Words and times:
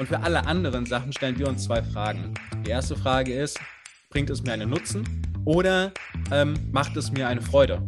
Und 0.00 0.06
für 0.06 0.20
alle 0.20 0.46
anderen 0.46 0.86
Sachen 0.86 1.12
stellen 1.12 1.38
wir 1.38 1.46
uns 1.46 1.64
zwei 1.64 1.82
Fragen. 1.82 2.32
Die 2.64 2.70
erste 2.70 2.96
Frage 2.96 3.34
ist, 3.34 3.60
bringt 4.08 4.30
es 4.30 4.42
mir 4.42 4.54
einen 4.54 4.70
Nutzen 4.70 5.04
oder 5.44 5.92
ähm, 6.32 6.54
macht 6.72 6.96
es 6.96 7.12
mir 7.12 7.28
eine 7.28 7.42
Freude? 7.42 7.82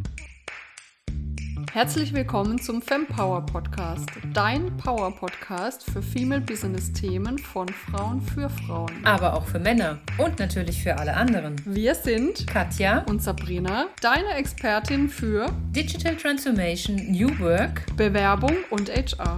Herzlich 1.72 2.12
willkommen 2.12 2.60
zum 2.60 2.82
Fempower 2.82 3.46
Podcast, 3.46 4.10
dein 4.34 4.76
Power 4.76 5.10
Podcast 5.16 5.90
für 5.90 6.02
Female 6.02 6.42
Business 6.42 6.92
Themen 6.92 7.38
von 7.38 7.66
Frauen 7.70 8.20
für 8.20 8.50
Frauen. 8.50 8.92
Aber 9.04 9.32
auch 9.32 9.46
für 9.46 9.58
Männer 9.58 9.98
und 10.18 10.38
natürlich 10.38 10.82
für 10.82 10.98
alle 10.98 11.14
anderen. 11.14 11.56
Wir 11.64 11.94
sind 11.94 12.46
Katja 12.46 13.06
und 13.08 13.22
Sabrina, 13.22 13.86
deine 14.02 14.34
Expertin 14.34 15.08
für 15.08 15.46
Digital 15.70 16.16
Transformation, 16.16 16.96
New 17.10 17.30
Work, 17.38 17.86
Bewerbung 17.96 18.56
und 18.68 18.90
HR. 18.90 19.36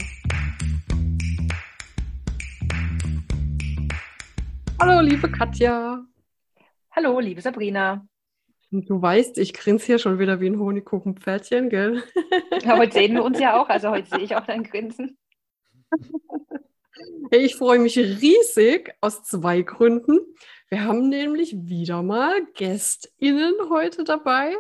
Hallo, 4.80 5.00
liebe 5.00 5.30
Katja. 5.30 6.04
Hallo, 6.90 7.20
liebe 7.20 7.40
Sabrina. 7.40 8.06
Du 8.70 9.00
weißt, 9.00 9.38
ich 9.38 9.54
grinse 9.54 9.86
hier 9.86 9.98
schon 9.98 10.18
wieder 10.18 10.40
wie 10.40 10.48
ein 10.48 10.58
Honigkuchenpferdchen, 10.58 11.70
gell? 11.70 12.02
Ja, 12.62 12.76
heute 12.76 12.92
sehen 12.92 13.14
wir 13.14 13.24
uns 13.24 13.38
ja 13.38 13.60
auch, 13.60 13.68
also 13.68 13.90
heute 13.90 14.08
sehe 14.08 14.20
ich 14.20 14.34
auch 14.34 14.44
dein 14.44 14.64
Grinsen. 14.64 15.16
Hey, 17.30 17.44
ich 17.44 17.54
freue 17.54 17.78
mich 17.78 17.96
riesig 17.96 18.94
aus 19.00 19.22
zwei 19.22 19.62
Gründen. 19.62 20.18
Wir 20.68 20.84
haben 20.84 21.08
nämlich 21.08 21.54
wieder 21.56 22.02
mal 22.02 22.44
GästInnen 22.54 23.54
heute 23.70 24.02
dabei. 24.04 24.56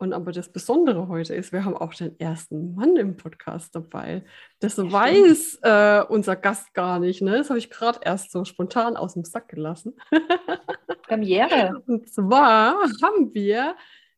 Und 0.00 0.12
aber 0.12 0.30
das 0.30 0.48
Besondere 0.48 1.08
heute 1.08 1.34
ist, 1.34 1.52
wir 1.52 1.64
haben 1.64 1.76
auch 1.76 1.92
den 1.92 2.18
ersten 2.20 2.74
Mann 2.76 2.96
im 2.96 3.16
Podcast 3.16 3.74
dabei. 3.74 4.24
Das 4.60 4.74
Stimmt. 4.74 4.92
weiß 4.92 5.58
äh, 5.62 6.04
unser 6.08 6.36
Gast 6.36 6.72
gar 6.72 7.00
nicht. 7.00 7.20
Ne? 7.20 7.38
Das 7.38 7.50
habe 7.50 7.58
ich 7.58 7.68
gerade 7.68 7.98
erst 8.04 8.30
so 8.30 8.44
spontan 8.44 8.96
aus 8.96 9.14
dem 9.14 9.24
Sack 9.24 9.48
gelassen. 9.48 9.96
Premiere. 11.02 11.82
Und 11.88 12.08
zwar 12.08 12.76
haben 13.02 13.34
wir 13.34 13.74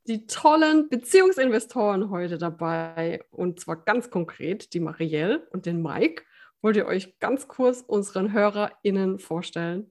die 0.06 0.26
tollen 0.26 0.90
Beziehungsinvestoren 0.90 2.10
heute 2.10 2.36
dabei. 2.36 3.24
Und 3.30 3.60
zwar 3.60 3.76
ganz 3.76 4.10
konkret 4.10 4.74
die 4.74 4.80
Marielle 4.80 5.48
und 5.50 5.64
den 5.64 5.80
Mike. 5.80 6.24
Wollt 6.60 6.76
ihr 6.76 6.86
euch 6.86 7.18
ganz 7.20 7.48
kurz 7.48 7.80
unseren 7.80 8.32
HörerInnen 8.34 9.18
vorstellen? 9.18 9.90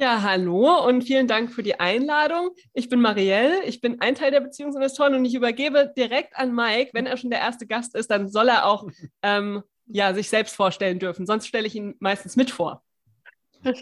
Ja, 0.00 0.22
hallo 0.22 0.86
und 0.86 1.02
vielen 1.02 1.26
Dank 1.26 1.52
für 1.52 1.64
die 1.64 1.80
Einladung. 1.80 2.50
Ich 2.72 2.88
bin 2.88 3.00
Marielle, 3.00 3.64
ich 3.64 3.80
bin 3.80 4.00
ein 4.00 4.14
Teil 4.14 4.30
der 4.30 4.38
Beziehungsinvestoren 4.38 5.16
und 5.16 5.24
ich 5.24 5.34
übergebe 5.34 5.92
direkt 5.96 6.36
an 6.36 6.54
Mike. 6.54 6.90
Wenn 6.92 7.06
er 7.06 7.16
schon 7.16 7.30
der 7.30 7.40
erste 7.40 7.66
Gast 7.66 7.96
ist, 7.96 8.08
dann 8.08 8.28
soll 8.28 8.48
er 8.48 8.66
auch 8.66 8.86
ähm, 9.24 9.64
ja, 9.86 10.14
sich 10.14 10.28
selbst 10.28 10.54
vorstellen 10.54 11.00
dürfen. 11.00 11.26
Sonst 11.26 11.48
stelle 11.48 11.66
ich 11.66 11.74
ihn 11.74 11.96
meistens 11.98 12.36
mit 12.36 12.52
vor. 12.52 12.84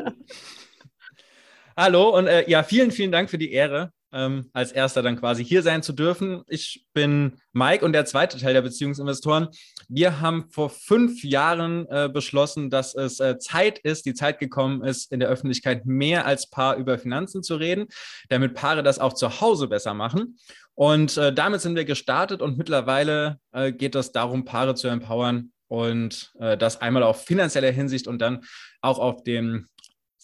hallo 1.76 2.16
und 2.16 2.28
äh, 2.28 2.48
ja, 2.48 2.62
vielen, 2.62 2.92
vielen 2.92 3.12
Dank 3.12 3.28
für 3.28 3.36
die 3.36 3.52
Ehre 3.52 3.92
ähm, 4.12 4.50
als 4.52 4.72
erster 4.72 5.02
dann 5.02 5.18
quasi 5.18 5.44
hier 5.44 5.62
sein 5.62 5.82
zu 5.82 5.92
dürfen. 5.92 6.42
Ich 6.48 6.84
bin 6.92 7.38
Mike 7.52 7.84
und 7.84 7.92
der 7.92 8.04
zweite 8.04 8.38
Teil 8.38 8.54
der 8.54 8.62
Beziehungsinvestoren. 8.62 9.48
Wir 9.88 10.20
haben 10.20 10.50
vor 10.50 10.70
fünf 10.70 11.22
Jahren 11.24 11.86
äh, 11.88 12.08
beschlossen, 12.12 12.70
dass 12.70 12.94
es 12.94 13.20
äh, 13.20 13.38
Zeit 13.38 13.78
ist, 13.78 14.06
die 14.06 14.14
Zeit 14.14 14.38
gekommen 14.38 14.82
ist, 14.82 15.12
in 15.12 15.20
der 15.20 15.28
Öffentlichkeit 15.28 15.86
mehr 15.86 16.26
als 16.26 16.48
Paar 16.48 16.76
über 16.76 16.98
Finanzen 16.98 17.42
zu 17.42 17.56
reden, 17.56 17.86
damit 18.28 18.54
Paare 18.54 18.82
das 18.82 18.98
auch 18.98 19.12
zu 19.12 19.40
Hause 19.40 19.68
besser 19.68 19.94
machen. 19.94 20.38
Und 20.74 21.16
äh, 21.16 21.32
damit 21.32 21.62
sind 21.62 21.74
wir 21.74 21.84
gestartet 21.84 22.42
und 22.42 22.58
mittlerweile 22.58 23.38
äh, 23.52 23.72
geht 23.72 23.94
es 23.94 24.12
darum, 24.12 24.44
Paare 24.44 24.74
zu 24.74 24.88
empowern 24.88 25.52
und 25.68 26.32
äh, 26.38 26.56
das 26.56 26.80
einmal 26.80 27.02
auf 27.02 27.24
finanzieller 27.24 27.70
Hinsicht 27.70 28.06
und 28.06 28.20
dann 28.20 28.44
auch 28.82 28.98
auf 28.98 29.22
dem 29.24 29.66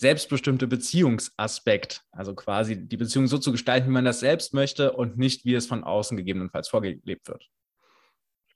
selbstbestimmte 0.02 0.66
Beziehungsaspekt, 0.66 2.02
also 2.10 2.34
quasi 2.34 2.76
die 2.76 2.96
Beziehung 2.96 3.28
so 3.28 3.38
zu 3.38 3.52
gestalten, 3.52 3.86
wie 3.86 3.92
man 3.92 4.04
das 4.04 4.20
selbst 4.20 4.52
möchte 4.52 4.92
und 4.92 5.16
nicht, 5.16 5.44
wie 5.44 5.54
es 5.54 5.66
von 5.66 5.84
außen 5.84 6.16
gegebenenfalls 6.16 6.68
vorgelebt 6.68 7.28
wird. 7.28 7.48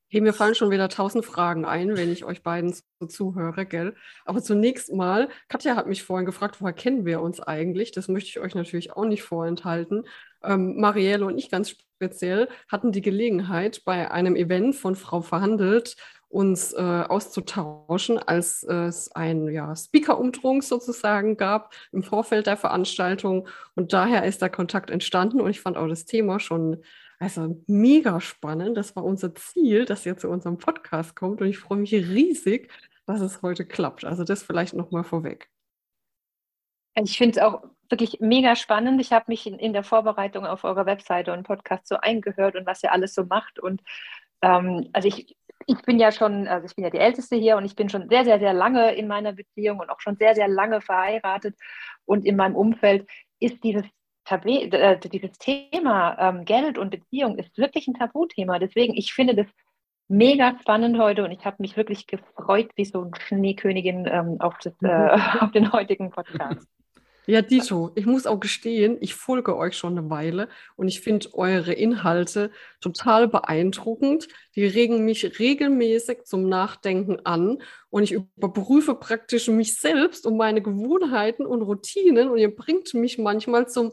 Hey, 0.09 0.21
mir 0.21 0.33
fallen 0.33 0.55
schon 0.55 0.71
wieder 0.71 0.89
tausend 0.89 1.25
Fragen 1.25 1.65
ein, 1.65 1.97
wenn 1.97 2.13
ich 2.13 2.25
euch 2.25 2.43
beiden 2.43 2.73
so 2.73 3.07
zuhöre, 3.07 3.67
gell? 3.67 3.95
Aber 4.25 4.41
zunächst 4.43 4.93
mal, 4.93 5.29
Katja 5.49 5.75
hat 5.75 5.89
mich 5.89 6.05
vorhin 6.05 6.27
gefragt, 6.27 6.61
woher 6.61 6.73
kennen 6.73 7.07
wir 7.07 7.21
uns 7.21 7.41
eigentlich? 7.41 7.91
Das 7.91 8.07
möchte 8.07 8.31
ich 8.31 8.39
euch 8.39 8.55
natürlich 8.55 8.93
auch 8.93 9.05
nicht 9.05 9.23
vorenthalten. 9.23 10.05
Ähm, 10.45 10.81
Marielle 10.81 11.27
und 11.27 11.39
ich 11.39 11.51
ganz 11.51 11.71
speziell 11.71 12.49
hatten 12.69 12.93
die 12.93 13.01
Gelegenheit, 13.01 13.83
bei 13.85 14.11
einem 14.11 14.37
Event 14.37 14.77
von 14.77 14.95
Frau 14.95 15.23
Verhandelt 15.23 15.97
uns 16.29 16.73
äh, 16.73 17.05
auszutauschen, 17.09 18.19
als 18.19 18.63
es 18.63 19.11
ein 19.13 19.49
ja, 19.49 19.75
Speaker-Umtrunk 19.75 20.65
sozusagen 20.65 21.37
gab 21.37 21.73
im 21.93 22.03
Vorfeld 22.03 22.47
der 22.47 22.57
Veranstaltung. 22.57 23.49
Und 23.75 23.93
daher 23.93 24.25
ist 24.25 24.43
der 24.43 24.51
Kontakt 24.51 24.91
entstanden 24.91 25.41
und 25.41 25.51
ich 25.51 25.61
fand 25.61 25.77
auch 25.77 25.89
das 25.89 26.05
Thema 26.05 26.41
schon 26.41 26.83
also 27.19 27.63
mega 27.67 28.21
spannend. 28.21 28.77
Das 28.77 28.95
war 28.95 29.05
unser 29.05 29.35
Ziel, 29.35 29.85
dass 29.85 30.05
ihr 30.05 30.17
zu 30.17 30.29
unserem 30.29 30.59
Podcast 30.59 31.17
kommt 31.17 31.41
und 31.41 31.49
ich 31.49 31.59
freue 31.59 31.79
mich 31.79 31.93
riesig, 31.93 32.71
dass 33.07 33.21
es 33.21 33.43
heute 33.43 33.65
klappt. 33.65 34.05
Also 34.05 34.25
das 34.25 34.43
vielleicht 34.43 34.75
nochmal 34.75 35.05
vorweg. 35.05 35.49
Ich 36.95 37.19
finde 37.19 37.39
es 37.39 37.45
auch 37.45 37.63
wirklich 37.89 38.21
mega 38.21 38.57
spannend. 38.57 39.01
Ich 39.01 39.13
habe 39.13 39.27
mich 39.29 39.47
in, 39.47 39.59
in, 39.59 39.73
der 39.73 39.85
Vorbereitung 39.85 40.47
auf 40.47 40.65
eurer 40.65 40.87
Webseite 40.87 41.33
und 41.33 41.45
Podcast 41.45 41.87
so 41.87 41.97
eingehört 41.97 42.57
und 42.57 42.67
was 42.67 42.83
ihr 42.83 42.93
alles 42.93 43.15
so 43.15 43.25
macht. 43.25 43.59
Und 43.59 43.83
ähm, 44.43 44.89
also 44.93 45.09
ich 45.09 45.37
ich 45.67 45.83
bin 45.83 45.99
ja 45.99 46.13
schon, 46.13 46.47
also 46.47 46.67
ich 46.67 46.75
bin 46.75 46.85
ja 46.85 46.91
die 46.91 46.99
Älteste 46.99 47.37
hier 47.37 47.57
und 47.57 47.65
ich 47.65 47.75
bin 47.75 47.89
schon 47.89 48.09
sehr, 48.09 48.25
sehr, 48.25 48.39
sehr 48.39 48.53
lange 48.53 48.95
in 48.95 49.09
meiner 49.09 49.33
Beziehung 49.33 49.81
und 49.81 49.91
auch 49.91 50.01
schon 50.01 50.17
sehr, 50.17 50.35
sehr 50.35 50.49
lange 50.49 50.81
verheiratet. 50.81 51.57
Und 52.05 52.25
in 52.25 52.37
meinem 52.37 52.55
Umfeld 52.55 53.09
ist 53.41 53.63
dieses, 53.65 53.85
Tabu, 54.25 54.49
äh, 54.49 54.99
dieses 54.99 55.39
Thema 55.39 56.17
ähm, 56.19 56.45
Geld 56.45 56.79
und 56.79 56.91
Beziehung 56.91 57.39
ist 57.39 57.57
wirklich 57.59 57.87
ein 57.89 57.95
Tabuthema. 57.95 58.59
Deswegen, 58.59 58.95
ich 58.95 59.13
finde 59.13 59.35
das 59.35 59.47
mega 60.09 60.57
spannend 60.61 60.99
heute 60.99 61.25
und 61.25 61.33
ich 61.33 61.45
habe 61.45 61.57
mich 61.61 61.77
wirklich 61.77 62.07
gefreut, 62.07 62.71
wie 62.77 62.85
so 62.85 63.03
eine 63.03 63.11
Schneekönigin 63.19 64.07
ähm, 64.07 64.37
auf, 64.41 64.55
das, 64.63 64.75
äh, 64.83 64.89
auf 65.41 65.51
den 65.51 65.73
heutigen 65.73 66.11
Podcast. 66.11 66.67
Ja, 67.29 67.43
Dito, 67.43 67.91
ich 67.97 68.07
muss 68.07 68.25
auch 68.27 68.39
gestehen, 68.39 68.99
ich 69.01 69.15
folge 69.17 69.57
euch 69.57 69.77
schon 69.77 69.99
eine 69.99 70.11
Weile 70.11 70.49
und 70.77 70.87
ich 70.87 71.01
finde 71.01 71.35
eure 71.35 71.73
Inhalte 71.73 72.53
total 72.81 73.27
beeindruckend. 73.27 74.29
Die 74.55 74.65
regen 74.65 75.05
mich 75.05 75.39
regelmäßig 75.41 76.25
zum 76.25 76.49
Nachdenken 76.49 77.19
an 77.27 77.59
und 77.91 78.05
ich 78.05 78.13
überprüfe 78.13 78.95
praktisch 78.95 79.49
mich 79.49 79.81
selbst 79.81 80.25
und 80.25 80.37
meine 80.37 80.63
Gewohnheiten 80.63 81.47
und 81.47 81.63
Routinen 81.63 82.31
und 82.31 82.39
ihr 82.39 82.55
bringt 82.55 82.95
mich 82.95 83.19
manchmal 83.19 83.69
zum 83.69 83.93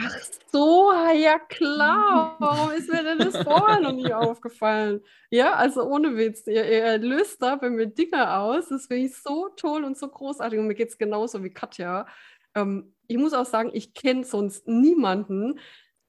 Ach 0.00 0.16
so, 0.52 0.92
ja 0.92 1.38
klar. 1.40 2.36
Warum 2.38 2.70
ist 2.70 2.92
mir 2.92 3.02
denn 3.02 3.18
das 3.18 3.36
vorher 3.42 3.80
noch 3.80 3.92
nie 3.92 4.12
aufgefallen? 4.12 5.02
Ja, 5.30 5.54
also 5.54 5.82
ohne 5.82 6.16
Witz. 6.16 6.46
Ihr, 6.46 6.64
ihr 6.70 6.98
löst 6.98 7.42
da 7.42 7.56
bei 7.56 7.68
mir 7.68 7.86
Dinge 7.86 8.32
aus. 8.38 8.68
Das 8.68 8.86
finde 8.86 9.06
ich 9.06 9.16
so 9.16 9.48
toll 9.56 9.82
und 9.84 9.98
so 9.98 10.08
großartig. 10.08 10.58
Und 10.58 10.68
mir 10.68 10.74
geht 10.74 10.90
es 10.90 10.98
genauso 10.98 11.42
wie 11.42 11.50
Katja. 11.50 12.06
Ähm, 12.54 12.94
ich 13.06 13.16
muss 13.16 13.32
auch 13.32 13.46
sagen, 13.46 13.70
ich 13.72 13.94
kenne 13.94 14.24
sonst 14.24 14.68
niemanden, 14.68 15.58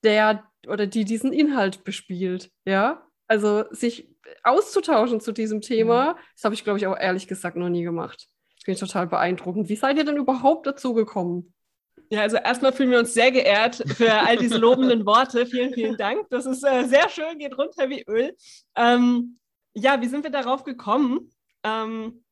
der 0.03 0.43
oder 0.67 0.87
die 0.87 1.05
diesen 1.05 1.33
Inhalt 1.33 1.83
bespielt. 1.83 2.51
Ja, 2.65 3.07
also 3.27 3.65
sich 3.71 4.09
auszutauschen 4.43 5.21
zu 5.21 5.31
diesem 5.31 5.61
Thema, 5.61 6.13
mhm. 6.13 6.17
das 6.35 6.43
habe 6.43 6.55
ich, 6.55 6.63
glaube 6.63 6.79
ich, 6.79 6.87
auch 6.87 6.97
ehrlich 6.97 7.27
gesagt 7.27 7.57
noch 7.57 7.69
nie 7.69 7.83
gemacht. 7.83 8.27
Ich 8.57 8.65
bin 8.65 8.75
total 8.75 9.07
beeindruckend. 9.07 9.69
Wie 9.69 9.75
seid 9.75 9.97
ihr 9.97 10.03
denn 10.03 10.17
überhaupt 10.17 10.67
dazu 10.67 10.93
gekommen? 10.93 11.53
Ja, 12.11 12.21
also 12.21 12.37
erstmal 12.37 12.73
fühlen 12.73 12.91
wir 12.91 12.99
uns 12.99 13.13
sehr 13.13 13.31
geehrt 13.31 13.83
für 13.95 14.11
all 14.11 14.35
diese 14.35 14.57
lobenden 14.57 15.05
Worte. 15.05 15.45
Vielen, 15.45 15.73
vielen 15.73 15.95
Dank. 15.95 16.27
Das 16.29 16.45
ist 16.45 16.63
äh, 16.63 16.85
sehr 16.85 17.07
schön, 17.09 17.37
geht 17.37 17.57
runter 17.57 17.89
wie 17.89 18.03
Öl. 18.07 18.35
Ähm, 18.75 19.37
ja, 19.75 20.01
wie 20.01 20.07
sind 20.07 20.23
wir 20.23 20.31
darauf 20.31 20.63
gekommen? 20.63 21.31
Ähm, 21.63 22.23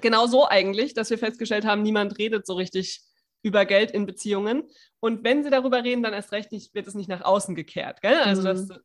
genau 0.00 0.26
so 0.26 0.48
eigentlich, 0.48 0.94
dass 0.94 1.10
wir 1.10 1.18
festgestellt 1.18 1.64
haben, 1.64 1.82
niemand 1.82 2.18
redet 2.18 2.44
so 2.44 2.54
richtig 2.54 3.02
über 3.42 3.64
Geld 3.64 3.90
in 3.90 4.06
Beziehungen. 4.06 4.68
Und 5.00 5.24
wenn 5.24 5.42
sie 5.42 5.50
darüber 5.50 5.82
reden, 5.82 6.02
dann 6.02 6.12
erst 6.12 6.32
recht 6.32 6.52
nicht, 6.52 6.74
wird 6.74 6.86
es 6.86 6.94
nicht 6.94 7.08
nach 7.08 7.22
außen 7.22 7.54
gekehrt. 7.54 8.02
Gell? 8.02 8.18
Also 8.18 8.42
das 8.42 8.68
mhm. 8.68 8.76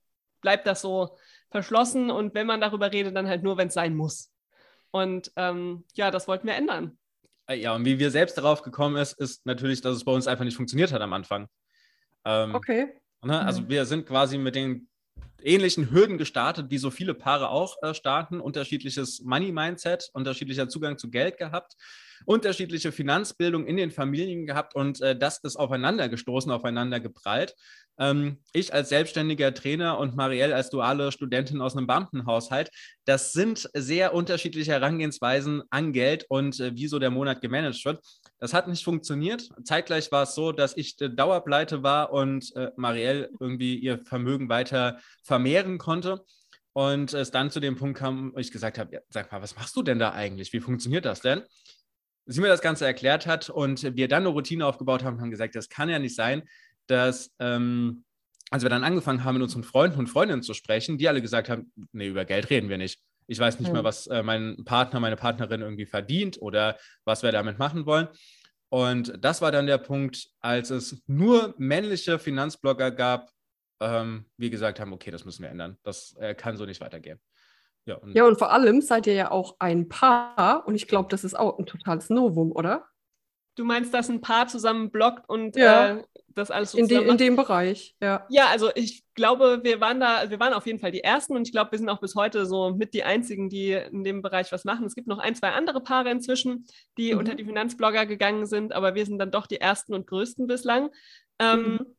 bleibt 0.42 0.68
das 0.68 0.82
so 0.82 1.18
verschlossen 1.50 2.12
und 2.12 2.34
wenn 2.34 2.48
man 2.48 2.62
darüber 2.62 2.92
redet, 2.92 3.16
dann 3.16 3.28
halt 3.28 3.44
nur, 3.44 3.58
wenn 3.58 3.68
es 3.68 3.74
sein 3.74 3.96
muss. 3.96 4.32
Und 4.92 5.32
ähm, 5.36 5.84
ja, 5.94 6.12
das 6.12 6.28
wollten 6.28 6.48
wir 6.48 6.56
ändern. 6.56 6.98
Äh, 7.48 7.56
ja, 7.56 7.76
und 7.76 7.86
wie 7.86 8.00
wir 8.00 8.12
selbst 8.12 8.38
darauf 8.38 8.62
gekommen 8.62 8.96
ist, 8.96 9.14
ist 9.14 9.46
natürlich, 9.46 9.82
dass 9.82 9.96
es 9.96 10.06
bei 10.06 10.12
uns 10.12 10.28
einfach 10.28 10.46
nicht 10.46 10.56
funktioniert 10.56 10.92
hat 10.92 11.02
am 11.02 11.14
Anfang. 11.14 11.48
Ähm, 12.24 12.56
okay. 12.56 13.00
Ne? 13.22 13.40
Also 13.40 13.62
mhm. 13.62 13.70
wir 13.70 13.86
sind 13.86 14.06
quasi 14.06 14.38
mit 14.38 14.56
den 14.56 14.88
ähnlichen 15.42 15.92
Hürden 15.92 16.18
gestartet, 16.18 16.70
wie 16.70 16.78
so 16.78 16.92
viele 16.92 17.14
Paare 17.14 17.50
auch 17.50 17.82
äh, 17.84 17.94
starten. 17.94 18.40
Unterschiedliches 18.40 19.22
Money-Mindset, 19.22 20.10
unterschiedlicher 20.14 20.68
Zugang 20.70 20.98
zu 20.98 21.10
Geld 21.10 21.38
gehabt, 21.38 21.76
unterschiedliche 22.26 22.92
Finanzbildung 22.92 23.66
in 23.66 23.78
den 23.78 23.92
Familien 23.92 24.46
gehabt 24.46 24.76
und 24.76 25.02
äh, 25.02 25.18
das 25.18 25.40
ist 25.40 25.56
aufeinander 25.56 26.10
gestoßen, 26.10 26.52
aufeinander 26.52 27.00
geprallt. 27.00 27.56
Ähm, 27.98 28.40
ich 28.54 28.74
als 28.74 28.90
selbstständiger 28.90 29.54
Trainer 29.54 29.98
und 30.00 30.16
Marielle 30.16 30.56
als 30.56 30.70
duale 30.70 31.12
Studentin 31.12 31.62
aus 31.62 31.78
einem 31.78 31.88
Beamtenhaushalt, 31.88 32.70
das 33.06 33.32
sind 33.34 33.70
sehr 33.74 34.14
unterschiedliche 34.14 34.72
Herangehensweisen 34.72 35.64
an 35.70 35.94
Geld 35.94 36.26
und 36.30 36.60
äh, 36.60 36.76
wie 36.76 36.88
so 36.88 37.00
der 37.00 37.12
Monat 37.12 37.42
gemanagt 37.42 37.86
wird. 37.86 38.04
Das 38.40 38.54
hat 38.54 38.68
nicht 38.68 38.84
funktioniert. 38.84 39.50
Zeitgleich 39.64 40.12
war 40.12 40.24
es 40.24 40.36
so, 40.36 40.52
dass 40.52 40.76
ich 40.76 41.00
äh, 41.02 41.10
Dauerpleite 41.10 41.84
war 41.84 42.12
und 42.12 42.56
äh, 42.56 42.72
Marielle 42.76 43.30
irgendwie 43.40 43.76
ihr 43.76 44.00
Vermögen 44.06 44.50
weiter 44.50 45.00
vermehren 45.24 45.78
konnte. 45.78 46.24
Und 46.74 47.14
es 47.14 47.32
dann 47.32 47.52
zu 47.52 47.62
dem 47.62 47.78
Punkt 47.78 47.98
kam, 47.98 48.34
wo 48.36 48.38
ich 48.38 48.52
gesagt 48.52 48.78
habe, 48.78 48.96
ja, 48.96 49.00
sag 49.08 49.32
mal, 49.32 49.42
was 49.42 49.56
machst 49.56 49.78
du 49.78 49.82
denn 49.82 49.98
da 49.98 50.12
eigentlich? 50.12 50.52
Wie 50.52 50.60
funktioniert 50.60 51.06
das 51.06 51.22
denn? 51.22 51.44
Sie 52.26 52.42
mir 52.42 52.48
das 52.48 52.62
Ganze 52.62 52.86
erklärt 52.86 53.28
hat 53.28 53.50
und 53.50 53.96
wir 53.96 54.08
dann 54.08 54.24
eine 54.24 54.30
Routine 54.30 54.66
aufgebaut 54.66 55.04
haben, 55.04 55.22
haben 55.22 55.32
gesagt, 55.32 55.56
das 55.56 55.70
kann 55.70 55.90
ja 55.90 56.00
nicht 56.00 56.16
sein, 56.16 56.44
dass, 56.88 57.32
ähm, 57.40 58.04
als 58.52 58.64
wir 58.64 58.70
dann 58.70 58.84
angefangen 58.84 59.24
haben, 59.24 59.36
mit 59.36 59.44
unseren 59.44 59.64
Freunden 59.64 60.00
und 60.00 60.08
Freundinnen 60.08 60.44
zu 60.44 60.54
sprechen, 60.54 60.98
die 60.98 61.08
alle 61.08 61.22
gesagt 61.22 61.50
haben, 61.50 61.72
nee, 61.92 62.08
über 62.08 62.26
Geld 62.26 62.50
reden 62.50 62.70
wir 62.70 62.78
nicht. 62.78 63.00
Ich 63.28 63.40
weiß 63.40 63.60
nicht 63.60 63.70
mhm. 63.70 63.74
mehr, 63.74 63.84
was 63.84 64.08
äh, 64.08 64.24
mein 64.24 64.64
Partner, 64.66 65.00
meine 65.00 65.16
Partnerin 65.16 65.62
irgendwie 65.62 65.86
verdient 65.86 66.42
oder 66.42 66.78
was 67.06 67.24
wir 67.24 67.32
damit 67.32 67.58
machen 67.58 67.86
wollen. 67.86 68.08
Und 68.70 69.14
das 69.24 69.42
war 69.42 69.52
dann 69.52 69.68
der 69.68 69.78
Punkt, 69.78 70.30
als 70.42 70.70
es 70.70 71.02
nur 71.08 71.56
männliche 71.58 72.20
Finanzblogger 72.20 72.92
gab, 72.92 73.30
ähm, 73.80 74.26
wir 74.38 74.50
gesagt 74.50 74.80
haben, 74.80 74.94
okay, 74.94 75.12
das 75.12 75.26
müssen 75.26 75.44
wir 75.44 75.50
ändern. 75.50 75.78
Das 75.84 76.16
äh, 76.20 76.34
kann 76.36 76.58
so 76.58 76.66
nicht 76.66 76.82
weitergehen. 76.82 77.20
Ja 77.86 77.96
und, 77.96 78.16
ja, 78.16 78.26
und 78.26 78.38
vor 78.38 78.52
allem 78.52 78.82
seid 78.82 79.08
ihr 79.08 79.14
ja 79.14 79.32
auch 79.32 79.56
ein 79.60 79.88
Paar 79.88 80.68
und 80.68 80.76
ich 80.76 80.88
glaube, 80.88 81.10
das 81.10 81.24
ist 81.24 81.38
auch 81.38 81.60
ein 81.60 81.66
totales 81.66 82.10
Novum, 82.10 82.52
oder? 82.52 82.86
Du 83.56 83.64
meinst, 83.64 83.94
dass 83.94 84.10
ein 84.10 84.22
Paar 84.22 84.48
zusammen 84.48 84.92
bloggt 84.92 85.30
und 85.30 85.56
ja. 85.56 85.98
äh, 85.98 86.04
das 86.28 86.52
alles 86.52 86.72
so 86.72 86.78
in, 86.78 86.88
de, 86.88 87.08
in 87.08 87.18
dem 87.18 87.36
Bereich, 87.38 87.96
ja. 88.02 88.26
Ja, 88.30 88.48
also 88.48 88.70
ich 88.76 89.06
glaube, 89.14 89.62
wir 89.64 89.80
waren 89.80 90.02
da, 90.02 90.30
wir 90.30 90.40
waren 90.40 90.54
auf 90.54 90.66
jeden 90.66 90.80
Fall 90.80 90.92
die 90.92 91.04
Ersten 91.04 91.36
und 91.36 91.48
ich 91.48 91.54
glaube, 91.54 91.72
wir 91.72 91.80
sind 91.80 91.88
auch 91.88 92.02
bis 92.02 92.16
heute 92.16 92.46
so 92.46 92.74
mit 92.76 92.94
die 92.94 93.04
Einzigen, 93.04 93.50
die 93.50 93.72
in 93.72 94.04
dem 94.04 94.22
Bereich 94.22 94.52
was 94.52 94.66
machen. 94.66 94.86
Es 94.86 94.96
gibt 94.96 95.08
noch 95.08 95.20
ein, 95.20 95.36
zwei 95.36 95.52
andere 95.52 95.82
Paare 95.82 96.10
inzwischen, 96.10 96.66
die 96.98 97.14
mhm. 97.14 97.20
unter 97.20 97.36
die 97.36 97.46
Finanzblogger 97.46 98.06
gegangen 98.06 98.46
sind, 98.46 98.74
aber 98.74 98.96
wir 98.96 99.06
sind 99.06 99.20
dann 99.20 99.32
doch 99.32 99.48
die 99.48 99.62
Ersten 99.62 99.94
und 99.94 100.08
Größten 100.08 100.48
bislang. 100.48 100.90
Ähm, 101.40 101.62
mhm. 101.62 101.96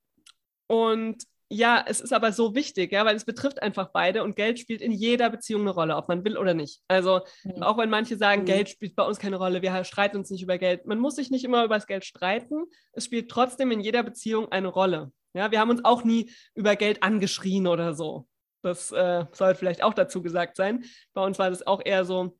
Und 0.66 1.24
ja, 1.48 1.84
es 1.86 2.00
ist 2.00 2.12
aber 2.12 2.32
so 2.32 2.54
wichtig, 2.54 2.92
ja, 2.92 3.04
weil 3.04 3.14
es 3.14 3.24
betrifft 3.24 3.62
einfach 3.62 3.90
beide 3.92 4.24
und 4.24 4.34
Geld 4.34 4.58
spielt 4.58 4.80
in 4.80 4.90
jeder 4.90 5.30
Beziehung 5.30 5.62
eine 5.62 5.70
Rolle, 5.70 5.96
ob 5.96 6.08
man 6.08 6.24
will 6.24 6.36
oder 6.36 6.54
nicht. 6.54 6.82
Also 6.88 7.20
mhm. 7.44 7.62
auch 7.62 7.78
wenn 7.78 7.88
manche 7.88 8.16
sagen, 8.16 8.42
mhm. 8.42 8.46
Geld 8.46 8.68
spielt 8.68 8.96
bei 8.96 9.04
uns 9.04 9.18
keine 9.18 9.36
Rolle, 9.36 9.62
wir 9.62 9.84
streiten 9.84 10.16
uns 10.16 10.30
nicht 10.30 10.42
über 10.42 10.58
Geld. 10.58 10.86
Man 10.86 10.98
muss 10.98 11.16
sich 11.16 11.30
nicht 11.30 11.44
immer 11.44 11.64
über 11.64 11.76
das 11.76 11.86
Geld 11.86 12.04
streiten. 12.04 12.64
Es 12.92 13.04
spielt 13.04 13.30
trotzdem 13.30 13.70
in 13.70 13.80
jeder 13.80 14.02
Beziehung 14.02 14.50
eine 14.50 14.68
Rolle. 14.68 15.12
Ja, 15.34 15.50
wir 15.50 15.60
haben 15.60 15.70
uns 15.70 15.84
auch 15.84 16.02
nie 16.02 16.32
über 16.54 16.74
Geld 16.74 17.02
angeschrien 17.02 17.66
oder 17.66 17.94
so. 17.94 18.26
Das 18.62 18.90
äh, 18.90 19.26
soll 19.32 19.54
vielleicht 19.54 19.84
auch 19.84 19.94
dazu 19.94 20.22
gesagt 20.22 20.56
sein. 20.56 20.84
Bei 21.12 21.24
uns 21.24 21.38
war 21.38 21.50
das 21.50 21.64
auch 21.64 21.80
eher 21.84 22.04
so, 22.04 22.36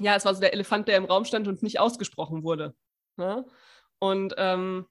ja, 0.00 0.14
es 0.16 0.24
war 0.24 0.34
so 0.34 0.40
der 0.40 0.54
Elefant, 0.54 0.88
der 0.88 0.96
im 0.96 1.04
Raum 1.04 1.26
stand 1.26 1.48
und 1.48 1.62
nicht 1.62 1.80
ausgesprochen 1.80 2.44
wurde. 2.44 2.74
Ja? 3.18 3.44
Und 3.98 4.34
ähm, 4.38 4.86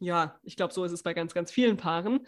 ja, 0.00 0.40
ich 0.42 0.56
glaube, 0.56 0.72
so 0.72 0.84
ist 0.84 0.92
es 0.92 1.02
bei 1.02 1.14
ganz, 1.14 1.34
ganz 1.34 1.52
vielen 1.52 1.76
Paaren. 1.76 2.26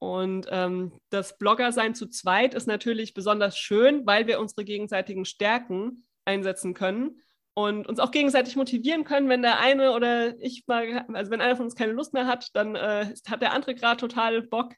Und 0.00 0.46
ähm, 0.50 0.92
das 1.10 1.36
Blogger-Sein 1.36 1.94
zu 1.94 2.08
zweit 2.08 2.54
ist 2.54 2.66
natürlich 2.66 3.12
besonders 3.12 3.58
schön, 3.58 4.06
weil 4.06 4.26
wir 4.26 4.40
unsere 4.40 4.64
gegenseitigen 4.64 5.26
Stärken 5.26 6.06
einsetzen 6.24 6.72
können 6.72 7.20
und 7.52 7.86
uns 7.86 7.98
auch 7.98 8.10
gegenseitig 8.10 8.56
motivieren 8.56 9.04
können, 9.04 9.28
wenn 9.28 9.42
der 9.42 9.60
eine 9.60 9.92
oder 9.92 10.40
ich 10.40 10.64
mal, 10.66 11.04
also 11.12 11.30
wenn 11.30 11.42
einer 11.42 11.56
von 11.56 11.66
uns 11.66 11.74
keine 11.74 11.92
Lust 11.92 12.14
mehr 12.14 12.26
hat, 12.26 12.48
dann 12.54 12.76
äh, 12.76 13.14
hat 13.28 13.42
der 13.42 13.52
andere 13.52 13.74
gerade 13.74 14.00
total 14.00 14.42
Bock. 14.42 14.72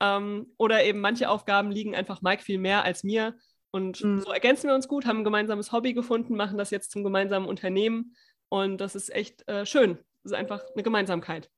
Ähm, 0.00 0.54
oder 0.56 0.84
eben 0.84 1.00
manche 1.00 1.28
Aufgaben 1.28 1.72
liegen 1.72 1.96
einfach 1.96 2.22
Mike 2.22 2.42
viel 2.42 2.58
mehr 2.58 2.84
als 2.84 3.02
mir. 3.02 3.36
Und 3.72 4.02
mhm. 4.02 4.20
so 4.20 4.30
ergänzen 4.30 4.68
wir 4.68 4.74
uns 4.76 4.86
gut, 4.86 5.04
haben 5.04 5.18
ein 5.18 5.24
gemeinsames 5.24 5.72
Hobby 5.72 5.94
gefunden, 5.94 6.36
machen 6.36 6.58
das 6.58 6.70
jetzt 6.70 6.92
zum 6.92 7.02
gemeinsamen 7.02 7.46
Unternehmen. 7.46 8.14
Und 8.48 8.80
das 8.80 8.94
ist 8.94 9.12
echt 9.12 9.46
äh, 9.48 9.66
schön. 9.66 9.98
Das 10.22 10.32
ist 10.32 10.38
einfach 10.38 10.62
eine 10.74 10.82
Gemeinsamkeit. 10.82 11.50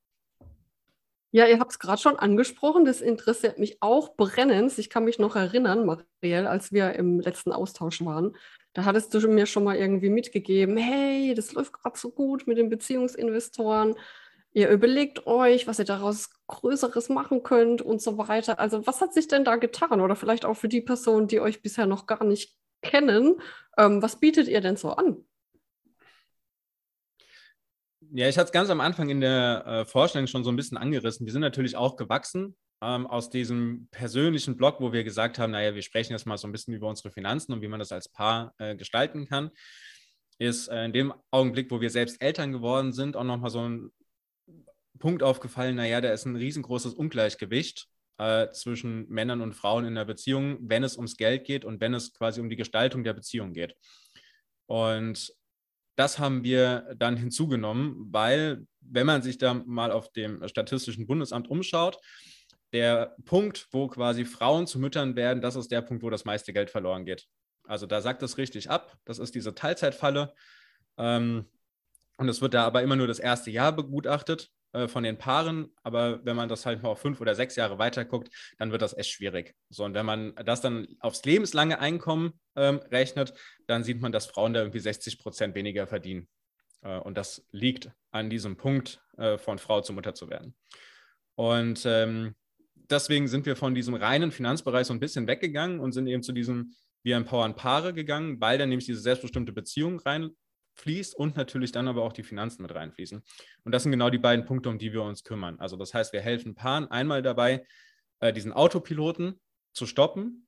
Ja, 1.35 1.47
ihr 1.47 1.59
habt 1.61 1.73
es 1.73 1.79
gerade 1.79 2.01
schon 2.01 2.19
angesprochen, 2.19 2.85
das 2.85 3.01
interessiert 3.01 3.59
mich 3.59 3.79
auch 3.81 4.17
brennend. 4.17 4.77
Ich 4.79 4.91
kann 4.91 5.05
mich 5.05 5.19
noch 5.19 5.35
erinnern, 5.35 5.87
Marielle, 5.87 6.49
als 6.51 6.73
wir 6.73 6.93
im 6.93 7.21
letzten 7.21 7.53
Austausch 7.53 8.05
waren, 8.05 8.37
da 8.75 8.85
hattest 8.85 9.15
du 9.15 9.29
mir 9.29 9.47
schon 9.47 9.65
mal 9.65 9.77
irgendwie 9.77 10.11
mitgegeben, 10.11 10.77
hey, 10.77 11.33
das 11.35 11.53
läuft 11.55 11.73
gerade 11.73 11.99
so 11.99 12.11
gut 12.11 12.47
mit 12.47 12.59
den 12.59 12.69
Beziehungsinvestoren. 12.69 13.95
Ihr 14.53 14.69
überlegt 14.69 15.27
euch, 15.27 15.67
was 15.67 15.79
ihr 15.79 15.87
daraus 15.87 16.31
Größeres 16.49 17.09
machen 17.09 17.43
könnt 17.43 17.81
und 17.81 18.03
so 18.03 18.19
weiter. 18.19 18.59
Also 18.61 18.87
was 18.87 19.01
hat 19.01 19.15
sich 19.15 19.27
denn 19.27 19.45
da 19.45 19.57
getan? 19.57 20.03
Oder 20.03 20.17
vielleicht 20.17 20.45
auch 20.45 20.55
für 20.57 20.69
die 20.69 20.83
Personen, 20.83 21.29
die 21.29 21.41
euch 21.41 21.63
bisher 21.63 21.87
noch 21.87 22.07
gar 22.07 22.25
nicht 22.25 22.55
kennen, 22.83 23.41
ähm, 23.79 24.03
was 24.03 24.21
bietet 24.21 24.49
ihr 24.49 24.61
denn 24.61 24.77
so 24.77 24.91
an? 24.91 25.25
Ja, 28.15 28.29
ich 28.29 28.37
hatte 28.37 28.47
es 28.49 28.53
ganz 28.53 28.69
am 28.69 28.83
Anfang 28.83 29.09
in 29.09 29.23
der 29.23 29.65
äh, 29.67 29.85
Vorstellung 29.87 30.27
schon 30.27 30.45
so 30.45 30.53
ein 30.53 30.57
bisschen 30.57 30.77
angerissen. 30.77 31.25
Wir 31.25 31.33
sind 31.33 31.41
natürlich 31.41 31.77
auch 31.77 31.97
gewachsen 31.97 32.55
ähm, 32.83 33.07
aus 33.07 33.31
diesem 33.31 33.89
persönlichen 33.91 34.59
Blog, 34.59 34.81
wo 34.81 34.93
wir 34.93 35.03
gesagt 35.03 35.39
haben, 35.39 35.53
naja, 35.53 35.75
wir 35.75 35.81
sprechen 35.81 36.13
jetzt 36.13 36.27
mal 36.27 36.37
so 36.37 36.47
ein 36.47 36.53
bisschen 36.53 36.75
über 36.75 36.89
unsere 36.89 37.11
Finanzen 37.11 37.55
und 37.55 37.63
wie 37.63 37.69
man 37.69 37.79
das 37.79 37.91
als 37.91 38.11
Paar 38.11 38.53
äh, 38.59 38.77
gestalten 38.77 39.27
kann. 39.27 39.51
Ist 40.39 40.69
äh, 40.69 40.85
in 40.85 40.93
dem 40.93 41.15
Augenblick, 41.31 41.71
wo 41.71 41.81
wir 41.81 41.89
selbst 41.89 42.21
Eltern 42.21 42.53
geworden 42.53 42.93
sind, 42.93 43.17
auch 43.17 43.25
nochmal 43.25 43.49
so 43.49 43.67
ein 43.67 43.91
Punkt 44.99 45.23
aufgefallen, 45.23 45.77
naja, 45.77 46.03
da 46.03 46.13
ist 46.13 46.27
ein 46.27 46.37
riesengroßes 46.37 46.93
Ungleichgewicht 46.93 47.87
äh, 48.19 48.51
zwischen 48.51 49.09
Männern 49.09 49.41
und 49.41 49.55
Frauen 49.55 49.87
in 49.87 49.95
der 49.95 50.05
Beziehung, 50.05 50.59
wenn 50.61 50.85
es 50.85 50.97
ums 50.97 51.17
Geld 51.17 51.45
geht 51.47 51.65
und 51.65 51.81
wenn 51.81 51.95
es 51.95 52.13
quasi 52.13 52.43
um 52.43 52.51
die 52.51 52.57
Gestaltung 52.57 53.05
der 53.05 53.15
Beziehung 53.15 53.55
geht. 53.55 53.75
Und 54.67 55.33
das 55.97 56.19
haben 56.19 56.45
wir 56.45 56.95
dann 56.97 57.17
hinzugenommen, 57.17 58.09
weil 58.11 58.67
wenn 58.81 59.07
man 59.07 59.23
sich 59.23 59.39
da 59.39 59.55
mal 59.55 59.91
auf 59.93 60.13
dem 60.13 60.47
Statistischen 60.49 61.07
Bundesamt 61.07 61.49
umschaut, 61.49 61.99
der 62.73 63.15
Punkt, 63.25 63.69
wo 63.71 63.89
quasi 63.89 64.25
Frauen 64.25 64.67
zu 64.67 64.79
Müttern 64.79 65.15
werden, 65.15 65.43
das 65.43 65.57
ist 65.57 65.71
der 65.71 65.83
Punkt, 65.83 66.03
wo 66.03 66.11
das 66.11 66.25
meiste 66.25 66.53
Geld 66.53 66.71
verloren 66.71 67.05
geht. 67.05 67.29
Also 67.65 67.87
da 67.87 68.01
sagt 68.01 68.23
es 68.23 68.39
richtig 68.39 68.71
ab. 68.71 68.97
Das 69.05 69.19
ist 69.19 69.35
diese 69.35 69.55
Teilzeitfalle. 69.55 70.33
Ähm, 70.97 71.47
und 72.17 72.29
es 72.29 72.41
wird 72.41 72.55
da 72.55 72.65
aber 72.65 72.83
immer 72.83 72.97
nur 72.97 73.07
das 73.07 73.19
erste 73.19 73.51
Jahr 73.51 73.73
begutachtet 73.73 74.51
äh, 74.73 74.89
von 74.89 75.05
den 75.05 75.19
Paaren. 75.19 75.73
Aber 75.83 76.25
wenn 76.25 76.37
man 76.37 76.49
das 76.49 76.67
halt 76.67 76.83
mal 76.83 76.91
auf 76.91 77.01
fünf 77.01 77.21
oder 77.21 77.35
sechs 77.35 77.57
Jahre 77.57 77.79
weiter 77.79 78.05
guckt, 78.05 78.31
dann 78.59 78.73
wird 78.73 78.83
das 78.83 78.97
echt 78.97 79.11
schwierig. 79.11 79.55
So, 79.69 79.85
und 79.85 79.95
wenn 79.95 80.07
man 80.07 80.35
das 80.45 80.61
dann 80.61 80.87
aufs 81.01 81.25
lebenslange 81.25 81.79
Einkommen 81.79 82.33
ähm, 82.57 82.79
rechnet, 82.91 83.35
dann 83.67 83.85
sieht 83.85 84.01
man, 84.01 84.13
dass 84.13 84.27
Frauen 84.27 84.55
da 84.55 84.61
irgendwie 84.61 84.81
60 84.81 85.19
Prozent 85.19 85.55
weniger 85.55 85.87
verdienen. 85.87 86.29
Äh, 86.83 86.99
und 86.99 87.17
das 87.17 87.47
liegt 87.51 87.91
an 88.11 88.31
diesem 88.31 88.57
Punkt, 88.57 89.01
äh, 89.19 89.39
von 89.39 89.59
Frau 89.59 89.81
zu 89.81 89.93
Mutter 89.93 90.15
zu 90.15 90.31
werden. 90.31 90.55
Und 91.35 91.85
ähm, 91.87 92.35
deswegen 92.75 93.29
sind 93.29 93.47
wir 93.47 93.57
von 93.57 93.75
diesem 93.75 93.95
reinen 93.95 94.31
Finanzbereich 94.31 94.87
so 94.87 94.93
ein 94.93 95.01
bisschen 95.01 95.27
weggegangen 95.27 95.81
und 95.81 95.93
sind 95.93 96.07
eben 96.07 96.23
zu 96.23 96.33
diesem 96.33 96.75
Wir 97.03 97.17
empowern 97.17 97.57
Paare 97.57 97.93
gegangen, 97.93 98.41
weil 98.41 98.59
dann 98.59 98.69
nämlich 98.69 98.87
diese 98.87 99.01
selbstbestimmte 99.01 99.53
Beziehung 99.53 99.99
rein 100.01 100.31
fließt 100.75 101.15
und 101.15 101.37
natürlich 101.37 101.73
dann 101.73 101.89
aber 101.89 102.03
auch 102.03 102.13
die 102.13 102.23
Finanzen 102.23 102.63
mit 102.63 102.75
reinfließen. 102.75 103.23
Und 103.65 103.73
das 103.73 103.83
sind 103.83 103.93
genau 103.93 104.11
die 104.11 104.19
beiden 104.19 104.45
Punkte, 104.45 104.69
um 104.69 104.79
die 104.79 104.93
wir 104.93 105.03
uns 105.03 105.25
kümmern. 105.25 105.59
Also 105.59 105.77
das 105.77 105.95
heißt, 105.95 106.13
wir 106.13 106.21
helfen 106.21 106.55
Paaren 106.55 106.91
einmal 106.91 107.23
dabei, 107.23 107.67
äh, 108.21 108.33
diesen 108.33 108.53
Autopiloten 108.53 109.41
zu 109.73 109.87
stoppen 109.87 110.47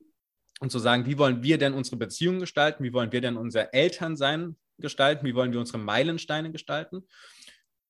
und 0.61 0.71
zu 0.71 0.79
sagen, 0.79 1.07
wie 1.07 1.19
wollen 1.19 1.43
wir 1.43 1.59
denn 1.59 1.75
unsere 1.75 1.97
Beziehung 1.97 2.41
gestalten, 2.41 2.85
wie 2.85 2.93
wollen 2.93 3.13
wir 3.13 3.21
denn 3.21 3.37
unser 3.37 3.75
Elternsein 3.75 4.57
gestalten, 4.79 5.27
wie 5.27 5.35
wollen 5.35 5.53
wir 5.53 5.61
unsere 5.61 5.79
Meilensteine 5.79 6.51
gestalten. 6.51 7.07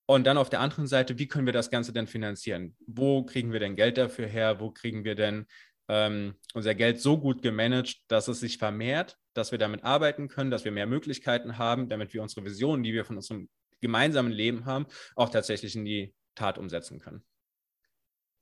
Und 0.06 0.26
dann 0.26 0.36
auf 0.36 0.50
der 0.50 0.60
anderen 0.60 0.86
Seite, 0.86 1.18
wie 1.18 1.28
können 1.28 1.46
wir 1.46 1.52
das 1.54 1.70
Ganze 1.70 1.92
denn 1.92 2.06
finanzieren? 2.06 2.76
Wo 2.86 3.24
kriegen 3.24 3.52
wir 3.52 3.60
denn 3.60 3.74
Geld 3.74 3.96
dafür 3.96 4.26
her? 4.26 4.60
Wo 4.60 4.70
kriegen 4.70 5.04
wir 5.04 5.14
denn 5.14 5.46
ähm, 5.88 6.34
unser 6.54 6.74
Geld 6.74 7.00
so 7.00 7.18
gut 7.18 7.42
gemanagt, 7.42 7.98
dass 8.08 8.28
es 8.28 8.40
sich 8.40 8.58
vermehrt, 8.58 9.18
dass 9.34 9.52
wir 9.52 9.58
damit 9.58 9.84
arbeiten 9.84 10.28
können, 10.28 10.50
dass 10.50 10.64
wir 10.64 10.72
mehr 10.72 10.86
Möglichkeiten 10.86 11.58
haben, 11.58 11.88
damit 11.88 12.14
wir 12.14 12.22
unsere 12.22 12.44
Visionen, 12.44 12.82
die 12.82 12.92
wir 12.92 13.04
von 13.04 13.16
unserem 13.16 13.48
gemeinsamen 13.80 14.32
Leben 14.32 14.64
haben, 14.64 14.86
auch 15.16 15.28
tatsächlich 15.28 15.76
in 15.76 15.84
die 15.84 16.14
Tat 16.34 16.58
umsetzen 16.58 17.00
können. 17.00 17.24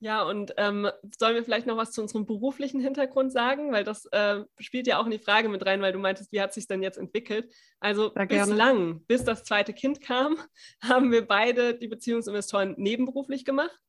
Ja, 0.03 0.23
und 0.23 0.53
ähm, 0.57 0.89
sollen 1.17 1.35
wir 1.35 1.45
vielleicht 1.45 1.65
noch 1.65 1.77
was 1.77 1.93
zu 1.93 2.01
unserem 2.01 2.25
beruflichen 2.25 2.81
Hintergrund 2.81 3.31
sagen? 3.31 3.71
Weil 3.71 3.85
das 3.85 4.05
äh, 4.07 4.43
spielt 4.59 4.85
ja 4.85 4.99
auch 4.99 5.05
in 5.05 5.11
die 5.11 5.17
Frage 5.17 5.47
mit 5.47 5.65
rein, 5.65 5.81
weil 5.81 5.93
du 5.93 5.99
meintest, 5.99 6.33
wie 6.33 6.41
hat 6.41 6.53
sich 6.53 6.67
denn 6.67 6.83
jetzt 6.83 6.97
entwickelt? 6.97 7.53
Also 7.79 8.11
bislang, 8.13 9.05
bis 9.05 9.23
das 9.23 9.45
zweite 9.45 9.71
Kind 9.71 10.01
kam, 10.01 10.37
haben 10.83 11.09
wir 11.13 11.25
beide 11.25 11.73
die 11.73 11.87
Beziehungsinvestoren 11.87 12.75
nebenberuflich 12.77 13.45
gemacht 13.45 13.79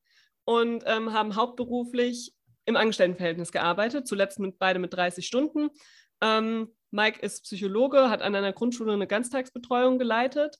und 0.44 0.84
ähm, 0.86 1.12
haben 1.12 1.34
hauptberuflich 1.34 2.32
im 2.66 2.76
Angestelltenverhältnis 2.76 3.52
gearbeitet, 3.52 4.06
zuletzt 4.06 4.38
mit 4.38 4.58
beide 4.58 4.78
mit 4.78 4.94
30 4.94 5.26
Stunden. 5.26 5.70
Ähm, 6.20 6.68
Mike 6.90 7.20
ist 7.20 7.44
Psychologe, 7.44 8.08
hat 8.10 8.22
an 8.22 8.34
einer 8.34 8.52
Grundschule 8.52 8.92
eine 8.92 9.06
Ganztagsbetreuung 9.06 9.98
geleitet 9.98 10.58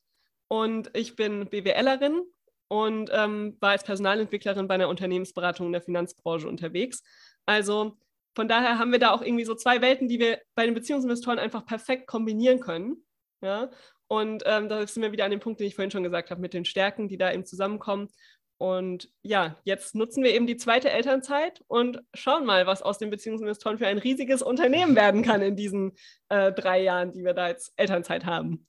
und 0.49 0.91
ich 0.95 1.17
bin 1.17 1.49
BWLerin 1.49 2.23
und 2.69 3.11
ähm, 3.13 3.57
war 3.61 3.71
als 3.71 3.85
Personalentwicklerin 3.85 4.69
bei 4.69 4.75
einer 4.75 4.89
Unternehmensberatung 4.89 5.67
in 5.67 5.73
der 5.73 5.83
Finanzbranche 5.83 6.49
unterwegs. 6.49 7.03
Also 7.47 7.97
von 8.35 8.49
daher 8.49 8.79
haben 8.79 8.91
wir 8.91 8.99
da 8.99 9.13
auch 9.13 9.23
irgendwie 9.23 9.45
so 9.45 9.55
zwei 9.55 9.81
Welten, 9.81 10.09
die 10.09 10.19
wir 10.19 10.41
bei 10.55 10.67
den 10.67 10.75
Beziehungsinvestoren 10.75 11.39
einfach 11.39 11.65
perfekt 11.67 12.07
kombinieren 12.07 12.61
können. 12.61 13.05
Ja? 13.41 13.71
Und 14.09 14.43
ähm, 14.47 14.69
da 14.69 14.87
sind 14.87 15.03
wir 15.03 15.13
wieder 15.13 15.25
an 15.25 15.31
dem 15.31 15.41
Punkt, 15.41 15.61
den 15.61 15.67
ich 15.67 15.77
vorhin 15.77 15.91
schon 15.91 16.03
gesagt 16.03 16.31
habe, 16.31 16.41
mit 16.41 16.53
den 16.53 16.65
Stärken, 16.65 17.09
die 17.09 17.17
da 17.17 17.33
eben 17.33 17.47
zusammenkommen. 17.47 18.09
Und 18.57 19.11
ja, 19.23 19.57
jetzt 19.65 19.95
nutzen 19.95 20.23
wir 20.23 20.33
eben 20.33 20.47
die 20.47 20.57
zweite 20.57 20.91
Elternzeit 20.91 21.63
und 21.67 22.01
schauen 22.15 22.47
mal, 22.47 22.67
was 22.67 22.83
aus 22.83 22.99
den 22.99 23.11
Beziehungsinvestoren 23.11 23.79
für 23.79 23.87
ein 23.87 23.99
riesiges 23.99 24.43
Unternehmen 24.43 24.95
werden 24.97 25.23
kann 25.23 25.43
in 25.43 25.57
diesen 25.57 25.93
äh, 26.29 26.53
drei 26.53 26.83
Jahren, 26.83 27.13
die 27.13 27.25
wir 27.25 27.35
da 27.35 27.45
als 27.45 27.73
Elternzeit 27.77 28.25
haben. 28.25 28.67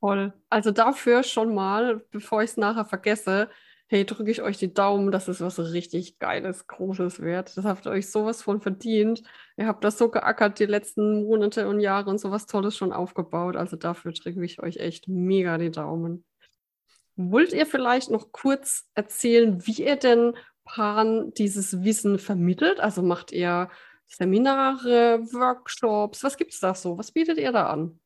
Toll. 0.00 0.32
Also 0.50 0.70
dafür 0.70 1.22
schon 1.22 1.54
mal, 1.54 2.02
bevor 2.10 2.42
ich 2.42 2.50
es 2.50 2.56
nachher 2.56 2.84
vergesse, 2.84 3.48
hey, 3.88 4.04
drücke 4.04 4.30
ich 4.30 4.42
euch 4.42 4.58
die 4.58 4.72
Daumen, 4.72 5.10
dass 5.10 5.28
es 5.28 5.40
was 5.40 5.58
richtig 5.58 6.18
Geiles, 6.18 6.66
Großes 6.66 7.20
wird. 7.20 7.56
Das 7.56 7.64
habt 7.64 7.86
ihr 7.86 7.90
euch 7.90 8.10
sowas 8.10 8.42
von 8.42 8.60
verdient. 8.60 9.22
Ihr 9.56 9.66
habt 9.66 9.82
das 9.82 9.96
so 9.96 10.10
geackert 10.10 10.58
die 10.58 10.66
letzten 10.66 11.24
Monate 11.24 11.68
und 11.68 11.80
Jahre 11.80 12.10
und 12.10 12.18
sowas 12.18 12.46
Tolles 12.46 12.76
schon 12.76 12.92
aufgebaut. 12.92 13.56
Also 13.56 13.76
dafür 13.76 14.12
drücke 14.12 14.44
ich 14.44 14.62
euch 14.62 14.76
echt 14.76 15.08
mega 15.08 15.56
die 15.56 15.70
Daumen. 15.70 16.24
Wollt 17.20 17.52
ihr 17.52 17.66
vielleicht 17.66 18.10
noch 18.10 18.30
kurz 18.30 18.88
erzählen, 18.94 19.66
wie 19.66 19.82
ihr 19.82 19.96
denn 19.96 20.36
Paaren 20.64 21.34
dieses 21.34 21.82
Wissen 21.82 22.20
vermittelt? 22.20 22.78
Also 22.78 23.02
macht 23.02 23.32
ihr 23.32 23.70
Seminare, 24.06 25.18
Workshops? 25.32 26.22
Was 26.22 26.36
gibt 26.36 26.52
es 26.52 26.60
da 26.60 26.76
so? 26.76 26.96
Was 26.96 27.10
bietet 27.10 27.38
ihr 27.38 27.50
da 27.50 27.70
an? 27.70 27.98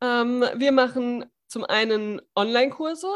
Ähm, 0.00 0.42
wir 0.54 0.72
machen 0.72 1.26
zum 1.48 1.64
einen 1.64 2.22
Online-Kurse, 2.34 3.08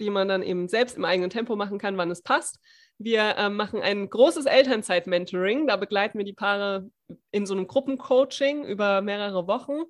die 0.00 0.08
man 0.08 0.26
dann 0.26 0.42
eben 0.42 0.68
selbst 0.68 0.96
im 0.96 1.04
eigenen 1.04 1.28
Tempo 1.28 1.54
machen 1.54 1.78
kann, 1.78 1.98
wann 1.98 2.10
es 2.10 2.22
passt. 2.22 2.60
Wir 2.96 3.36
äh, 3.36 3.50
machen 3.50 3.82
ein 3.82 4.08
großes 4.08 4.46
Elternzeit-Mentoring. 4.46 5.66
Da 5.66 5.76
begleiten 5.76 6.16
wir 6.16 6.24
die 6.24 6.32
Paare 6.32 6.88
in 7.30 7.44
so 7.44 7.52
einem 7.52 7.66
Gruppencoaching 7.66 8.64
über 8.64 9.02
mehrere 9.02 9.46
Wochen 9.46 9.82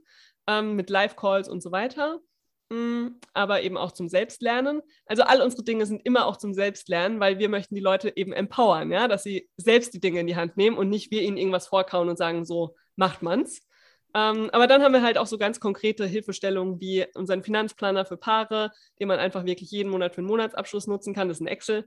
ähm, 0.49 0.75
mit 0.75 0.91
Live-Calls 0.91 1.49
und 1.49 1.63
so 1.63 1.71
weiter. 1.71 2.19
Mm, 2.71 3.09
aber 3.35 3.63
eben 3.63 3.77
auch 3.77 3.93
zum 3.93 4.09
Selbstlernen. 4.09 4.81
Also 5.07 5.23
all 5.23 5.43
unsere 5.43 5.65
Dinge 5.65 5.87
sind 5.87 6.05
immer 6.05 6.27
auch 6.27 6.39
zum 6.39 6.55
Selbstlernen, 6.55 7.21
weil 7.21 7.39
wir 7.39 7.49
möchten 7.49 7.75
die 7.75 7.81
Leute 7.81 8.17
eben 8.17 8.33
empowern, 8.33 8.91
ja, 8.91 9.07
dass 9.07 9.23
sie 9.23 9.49
selbst 9.57 9.93
die 9.95 10.01
Dinge 10.01 10.21
in 10.21 10.27
die 10.27 10.37
Hand 10.37 10.57
nehmen 10.57 10.79
und 10.79 10.89
nicht 10.89 11.11
wir 11.11 11.23
ihnen 11.23 11.37
irgendwas 11.37 11.67
vorkauen 11.67 12.09
und 12.09 12.17
sagen, 12.17 12.45
so 12.45 12.75
macht 12.97 13.23
man's. 13.23 13.61
Ähm, 14.15 14.49
aber 14.53 14.67
dann 14.67 14.83
haben 14.83 14.95
wir 14.95 15.03
halt 15.03 15.19
auch 15.19 15.27
so 15.27 15.39
ganz 15.39 15.61
konkrete 15.61 16.07
Hilfestellungen 16.07 16.81
wie 16.81 17.05
unseren 17.15 17.43
Finanzplaner 17.43 18.05
für 18.05 18.17
Paare, 18.17 18.71
den 19.01 19.09
man 19.09 19.19
einfach 19.19 19.45
wirklich 19.45 19.71
jeden 19.71 19.91
Monat 19.91 20.15
für 20.15 20.21
einen 20.21 20.29
Monatsabschluss 20.29 20.87
nutzen 20.87 21.15
kann. 21.15 21.29
Das 21.29 21.39
ist 21.39 21.43
ein 21.43 21.49
Excel. 21.49 21.87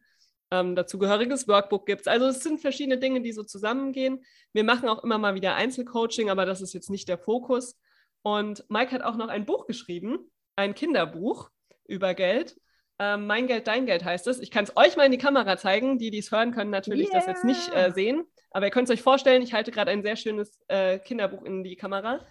Ähm, 0.52 0.76
dazugehöriges 0.76 1.48
Workbook 1.48 1.86
gibt 1.86 2.02
es. 2.02 2.08
Also 2.08 2.28
es 2.28 2.42
sind 2.42 2.62
verschiedene 2.62 2.98
Dinge, 3.00 3.22
die 3.22 3.32
so 3.32 3.44
zusammengehen. 3.44 4.24
Wir 4.54 4.64
machen 4.64 4.90
auch 4.90 5.04
immer 5.04 5.18
mal 5.18 5.36
wieder 5.36 5.56
Einzelcoaching, 5.56 6.30
aber 6.30 6.46
das 6.46 6.62
ist 6.62 6.74
jetzt 6.74 6.90
nicht 6.90 7.08
der 7.10 7.18
Fokus. 7.18 7.78
Und 8.22 8.66
Mike 8.70 8.92
hat 8.92 9.02
auch 9.02 9.16
noch 9.16 9.30
ein 9.30 9.46
Buch 9.46 9.66
geschrieben, 9.66 10.30
ein 10.58 10.74
Kinderbuch 10.74 11.50
über 11.88 12.14
Geld. 12.14 12.60
Ähm, 13.00 13.28
mein 13.28 13.48
Geld, 13.48 13.68
dein 13.68 13.86
Geld 13.86 14.04
heißt 14.04 14.28
es. 14.28 14.40
Ich 14.40 14.52
kann 14.52 14.66
es 14.66 14.76
euch 14.76 14.98
mal 14.98 15.06
in 15.06 15.12
die 15.12 15.18
Kamera 15.18 15.56
zeigen. 15.58 16.00
Die, 16.00 16.12
die 16.12 16.18
es 16.18 16.32
hören, 16.32 16.52
können 16.52 16.72
natürlich 16.72 17.10
yeah. 17.10 17.20
das 17.20 17.28
jetzt 17.28 17.46
nicht 17.46 17.74
äh, 17.74 17.92
sehen. 17.92 18.26
Aber 18.52 18.66
ihr 18.66 18.72
könnt 18.72 18.90
es 18.90 18.94
euch 18.94 19.04
vorstellen, 19.04 19.44
ich 19.44 19.54
halte 19.54 19.72
gerade 19.72 19.92
ein 19.92 20.02
sehr 20.02 20.16
schönes 20.16 20.60
äh, 20.68 21.00
Kinderbuch 21.00 21.44
in 21.44 21.64
die 21.64 21.76
Kamera. 21.76 22.26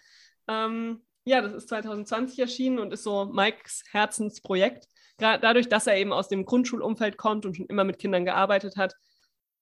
Ähm, 0.48 1.02
ja, 1.24 1.40
das 1.40 1.52
ist 1.52 1.68
2020 1.68 2.38
erschienen 2.38 2.78
und 2.78 2.92
ist 2.92 3.04
so 3.04 3.26
Mikes 3.26 3.84
Herzensprojekt. 3.90 4.88
Gerade 5.18 5.40
dadurch, 5.40 5.68
dass 5.68 5.86
er 5.86 5.96
eben 5.96 6.12
aus 6.12 6.28
dem 6.28 6.44
Grundschulumfeld 6.44 7.16
kommt 7.16 7.46
und 7.46 7.56
schon 7.56 7.66
immer 7.66 7.84
mit 7.84 7.98
Kindern 7.98 8.24
gearbeitet 8.24 8.76
hat, 8.76 8.94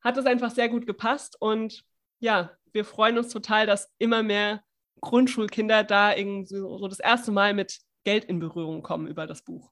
hat 0.01 0.17
es 0.17 0.27
einfach 0.27 0.51
sehr 0.51 0.69
gut 0.69 0.87
gepasst. 0.87 1.37
Und 1.39 1.85
ja, 2.19 2.51
wir 2.73 2.85
freuen 2.85 3.19
uns 3.19 3.29
total, 3.29 3.67
dass 3.67 3.93
immer 3.99 4.23
mehr 4.23 4.63
Grundschulkinder 5.01 5.85
da 5.85 6.15
irgendwie 6.15 6.47
so, 6.47 6.79
so 6.79 6.89
das 6.89 7.01
erste 7.01 7.31
Mal 7.31 7.53
mit 7.55 7.79
Geld 8.05 8.25
in 8.25 8.39
Berührung 8.39 8.83
kommen 8.83 9.07
über 9.07 9.27
das 9.27 9.43
Buch. 9.43 9.71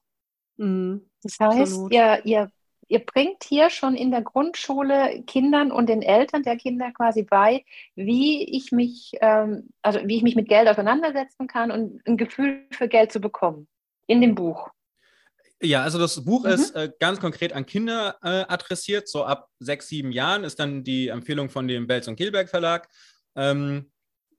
Mhm. 0.57 1.09
Das 1.21 1.39
heißt, 1.39 1.91
ihr, 1.91 2.21
ihr 2.25 2.51
ihr 2.87 2.99
bringt 2.99 3.43
hier 3.43 3.69
schon 3.69 3.95
in 3.95 4.11
der 4.11 4.21
Grundschule 4.21 5.23
Kindern 5.25 5.71
und 5.71 5.87
den 5.89 6.01
Eltern 6.01 6.43
der 6.43 6.57
Kinder 6.57 6.91
quasi 6.91 7.23
bei, 7.23 7.65
wie 7.95 8.43
ich 8.43 8.71
mich, 8.71 9.13
ähm, 9.21 9.69
also 9.81 9.99
wie 10.05 10.17
ich 10.17 10.23
mich 10.23 10.35
mit 10.35 10.47
Geld 10.47 10.67
auseinandersetzen 10.67 11.47
kann 11.47 11.71
und 11.71 12.05
ein 12.07 12.17
Gefühl 12.17 12.67
für 12.71 12.87
Geld 12.87 13.11
zu 13.11 13.19
bekommen 13.19 13.67
in 14.07 14.21
dem 14.21 14.35
Buch. 14.35 14.69
Ja, 15.61 15.81
also 15.81 15.97
das 15.97 16.23
Buch 16.23 16.43
mhm. 16.43 16.51
ist 16.51 16.75
äh, 16.75 16.91
ganz 16.99 17.19
konkret 17.19 17.53
an 17.53 17.65
Kinder 17.65 18.17
äh, 18.21 18.45
adressiert. 18.47 19.07
So 19.07 19.23
ab 19.23 19.49
sechs, 19.59 19.87
sieben 19.87 20.11
Jahren 20.11 20.43
ist 20.43 20.59
dann 20.59 20.83
die 20.83 21.07
Empfehlung 21.07 21.49
von 21.49 21.67
dem 21.67 21.87
Belz 21.87 22.07
und 22.07 22.15
Gilberg 22.15 22.49
Verlag. 22.49 22.89
Ähm, 23.35 23.91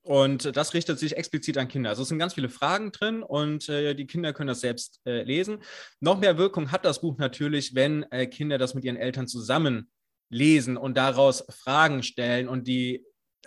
und 0.05 0.55
das 0.55 0.75
richtet 0.75 0.99
sich 0.99 1.17
explizit 1.17 1.57
an 1.57 1.67
Kinder. 1.67 1.89
Also 1.89 2.03
es 2.03 2.09
sind 2.09 2.19
ganz 2.19 2.35
viele 2.35 2.51
Fragen 2.51 2.93
drin 2.93 3.23
und 3.23 3.69
äh, 3.71 3.95
die 3.95 4.07
Kinder 4.07 4.35
können 4.35 4.49
das 4.49 4.61
selbst 4.61 5.01
äh, 5.07 5.23
lesen. 5.23 5.59
Noch 6.01 6.19
mehr 6.19 6.37
Wirkung 6.37 6.71
hat 6.71 6.85
das 6.85 7.01
Buch 7.01 7.17
natürlich, 7.17 7.75
wenn 7.75 8.03
äh, 8.11 8.27
Kinder 8.27 8.59
das 8.59 8.75
mit 8.75 8.85
ihren 8.85 8.97
Eltern 8.97 9.27
zusammen 9.27 9.91
lesen 10.29 10.77
und 10.77 10.99
daraus 10.99 11.45
Fragen 11.49 12.03
stellen 12.03 12.49
und 12.49 12.69
die 12.69 13.03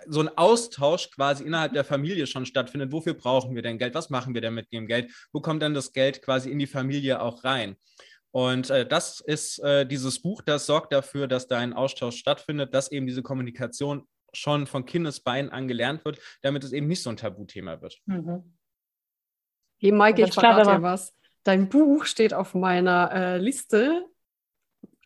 so 0.07 0.19
ein 0.19 0.35
Austausch 0.35 1.11
quasi 1.11 1.43
innerhalb 1.43 1.73
der 1.73 1.83
Familie 1.83 2.25
schon 2.25 2.45
stattfindet. 2.45 2.91
Wofür 2.91 3.13
brauchen 3.13 3.53
wir 3.53 3.61
denn 3.61 3.77
Geld? 3.77 3.93
Was 3.93 4.09
machen 4.09 4.33
wir 4.33 4.41
denn 4.41 4.53
mit 4.53 4.71
dem 4.71 4.87
Geld? 4.87 5.11
Wo 5.31 5.41
kommt 5.41 5.61
dann 5.61 5.75
das 5.75 5.93
Geld 5.93 6.23
quasi 6.23 6.49
in 6.49 6.59
die 6.59 6.67
Familie 6.67 7.21
auch 7.21 7.43
rein? 7.43 7.75
Und 8.31 8.69
äh, 8.71 8.85
das 8.85 9.19
ist 9.19 9.59
äh, 9.59 9.85
dieses 9.85 10.21
Buch, 10.21 10.41
das 10.41 10.65
sorgt 10.65 10.91
dafür, 10.91 11.27
dass 11.27 11.47
da 11.47 11.57
ein 11.59 11.73
Austausch 11.73 12.17
stattfindet, 12.17 12.73
dass 12.73 12.91
eben 12.91 13.05
diese 13.05 13.21
Kommunikation 13.21 14.07
schon 14.38 14.67
von 14.67 14.86
Kindesbeinen 14.86 15.51
an 15.51 15.67
gelernt 15.67 16.06
wird, 16.06 16.20
damit 16.41 16.63
es 16.63 16.72
eben 16.72 16.88
nicht 16.88 17.01
so 17.01 17.10
ein 17.10 17.17
Tabuthema 17.17 17.82
wird. 17.82 18.00
Mhm. 18.06 18.53
Hey 19.79 19.91
Maike, 19.91 20.24
ich 20.24 20.34
verrate 20.34 20.70
dir 20.70 20.82
was. 20.82 21.13
Dein 21.44 21.70
Buch 21.70 22.06
steht 22.06 22.34
auf 22.34 22.53
meiner 22.53 23.12
äh, 23.12 23.38
Liste 23.38 24.06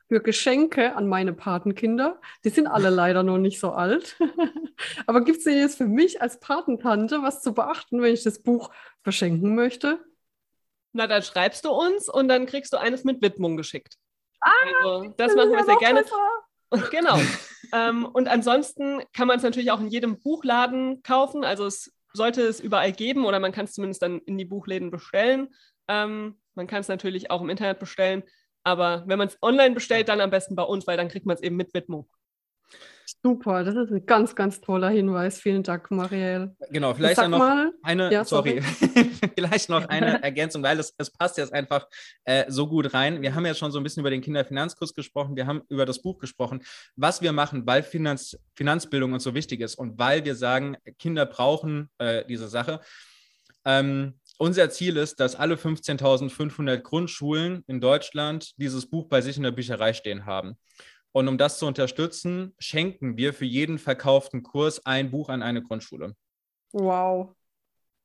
für 0.07 0.21
Geschenke 0.21 0.95
an 0.95 1.07
meine 1.07 1.33
Patenkinder. 1.33 2.19
Die 2.43 2.49
sind 2.49 2.67
alle 2.67 2.89
leider 3.01 3.23
noch 3.23 3.37
nicht 3.37 3.59
so 3.59 3.71
alt. 3.71 4.17
Aber 5.07 5.23
gibt 5.23 5.39
es 5.39 5.43
denn 5.45 5.57
jetzt 5.57 5.77
für 5.77 5.87
mich 5.87 6.21
als 6.21 6.39
Patentante 6.39 7.21
was 7.21 7.41
zu 7.41 7.53
beachten, 7.53 8.01
wenn 8.01 8.13
ich 8.13 8.23
das 8.23 8.41
Buch 8.41 8.71
verschenken 9.03 9.55
möchte? 9.55 9.99
Na, 10.93 11.07
dann 11.07 11.21
schreibst 11.21 11.63
du 11.63 11.69
uns 11.69 12.09
und 12.09 12.27
dann 12.27 12.45
kriegst 12.45 12.73
du 12.73 12.77
eines 12.77 13.05
mit 13.05 13.21
Widmung 13.21 13.55
geschickt. 13.55 13.95
Ah, 14.41 14.49
also, 14.83 15.13
das 15.15 15.35
machen 15.35 15.51
wir 15.51 15.63
sehr 15.63 15.77
gerne. 15.77 16.01
Besser. 16.01 16.89
Genau. 16.91 17.17
Ähm, 17.73 18.05
und 18.05 18.27
ansonsten 18.27 19.01
kann 19.13 19.27
man 19.27 19.37
es 19.37 19.43
natürlich 19.43 19.71
auch 19.71 19.79
in 19.79 19.87
jedem 19.87 20.19
Buchladen 20.21 21.01
kaufen. 21.03 21.43
Also 21.43 21.65
es 21.65 21.93
sollte 22.13 22.41
es 22.41 22.59
überall 22.59 22.91
geben 22.91 23.25
oder 23.25 23.39
man 23.39 23.51
kann 23.51 23.65
es 23.65 23.73
zumindest 23.73 24.01
dann 24.01 24.19
in 24.19 24.37
die 24.37 24.45
Buchläden 24.45 24.91
bestellen. 24.91 25.49
Ähm, 25.87 26.39
man 26.55 26.67
kann 26.67 26.81
es 26.81 26.87
natürlich 26.87 27.31
auch 27.31 27.41
im 27.41 27.49
Internet 27.49 27.79
bestellen. 27.79 28.23
Aber 28.63 29.03
wenn 29.07 29.17
man 29.17 29.27
es 29.27 29.37
online 29.41 29.73
bestellt, 29.73 30.09
dann 30.09 30.21
am 30.21 30.29
besten 30.29 30.55
bei 30.55 30.63
uns, 30.63 30.85
weil 30.85 30.97
dann 30.97 31.07
kriegt 31.07 31.25
man 31.25 31.35
es 31.35 31.41
eben 31.41 31.55
mit 31.55 31.73
Widmung. 31.73 32.07
Super, 33.23 33.63
das 33.63 33.75
ist 33.75 33.91
ein 33.91 34.03
ganz, 34.07 34.33
ganz 34.33 34.61
toller 34.61 34.89
Hinweis. 34.89 35.39
Vielen 35.39 35.61
Dank, 35.61 35.91
Marielle. 35.91 36.55
Genau, 36.71 36.95
vielleicht 36.95 37.21
noch 37.27 37.37
mal, 37.37 37.71
eine, 37.83 38.11
ja, 38.11 38.25
sorry, 38.25 38.61
vielleicht 39.35 39.69
noch 39.69 39.87
eine 39.89 40.23
Ergänzung, 40.23 40.63
weil 40.63 40.79
es, 40.79 40.95
es 40.97 41.11
passt 41.11 41.37
jetzt 41.37 41.53
einfach 41.53 41.87
äh, 42.23 42.45
so 42.47 42.67
gut 42.67 42.95
rein. 42.95 43.21
Wir 43.21 43.35
haben 43.35 43.45
ja 43.45 43.53
schon 43.53 43.71
so 43.71 43.79
ein 43.79 43.83
bisschen 43.83 44.01
über 44.01 44.09
den 44.09 44.21
Kinderfinanzkurs 44.21 44.95
gesprochen, 44.95 45.35
wir 45.35 45.45
haben 45.45 45.61
über 45.69 45.85
das 45.85 46.01
Buch 46.01 46.17
gesprochen, 46.17 46.63
was 46.95 47.21
wir 47.21 47.31
machen, 47.31 47.67
weil 47.67 47.83
Finanz, 47.83 48.35
Finanzbildung 48.55 49.13
uns 49.13 49.23
so 49.23 49.35
wichtig 49.35 49.61
ist 49.61 49.75
und 49.75 49.99
weil 49.99 50.25
wir 50.25 50.33
sagen, 50.33 50.77
Kinder 50.97 51.27
brauchen 51.27 51.91
äh, 51.99 52.25
diese 52.25 52.47
Sache. 52.47 52.79
Ähm, 53.65 54.15
unser 54.39 54.71
Ziel 54.71 54.97
ist, 54.97 55.19
dass 55.19 55.35
alle 55.35 55.53
15.500 55.53 56.77
Grundschulen 56.77 57.63
in 57.67 57.79
Deutschland 57.79 58.53
dieses 58.57 58.89
Buch 58.89 59.07
bei 59.07 59.21
sich 59.21 59.37
in 59.37 59.43
der 59.43 59.51
Bücherei 59.51 59.93
stehen 59.93 60.25
haben. 60.25 60.57
Und 61.13 61.27
um 61.27 61.37
das 61.37 61.59
zu 61.59 61.65
unterstützen, 61.65 62.53
schenken 62.59 63.17
wir 63.17 63.33
für 63.33 63.45
jeden 63.45 63.79
verkauften 63.79 64.43
Kurs 64.43 64.85
ein 64.85 65.11
Buch 65.11 65.29
an 65.29 65.41
eine 65.43 65.61
Grundschule. 65.61 66.15
Wow. 66.71 67.35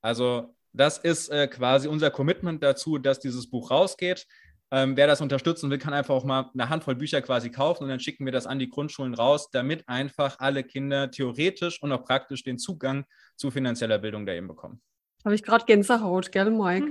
Also 0.03 0.55
das 0.73 0.99
ist 0.99 1.29
äh, 1.29 1.49
quasi 1.49 1.89
unser 1.89 2.11
Commitment 2.11 2.63
dazu, 2.63 2.99
dass 2.99 3.21
dieses 3.21 3.49
Buch 3.49 3.71
rausgeht. 3.71 4.27
Ähm, 4.73 4.97
wer 4.97 5.07
das 5.07 5.21
unterstützen 5.21 5.71
will, 5.71 5.79
kann 5.79 5.95
einfach 5.95 6.15
auch 6.15 6.25
mal 6.25 6.51
eine 6.53 6.69
Handvoll 6.69 6.97
Bücher 6.97 7.23
quasi 7.23 7.51
kaufen 7.51 7.85
und 7.85 7.89
dann 7.89 8.01
schicken 8.01 8.25
wir 8.25 8.33
das 8.33 8.49
an 8.49 8.59
die 8.59 8.69
Grundschulen 8.69 9.15
raus, 9.15 9.49
damit 9.53 9.89
einfach 9.89 10.41
alle 10.41 10.65
Kinder 10.65 11.11
theoretisch 11.11 11.81
und 11.81 11.93
auch 11.93 12.05
praktisch 12.05 12.43
den 12.43 12.59
Zugang 12.59 13.05
zu 13.37 13.53
finanzieller 13.53 13.99
Bildung 13.99 14.27
da 14.27 14.33
eben 14.33 14.49
bekommen. 14.49 14.83
Habe 15.25 15.37
ich 15.37 15.45
gerade 15.45 15.65
Gänsehaut, 15.65 16.33
gell, 16.33 16.51
Mike? 16.51 16.87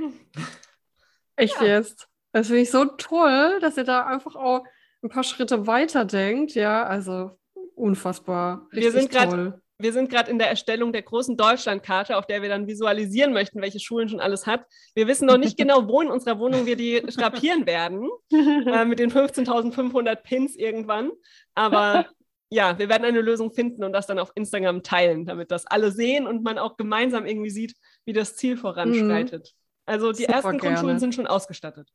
Echt 1.35 1.55
ja. 1.59 1.67
jetzt? 1.67 2.07
Das 2.31 2.47
finde 2.47 2.61
ich 2.61 2.71
so 2.71 2.85
toll, 2.85 3.59
dass 3.59 3.77
ihr 3.77 3.83
da 3.83 4.05
einfach 4.05 4.35
auch 4.35 4.63
ein 5.05 5.09
paar 5.09 5.23
Schritte 5.23 5.67
weiter 5.67 6.05
denkt, 6.05 6.53
ja, 6.53 6.83
also 6.83 7.31
Unfassbar. 7.75 8.67
Wir 8.71 8.91
sind 8.91 9.13
Richtig 9.13 9.29
toll. 9.29 9.61
Wir 9.77 9.91
sind 9.91 10.09
gerade 10.09 10.31
in 10.31 10.39
der 10.39 10.49
Erstellung 10.49 10.93
der 10.93 11.01
großen 11.01 11.35
Deutschlandkarte, 11.35 12.15
auf 12.15 12.25
der 12.25 12.41
wir 12.41 12.47
dann 12.47 12.65
visualisieren 12.65 13.33
möchten, 13.33 13.61
welche 13.61 13.81
Schulen 13.81 14.07
schon 14.07 14.21
alles 14.21 14.47
hat. 14.47 14.65
Wir 14.93 15.05
wissen 15.07 15.25
noch 15.25 15.37
nicht 15.37 15.57
genau, 15.57 15.85
wo 15.85 16.01
in 16.01 16.09
unserer 16.09 16.39
Wohnung 16.39 16.65
wir 16.65 16.77
die 16.77 17.03
strapieren 17.09 17.65
werden, 17.65 18.09
äh, 18.31 18.85
mit 18.85 18.99
den 18.99 19.11
15.500 19.11 20.15
Pins 20.15 20.55
irgendwann. 20.55 21.11
Aber 21.55 22.05
ja, 22.49 22.79
wir 22.79 22.87
werden 22.87 23.03
eine 23.03 23.19
Lösung 23.19 23.51
finden 23.51 23.83
und 23.83 23.91
das 23.91 24.07
dann 24.07 24.19
auf 24.19 24.31
Instagram 24.35 24.81
teilen, 24.81 25.25
damit 25.25 25.51
das 25.51 25.65
alle 25.65 25.91
sehen 25.91 26.25
und 26.25 26.43
man 26.43 26.57
auch 26.57 26.77
gemeinsam 26.77 27.25
irgendwie 27.25 27.49
sieht, 27.49 27.75
wie 28.05 28.13
das 28.13 28.37
Ziel 28.37 28.55
voranschreitet. 28.55 29.53
Also 29.85 30.13
die 30.13 30.23
Super 30.23 30.33
ersten 30.33 30.49
gerne. 30.51 30.59
Grundschulen 30.59 30.99
sind 30.99 31.13
schon 31.13 31.27
ausgestattet. 31.27 31.89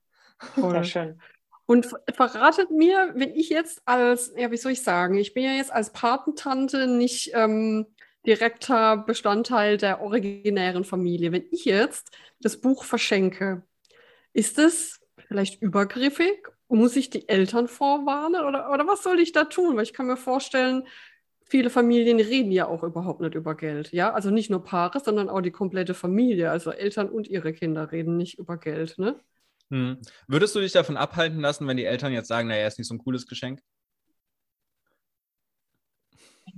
Sehr 0.54 0.84
schön. 0.84 1.20
Und 1.70 1.86
ver- 1.86 2.02
verratet 2.12 2.72
mir, 2.72 3.12
wenn 3.14 3.32
ich 3.36 3.48
jetzt 3.48 3.80
als, 3.84 4.34
ja, 4.36 4.50
wie 4.50 4.56
soll 4.56 4.72
ich 4.72 4.82
sagen, 4.82 5.16
ich 5.16 5.34
bin 5.34 5.44
ja 5.44 5.52
jetzt 5.52 5.72
als 5.72 5.92
Patentante 5.92 6.88
nicht 6.88 7.30
ähm, 7.32 7.86
direkter 8.26 8.96
Bestandteil 8.96 9.76
der 9.76 10.00
originären 10.00 10.82
Familie. 10.82 11.30
Wenn 11.30 11.44
ich 11.52 11.64
jetzt 11.66 12.10
das 12.40 12.60
Buch 12.60 12.82
verschenke, 12.82 13.62
ist 14.32 14.58
es 14.58 14.98
vielleicht 15.28 15.62
übergriffig? 15.62 16.48
Muss 16.66 16.96
ich 16.96 17.08
die 17.08 17.28
Eltern 17.28 17.68
vorwarnen 17.68 18.44
oder, 18.44 18.72
oder 18.72 18.88
was 18.88 19.04
soll 19.04 19.20
ich 19.20 19.30
da 19.30 19.44
tun? 19.44 19.76
Weil 19.76 19.84
ich 19.84 19.92
kann 19.92 20.08
mir 20.08 20.16
vorstellen, 20.16 20.88
viele 21.44 21.70
Familien 21.70 22.18
reden 22.18 22.50
ja 22.50 22.66
auch 22.66 22.82
überhaupt 22.82 23.20
nicht 23.20 23.36
über 23.36 23.54
Geld. 23.54 23.92
Ja, 23.92 24.12
also 24.12 24.30
nicht 24.30 24.50
nur 24.50 24.64
Paare, 24.64 24.98
sondern 24.98 25.28
auch 25.28 25.40
die 25.40 25.52
komplette 25.52 25.94
Familie. 25.94 26.50
Also 26.50 26.72
Eltern 26.72 27.08
und 27.08 27.28
ihre 27.28 27.52
Kinder 27.52 27.92
reden 27.92 28.16
nicht 28.16 28.40
über 28.40 28.56
Geld, 28.56 28.98
ne? 28.98 29.20
Hm. 29.70 29.98
Würdest 30.28 30.54
du 30.54 30.60
dich 30.60 30.72
davon 30.72 30.96
abhalten 30.96 31.40
lassen, 31.40 31.66
wenn 31.68 31.76
die 31.76 31.84
Eltern 31.84 32.12
jetzt 32.12 32.28
sagen, 32.28 32.48
naja, 32.48 32.66
ist 32.66 32.78
nicht 32.78 32.88
so 32.88 32.94
ein 32.94 32.98
cooles 32.98 33.26
Geschenk? 33.26 33.60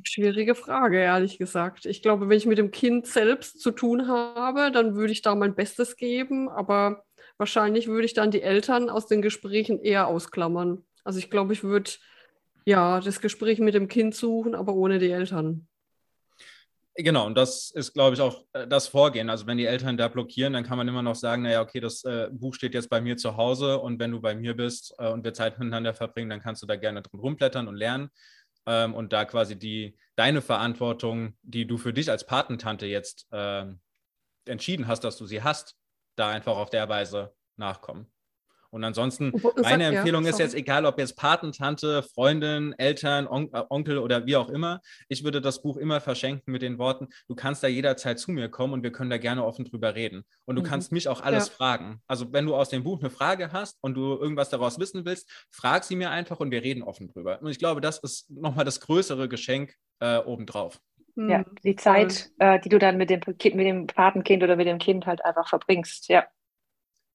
Schwierige 0.05 0.55
Frage, 0.55 0.99
ehrlich 0.99 1.39
gesagt. 1.39 1.87
Ich 1.87 2.03
glaube, 2.03 2.29
wenn 2.29 2.37
ich 2.39 2.47
mit 2.47 2.59
dem 2.59 2.71
Kind 2.71 3.07
selbst 3.07 3.61
zu 3.61 3.71
tun 3.73 4.09
habe, 4.09 4.71
dann 4.73 4.95
würde 4.95 5.13
ich 5.13 5.23
da 5.23 5.35
mein 5.35 5.55
Bestes 5.55 5.97
geben, 5.97 6.49
aber 6.49 7.05
wahrscheinlich 7.37 7.89
würde 7.89 8.07
ich 8.07 8.15
dann 8.15 8.31
die 8.31 8.43
Eltern 8.43 8.89
aus 8.89 9.07
den 9.07 9.23
Gesprächen 9.23 9.81
eher 9.81 10.07
ausklammern. 10.09 10.85
Also 11.05 11.19
ich 11.19 11.31
glaube, 11.31 11.53
ich 11.53 11.63
würde 11.63 11.91
ja 12.67 13.01
das 13.01 13.21
Gespräch 13.21 13.59
mit 13.61 13.75
dem 13.75 13.89
Kind 13.89 14.15
suchen, 14.15 14.55
aber 14.55 14.75
ohne 14.75 14.99
die 14.99 15.11
Eltern. 15.11 15.69
Genau, 16.95 17.25
und 17.27 17.37
das 17.37 17.71
ist, 17.71 17.95
glaube 17.95 18.15
ich, 18.15 18.21
auch 18.21 18.45
äh, 18.53 18.67
das 18.69 18.87
Vorgehen. 18.89 19.31
Also 19.31 19.47
wenn 19.47 19.57
die 19.57 19.65
Eltern 19.65 19.97
da 19.97 20.09
blockieren, 20.09 20.53
dann 20.53 20.65
kann 20.65 20.77
man 20.77 20.87
immer 20.89 21.03
noch 21.03 21.15
sagen, 21.15 21.43
naja, 21.43 21.63
okay, 21.63 21.81
das 21.81 22.05
äh, 22.05 22.29
Buch 22.31 22.55
steht 22.55 22.75
jetzt 22.75 22.91
bei 22.91 23.01
mir 23.01 23.17
zu 23.17 23.37
Hause 23.39 23.79
und 23.79 23.99
wenn 23.99 24.11
du 24.11 24.21
bei 24.21 24.35
mir 24.35 24.55
bist 24.55 24.95
äh, 24.99 25.09
und 25.09 25.25
wir 25.25 25.33
Zeit 25.33 25.59
miteinander 25.59 25.95
verbringen, 25.95 26.29
dann 26.29 26.41
kannst 26.43 26.63
du 26.63 26.67
da 26.67 26.77
gerne 26.77 27.01
drin 27.01 27.21
rumblättern 27.21 27.67
und 27.67 27.77
lernen. 27.77 28.11
Ähm, 28.67 28.95
und 28.95 29.13
da 29.13 29.25
quasi 29.25 29.59
die, 29.59 29.97
deine 30.17 30.43
Verantwortung, 30.43 31.37
die 31.43 31.67
du 31.67 31.79
für 31.79 31.95
dich 31.95 32.11
als 32.11 32.27
Patentante 32.27 32.87
jetzt 32.87 33.27
ähm, 33.33 33.81
entschieden 34.45 34.87
hast, 34.87 35.03
dass 35.05 35.17
du 35.17 35.25
sie 35.27 35.43
hast, 35.43 35.77
da 36.17 36.29
einfach 36.29 36.57
auf 36.57 36.69
der 36.69 36.89
Weise 36.91 37.35
nachkommen. 37.57 38.13
Und 38.73 38.85
ansonsten, 38.85 39.33
meine 39.63 39.85
ja, 39.85 39.91
Empfehlung 39.91 40.25
ist 40.25 40.31
sorry. 40.39 40.43
jetzt, 40.45 40.55
egal 40.55 40.87
ob 40.87 40.99
jetzt 40.99 41.15
Patentante, 41.17 42.03
Freundin, 42.03 42.75
Eltern, 42.79 43.27
On 43.29 43.53
äh, 43.53 43.63
Onkel 43.69 43.99
oder 43.99 44.25
wie 44.25 44.35
auch 44.37 44.49
immer, 44.49 44.81
ich 45.09 45.25
würde 45.25 45.43
das 45.43 45.61
Buch 45.61 45.77
immer 45.77 46.01
verschenken 46.01 46.51
mit 46.51 46.63
den 46.63 46.79
Worten, 46.79 47.09
du 47.29 47.35
kannst 47.35 47.63
da 47.63 47.69
jederzeit 47.69 48.19
zu 48.19 48.31
mir 48.33 48.49
kommen 48.49 48.73
und 48.73 48.83
wir 48.83 48.91
können 48.91 49.11
da 49.11 49.19
gerne 49.19 49.45
offen 49.45 49.67
drüber 49.67 49.95
reden. 49.95 50.25
Und 50.47 50.57
du 50.57 50.63
Mhm. 50.63 50.67
kannst 50.67 50.91
mich 50.91 51.07
auch 51.09 51.21
alles 51.21 51.49
Ja. 51.49 51.55
fragen. 51.55 52.01
Also 52.07 52.33
wenn 52.33 52.47
du 52.47 52.55
aus 52.57 52.71
dem 52.71 52.83
Buch 52.83 52.99
eine 53.01 53.11
Frage 53.11 53.53
hast 53.53 53.77
und 53.83 53.93
du 53.95 54.15
irgendwas 54.17 54.49
daraus 54.49 54.79
wissen 54.79 55.05
willst, 55.05 55.29
frag 55.51 55.85
sie 55.85 55.95
mir 55.97 56.11
einfach 56.11 56.41
und 56.41 56.51
wir 56.51 56.63
reden 56.63 56.83
offen 56.83 57.09
drüber. 57.09 57.43
Und 57.43 57.51
ich 57.51 57.59
glaube, 57.59 57.83
das 57.83 57.99
ist 57.99 58.31
nochmal 58.31 58.65
das 58.65 58.81
größere 58.81 59.29
Geschenk 59.29 59.75
äh, 60.01 60.17
obendrauf. 60.17 60.81
Ja, 61.15 61.41
Hm. 61.41 61.45
die 61.63 61.77
Zeit, 61.77 62.31
äh, 62.39 62.59
die 62.59 62.71
du 62.71 62.79
dann 62.79 62.97
mit 62.97 63.11
dem, 63.11 63.21
Kind, 63.21 63.55
mit 63.55 63.67
dem 63.67 63.87
Patenkind 63.87 64.43
oder 64.43 64.57
mit 64.57 64.67
dem 64.67 64.79
Kind 64.79 65.05
halt 65.05 65.23
einfach 65.27 65.47
verbringst. 65.47 66.09
Ja. 66.09 66.25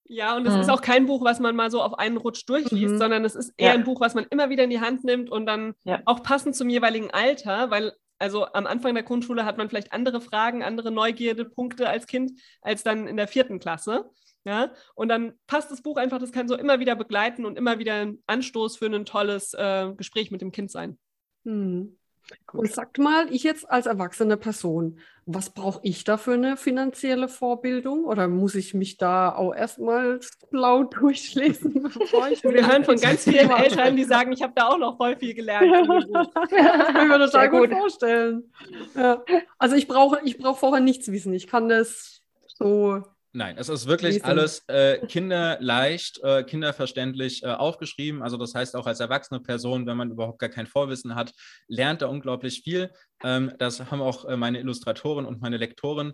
Ja, 0.09 0.35
und 0.37 0.45
es 0.47 0.53
Mhm. 0.55 0.61
ist 0.61 0.69
auch 0.69 0.81
kein 0.81 1.05
Buch, 1.05 1.23
was 1.23 1.39
man 1.39 1.55
mal 1.55 1.69
so 1.69 1.81
auf 1.81 1.97
einen 1.99 2.17
Rutsch 2.17 2.43
durchliest, 2.47 2.93
Mhm. 2.93 2.97
sondern 2.97 3.25
es 3.25 3.35
ist 3.35 3.53
eher 3.57 3.69
Ja. 3.69 3.73
ein 3.73 3.83
Buch, 3.83 3.99
was 3.99 4.15
man 4.15 4.25
immer 4.29 4.49
wieder 4.49 4.63
in 4.63 4.69
die 4.69 4.79
Hand 4.79 5.03
nimmt 5.03 5.29
und 5.29 5.45
dann 5.45 5.73
Ja. 5.83 6.01
auch 6.05 6.23
passend 6.23 6.55
zum 6.55 6.69
jeweiligen 6.69 7.11
Alter, 7.11 7.69
weil 7.71 7.93
also 8.19 8.45
am 8.47 8.65
Anfang 8.65 8.95
der 8.95 9.03
Grundschule 9.03 9.45
hat 9.45 9.57
man 9.57 9.69
vielleicht 9.69 9.93
andere 9.93 10.21
Fragen, 10.21 10.63
andere 10.63 10.91
Neugierdepunkte 10.91 11.87
als 11.87 12.07
Kind 12.07 12.31
als 12.61 12.81
dann 12.83 13.05
in 13.07 13.15
der 13.17 13.27
vierten 13.27 13.59
Klasse. 13.59 14.09
Ja, 14.43 14.71
und 14.95 15.09
dann 15.09 15.33
passt 15.45 15.69
das 15.71 15.81
Buch 15.81 15.97
einfach, 15.97 16.19
das 16.19 16.31
kann 16.31 16.47
so 16.47 16.55
immer 16.55 16.79
wieder 16.79 16.95
begleiten 16.95 17.45
und 17.45 17.57
immer 17.57 17.77
wieder 17.79 17.95
ein 17.95 18.23
Anstoß 18.27 18.77
für 18.77 18.85
ein 18.85 19.05
tolles 19.05 19.53
äh, 19.53 19.91
Gespräch 19.97 20.31
mit 20.31 20.41
dem 20.41 20.51
Kind 20.53 20.71
sein. 20.71 20.97
Hm. 21.43 21.97
Gut. 22.45 22.61
Und 22.61 22.71
sagt 22.71 22.97
mal, 22.97 23.31
ich 23.33 23.43
jetzt 23.43 23.69
als 23.69 23.85
erwachsene 23.85 24.37
Person, 24.37 24.99
was 25.25 25.49
brauche 25.49 25.79
ich 25.83 26.03
da 26.03 26.17
für 26.17 26.33
eine 26.33 26.55
finanzielle 26.55 27.27
Vorbildung? 27.27 28.05
Oder 28.05 28.27
muss 28.27 28.55
ich 28.55 28.73
mich 28.73 28.97
da 28.97 29.33
auch 29.35 29.53
erstmal 29.53 30.19
schlau 30.49 30.83
durchlesen, 30.83 31.83
bevor 31.83 32.29
ich 32.29 32.43
Wir 32.43 32.67
hören 32.67 32.85
von 32.85 32.97
ganz 32.97 33.23
vielen 33.25 33.49
Eltern, 33.49 33.95
die 33.95 34.05
sagen, 34.05 34.31
ich 34.31 34.41
habe 34.41 34.53
da 34.55 34.69
auch 34.69 34.77
noch 34.77 34.97
voll 34.97 35.15
viel 35.17 35.33
gelernt. 35.33 35.67
Das 36.13 36.49
kann 36.49 37.03
ich 37.03 37.07
mir 37.09 37.19
total 37.19 37.29
Sehr 37.29 37.49
gut, 37.49 37.69
gut. 37.69 37.77
vorstellen. 37.77 38.51
Ja. 38.95 39.23
Also 39.57 39.75
ich 39.75 39.87
brauche 39.87 40.19
ich 40.23 40.37
brauche 40.37 40.59
vorher 40.59 40.81
nichts 40.81 41.11
wissen. 41.11 41.33
Ich 41.33 41.47
kann 41.47 41.69
das 41.69 42.21
so. 42.47 43.03
Nein, 43.33 43.57
es 43.57 43.69
ist 43.69 43.85
wirklich 43.87 44.15
Lesen. 44.15 44.25
alles 44.25 44.63
äh, 44.67 45.05
kinderleicht, 45.05 46.19
äh, 46.23 46.43
kinderverständlich 46.43 47.43
äh, 47.43 47.47
aufgeschrieben. 47.47 48.23
Also 48.23 48.37
das 48.37 48.55
heißt 48.55 48.75
auch 48.75 48.87
als 48.87 48.99
erwachsene 48.99 49.41
Person, 49.41 49.85
wenn 49.85 49.97
man 49.97 50.11
überhaupt 50.11 50.39
gar 50.39 50.49
kein 50.49 50.65
Vorwissen 50.65 51.13
hat, 51.13 51.33
lernt 51.67 52.01
er 52.01 52.09
unglaublich 52.09 52.61
viel. 52.63 52.91
Ähm, 53.23 53.53
das 53.59 53.91
haben 53.91 54.01
auch 54.01 54.25
äh, 54.25 54.37
meine 54.37 54.59
Illustratoren 54.59 55.25
und 55.25 55.41
meine 55.41 55.57
Lektoren 55.57 56.13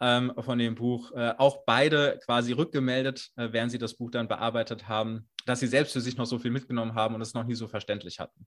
ähm, 0.00 0.32
von 0.38 0.58
dem 0.58 0.74
Buch 0.74 1.12
äh, 1.12 1.34
auch 1.38 1.64
beide 1.64 2.18
quasi 2.24 2.52
rückgemeldet, 2.52 3.30
äh, 3.36 3.48
während 3.52 3.70
sie 3.70 3.78
das 3.78 3.94
Buch 3.94 4.10
dann 4.10 4.28
bearbeitet 4.28 4.88
haben, 4.88 5.28
dass 5.46 5.60
sie 5.60 5.66
selbst 5.66 5.92
für 5.92 6.00
sich 6.00 6.16
noch 6.16 6.26
so 6.26 6.38
viel 6.38 6.50
mitgenommen 6.50 6.94
haben 6.94 7.14
und 7.14 7.20
es 7.20 7.34
noch 7.34 7.44
nie 7.44 7.54
so 7.54 7.68
verständlich 7.68 8.20
hatten. 8.20 8.46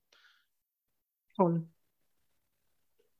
Toll. 1.36 1.66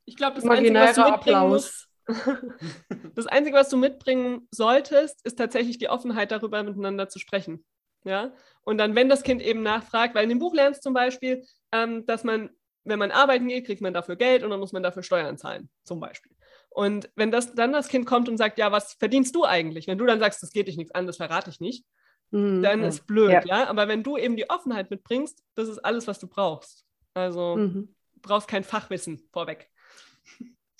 Ich 0.05 0.17
glaube, 0.17 0.37
das 0.37 0.45
Einzige, 0.45 0.75
was 0.75 0.95
du 0.95 1.01
Imaginärer 1.01 1.17
mitbringen 1.17 1.49
musst, 1.49 1.67
Applaus. 1.69 1.92
Das 3.15 3.27
Einzige, 3.27 3.57
was 3.57 3.69
du 3.69 3.77
mitbringen 3.77 4.49
solltest, 4.51 5.25
ist 5.25 5.37
tatsächlich 5.39 5.79
die 5.79 5.89
Offenheit 5.89 6.31
darüber, 6.31 6.63
miteinander 6.63 7.09
zu 7.09 7.19
sprechen. 7.19 7.65
Ja? 8.05 8.33
Und 8.63 8.79
dann, 8.79 8.95
wenn 8.95 9.09
das 9.09 9.23
Kind 9.23 9.43
eben 9.43 9.63
nachfragt, 9.63 10.15
weil 10.15 10.25
in 10.25 10.29
dem 10.31 10.39
Buch 10.39 10.55
lernst 10.55 10.81
du 10.81 10.89
zum 10.89 10.95
Beispiel, 10.95 11.45
ähm, 11.73 12.07
dass 12.07 12.25
man, 12.25 12.51
wenn 12.85 12.99
man 12.99 13.11
arbeiten 13.11 13.49
geht, 13.49 13.67
kriegt 13.67 13.83
man 13.83 13.93
dafür 13.95 14.17
Geld 14.17 14.43
und 14.43 14.51
dann 14.51 14.61
muss 14.61 14.73
man 14.73 14.83
dafür 14.83 15.03
Steuern 15.03 15.37
zahlen, 15.39 15.69
zum 15.85 16.01
Beispiel. 16.01 16.33
Und 16.71 17.11
wenn 17.17 17.31
das 17.31 17.55
dann 17.55 17.73
das 17.73 17.89
Kind 17.89 18.07
kommt 18.07 18.29
und 18.29 18.39
sagt, 18.39 18.57
ja, 18.59 18.73
was 18.73 18.95
verdienst 18.95 19.35
du 19.35 19.45
eigentlich? 19.45 19.87
Wenn 19.87 19.99
du 19.99 20.07
dann 20.07 20.21
sagst, 20.21 20.43
das 20.43 20.53
geht 20.53 20.69
dich 20.69 20.77
nichts 20.79 20.95
an, 20.95 21.07
das 21.07 21.19
verrate 21.19 21.51
ich 21.51 21.61
nicht, 21.61 21.85
Mhm. 22.31 22.63
dann 22.63 22.83
ist 22.83 23.07
blöd, 23.07 23.31
Ja. 23.31 23.43
ja. 23.45 23.67
Aber 23.69 23.89
wenn 23.89 24.03
du 24.03 24.17
eben 24.17 24.37
die 24.37 24.49
Offenheit 24.49 24.89
mitbringst, 24.91 25.45
das 25.55 25.69
ist 25.69 25.79
alles, 25.85 26.07
was 26.07 26.19
du 26.19 26.27
brauchst. 26.29 26.87
Also 27.13 27.57
Mhm. 27.57 27.95
du 28.15 28.21
brauchst 28.23 28.49
kein 28.49 28.65
Fachwissen 28.65 29.29
vorweg. 29.35 29.71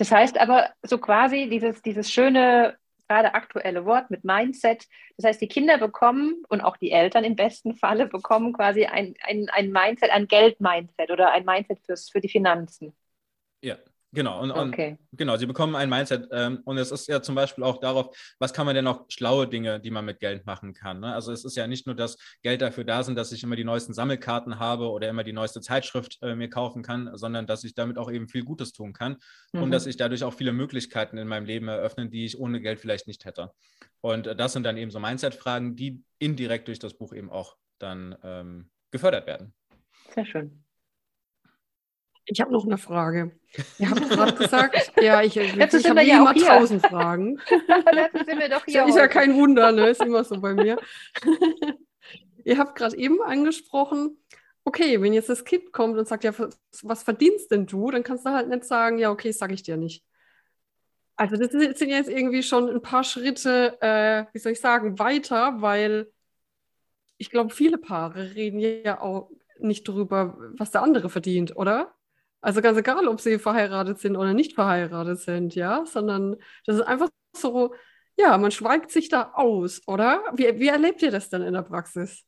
Das 0.03 0.11
heißt 0.11 0.37
aber 0.41 0.71
so 0.83 0.99
quasi 0.99 1.49
dieses, 1.49 1.81
dieses 1.81 2.11
schöne, 2.11 2.77
gerade 3.07 3.35
aktuelle 3.35 3.85
Wort 3.85 4.11
mit 4.11 4.25
Mindset. 4.25 4.89
Das 5.17 5.29
heißt, 5.29 5.41
die 5.41 5.47
Kinder 5.47 5.79
bekommen 5.79 6.43
und 6.49 6.61
auch 6.61 6.77
die 6.77 6.91
Eltern 6.91 7.23
im 7.23 7.37
besten 7.37 7.77
Falle 7.77 8.09
bekommen 8.09 8.53
quasi 8.53 8.85
ein, 8.85 9.15
ein, 9.23 9.49
ein 9.51 9.71
Mindset, 9.71 10.11
ein 10.11 10.27
Geld-Mindset 10.27 11.13
oder 11.13 11.31
ein 11.31 11.45
Mindset 11.45 11.79
fürs, 11.87 12.11
für 12.11 12.21
die 12.21 12.29
Finanzen. 12.29 12.93
Ja, 13.61 13.77
genau. 14.13 14.41
Und, 14.41 14.51
und 14.51 14.73
Okay. 14.73 14.97
Genau, 15.13 15.37
sie 15.37 15.47
bekommen 15.47 15.77
ein 15.77 15.91
Mindset 15.91 16.29
ähm, 16.33 16.61
und 16.65 16.79
es 16.79 16.91
ist 16.91 17.07
ja 17.09 17.21
zum 17.21 17.35
Beispiel 17.35 17.65
auch 17.65 17.79
darauf, 17.79 18.17
was 18.39 18.53
kann 18.53 18.65
man 18.65 18.75
denn 18.75 18.85
noch 18.85 19.05
schlaue 19.09 19.47
Dinge, 19.47 19.79
die 19.81 19.91
man 19.91 20.05
mit 20.05 20.21
Geld 20.21 20.47
machen 20.47 20.73
kann. 20.73 21.01
Ne? 21.01 21.13
Also 21.13 21.33
es 21.33 21.45
ist 21.45 21.57
ja 21.57 21.67
nicht 21.67 21.87
nur, 21.87 21.95
dass 21.95 22.17
Geld 22.43 22.63
dafür 22.63 22.85
da 22.85 23.03
sind, 23.03 23.17
dass 23.17 23.33
ich 23.33 23.43
immer 23.43 23.57
die 23.57 23.65
neuesten 23.65 23.93
Sammelkarten 23.93 24.59
habe 24.59 24.91
oder 24.91 25.09
immer 25.09 25.25
die 25.25 25.33
neueste 25.33 25.61
Zeitschrift 25.61 26.19
äh, 26.23 26.35
mir 26.35 26.49
kaufen 26.49 26.83
kann, 26.83 27.11
sondern 27.15 27.47
dass 27.47 27.65
ich 27.65 27.75
damit 27.75 27.99
auch 27.99 28.11
eben 28.11 28.29
viel 28.29 28.45
Gutes 28.45 28.73
tun 28.73 28.93
kann 28.93 29.17
und 29.53 29.67
Mhm. 29.67 29.71
dass 29.71 29.87
ich 29.87 29.97
dadurch 29.97 30.25
auch 30.25 30.35
viele 30.35 30.53
Möglichkeiten 30.53 31.19
in 31.19 31.29
meinem 31.29 31.45
Leben 31.45 31.69
eröffne, 31.69 32.09
die 32.09 32.25
ich 32.25 32.39
ohne 32.39 32.61
Geld 32.61 32.81
vielleicht 32.81 33.07
nicht 33.07 33.25
hätte. 33.25 33.51
Und 34.01 34.27
äh, 34.27 34.37
das 34.37 34.53
sind 34.55 34.65
dann 34.65 34.77
eben 34.77 34.91
so 34.91 34.99
Mindset-Fragen, 35.01 35.77
die 35.77 36.03
indirekt 36.19 36.69
durch 36.69 36.79
das 36.79 36.95
Buch 36.95 37.13
eben 37.13 37.31
auch 37.31 37.57
dann 37.79 38.17
ähm, 38.23 38.71
gefördert 38.91 39.27
werden. 39.27 39.53
Sehr 40.15 40.25
schön. 40.25 40.65
Ich 42.27 42.41
habe 42.41 42.53
noch 42.53 42.65
eine 42.65 42.79
Frage. 42.79 43.33
Ihr 43.79 43.91
habt 43.91 44.09
gerade 44.09 44.35
gesagt, 44.35 44.93
ja, 45.01 45.23
ich, 45.23 45.37
ich, 45.37 45.57
Dazu 45.57 45.77
ich 45.77 45.83
sind 45.83 45.91
habe 45.91 46.03
ja 46.07 46.19
immer 46.19 46.33
hier. 46.33 46.47
tausend 46.47 46.87
Fragen. 46.87 47.39
Dazu 47.69 48.25
sind 48.25 48.39
wir 48.39 48.49
doch 48.49 48.67
Ist 48.67 48.75
ja, 48.75 48.85
hier. 48.85 48.89
ist 48.91 48.97
ja 48.97 49.09
kein 49.09 49.35
Wunder, 49.35 49.73
ne? 49.73 49.89
Ist 49.89 50.03
immer 50.03 50.25
so 50.25 50.41
bei 50.41 50.55
mir. 50.55 50.79
Ihr 52.45 52.59
habt 52.59 52.77
gerade 52.77 52.97
eben 52.97 53.21
angesprochen, 53.23 54.19
okay, 54.65 55.01
wenn 55.01 55.13
jetzt 55.13 55.29
das 55.29 55.45
Kind 55.45 55.73
kommt 55.73 55.99
und 55.99 56.09
sagt, 56.09 56.25
ja, 56.25 56.33
was, 56.83 57.03
verdienst 57.03 57.51
denn 57.51 57.67
du? 57.67 57.91
Dann 57.91 58.03
kannst 58.03 58.27
du 58.27 58.31
halt 58.31 58.49
nicht 58.49 58.65
sagen, 58.65 58.99
ja, 58.99 59.11
okay, 59.11 59.33
sage 59.33 59.55
ich 59.55 59.63
dir 59.63 59.77
nicht. 59.77 60.05
Also 61.17 61.37
das 61.37 61.53
sind 61.53 61.77
sind 61.77 61.91
jetzt 61.91 62.09
irgendwie 62.09 62.43
schon 62.43 62.69
ein 62.69 62.83
paar 62.83 63.05
Schritte, 63.05 63.77
äh, 63.81 64.25
wie 64.33 64.39
soll 64.39 64.53
ich 64.53 64.61
sagen, 64.61 64.99
weiter, 64.99 65.61
weil 65.61 66.11
ich 67.19 67.31
glaube, 67.31 67.55
viele 67.55 67.79
Paare 67.79 68.35
reden 68.35 68.59
ja 68.59 69.01
auch 69.01 69.31
nicht 69.59 69.87
drüber, 69.87 70.37
was 70.57 70.71
der 70.73 70.83
andere 70.83 71.11
verdient, 71.11 71.55
oder? 71.57 71.95
Also 72.43 72.61
ganz 72.61 72.77
egal, 72.77 73.07
ob 73.07 73.21
sie 73.21 73.39
verheiratet 73.39 74.01
sind 74.01 74.17
oder 74.17 74.35
nicht 74.35 74.55
verheiratet 74.55 75.21
sind, 75.21 75.55
ja, 75.55 75.87
sondern 75.87 76.37
das 76.67 76.77
ist 76.77 76.83
einfach 76.83 77.09
so, 77.35 77.75
ja, 78.19 78.37
man 78.37 78.51
schweigt 78.51 78.91
sich 78.91 79.09
da 79.09 79.33
aus, 79.35 79.81
oder? 79.87 80.23
Wie, 80.35 80.59
wie 80.59 80.69
erlebt 80.69 81.03
ihr 81.03 81.13
das 81.13 81.31
denn 81.31 81.43
in 81.43 81.55
der 81.55 81.63
Praxis? 81.63 82.25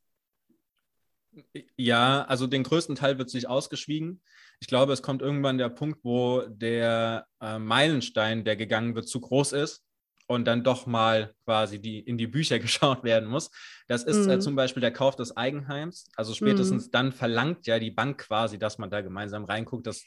Ja, 1.77 2.25
also 2.25 2.47
den 2.47 2.63
größten 2.63 2.95
Teil 2.95 3.19
wird 3.19 3.29
sich 3.29 3.49
ausgeschwiegen. 3.49 4.23
Ich 4.61 4.69
glaube, 4.69 4.93
es 4.93 5.03
kommt 5.03 5.21
irgendwann 5.21 5.59
der 5.59 5.69
Punkt, 5.69 5.99
wo 6.05 6.43
der 6.47 7.27
äh, 7.41 7.59
Meilenstein, 7.59 8.45
der 8.45 8.55
gegangen 8.55 8.95
wird, 8.95 9.09
zu 9.09 9.21
groß 9.21 9.53
ist 9.53 9.84
und 10.27 10.47
dann 10.47 10.65
doch 10.65 10.87
mal 10.87 11.35
quasi 11.45 11.81
die, 11.81 12.01
in 12.01 12.17
die 12.19 12.27
Bücher 12.27 12.59
geschaut 12.61 13.05
werden 13.05 13.29
muss. 13.29 13.51
Das 13.89 14.05
ist 14.05 14.17
äh, 14.17 14.21
mhm. 14.21 14.31
äh, 14.31 14.39
zum 14.41 14.57
Beispiel 14.57 14.81
der 14.81 14.93
Kauf 14.93 15.17
des 15.17 15.37
Eigenheims. 15.37 16.09
Also 16.17 16.35
spätestens 16.35 16.87
mhm. 16.87 16.91
dann 16.93 17.13
verlangt 17.13 17.67
ja 17.67 17.79
die 17.79 17.91
Bank 17.91 18.19
quasi, 18.19 18.59
dass 18.59 18.79
man 18.79 18.91
da 18.91 19.01
gemeinsam 19.01 19.45
reinguckt. 19.45 19.87
Das, 19.87 20.05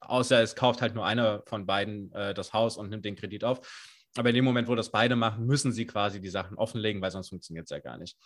außer 0.00 0.42
es 0.42 0.56
kauft 0.56 0.82
halt 0.82 0.94
nur 0.94 1.06
einer 1.06 1.42
von 1.46 1.66
beiden 1.66 2.12
äh, 2.12 2.34
das 2.34 2.52
Haus 2.52 2.76
und 2.76 2.90
nimmt 2.90 3.04
den 3.04 3.16
Kredit 3.16 3.44
auf. 3.44 3.60
Aber 4.16 4.30
in 4.30 4.34
dem 4.34 4.44
Moment, 4.44 4.68
wo 4.68 4.74
das 4.74 4.90
beide 4.90 5.16
machen, 5.16 5.46
müssen 5.46 5.72
sie 5.72 5.86
quasi 5.86 6.20
die 6.20 6.30
Sachen 6.30 6.56
offenlegen, 6.56 7.02
weil 7.02 7.10
sonst 7.10 7.28
funktioniert 7.28 7.64
es 7.64 7.70
ja 7.70 7.78
gar 7.78 7.98
nicht. 7.98 8.16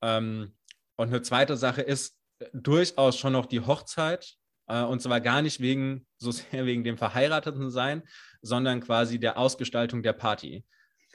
Ähm, 0.00 0.54
und 0.96 1.08
eine 1.08 1.22
zweite 1.22 1.56
Sache 1.56 1.82
ist 1.82 2.16
äh, 2.38 2.46
durchaus 2.52 3.18
schon 3.18 3.34
noch 3.34 3.46
die 3.46 3.60
Hochzeit. 3.60 4.36
Äh, 4.72 4.84
und 4.84 5.02
zwar 5.02 5.20
gar 5.20 5.42
nicht 5.42 5.60
wegen, 5.60 6.06
so 6.16 6.30
sehr 6.32 6.64
wegen 6.66 6.82
dem 6.82 6.96
Verheirateten 6.96 7.70
sein, 7.70 8.02
sondern 8.40 8.80
quasi 8.80 9.20
der 9.20 9.36
Ausgestaltung 9.38 10.02
der 10.02 10.14
Party. 10.14 10.64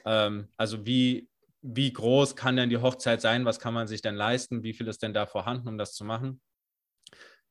Ähm, 0.04 0.48
also 0.56 0.86
wie, 0.86 1.28
wie 1.60 1.92
groß 1.92 2.36
kann 2.36 2.56
denn 2.56 2.70
die 2.70 2.78
Hochzeit 2.78 3.20
sein? 3.20 3.44
Was 3.44 3.58
kann 3.58 3.74
man 3.74 3.88
sich 3.88 4.00
denn 4.00 4.14
leisten? 4.14 4.62
Wie 4.62 4.72
viel 4.72 4.86
ist 4.86 5.02
denn 5.02 5.12
da 5.12 5.26
vorhanden, 5.26 5.68
um 5.68 5.76
das 5.76 5.94
zu 5.94 6.04
machen? 6.04 6.40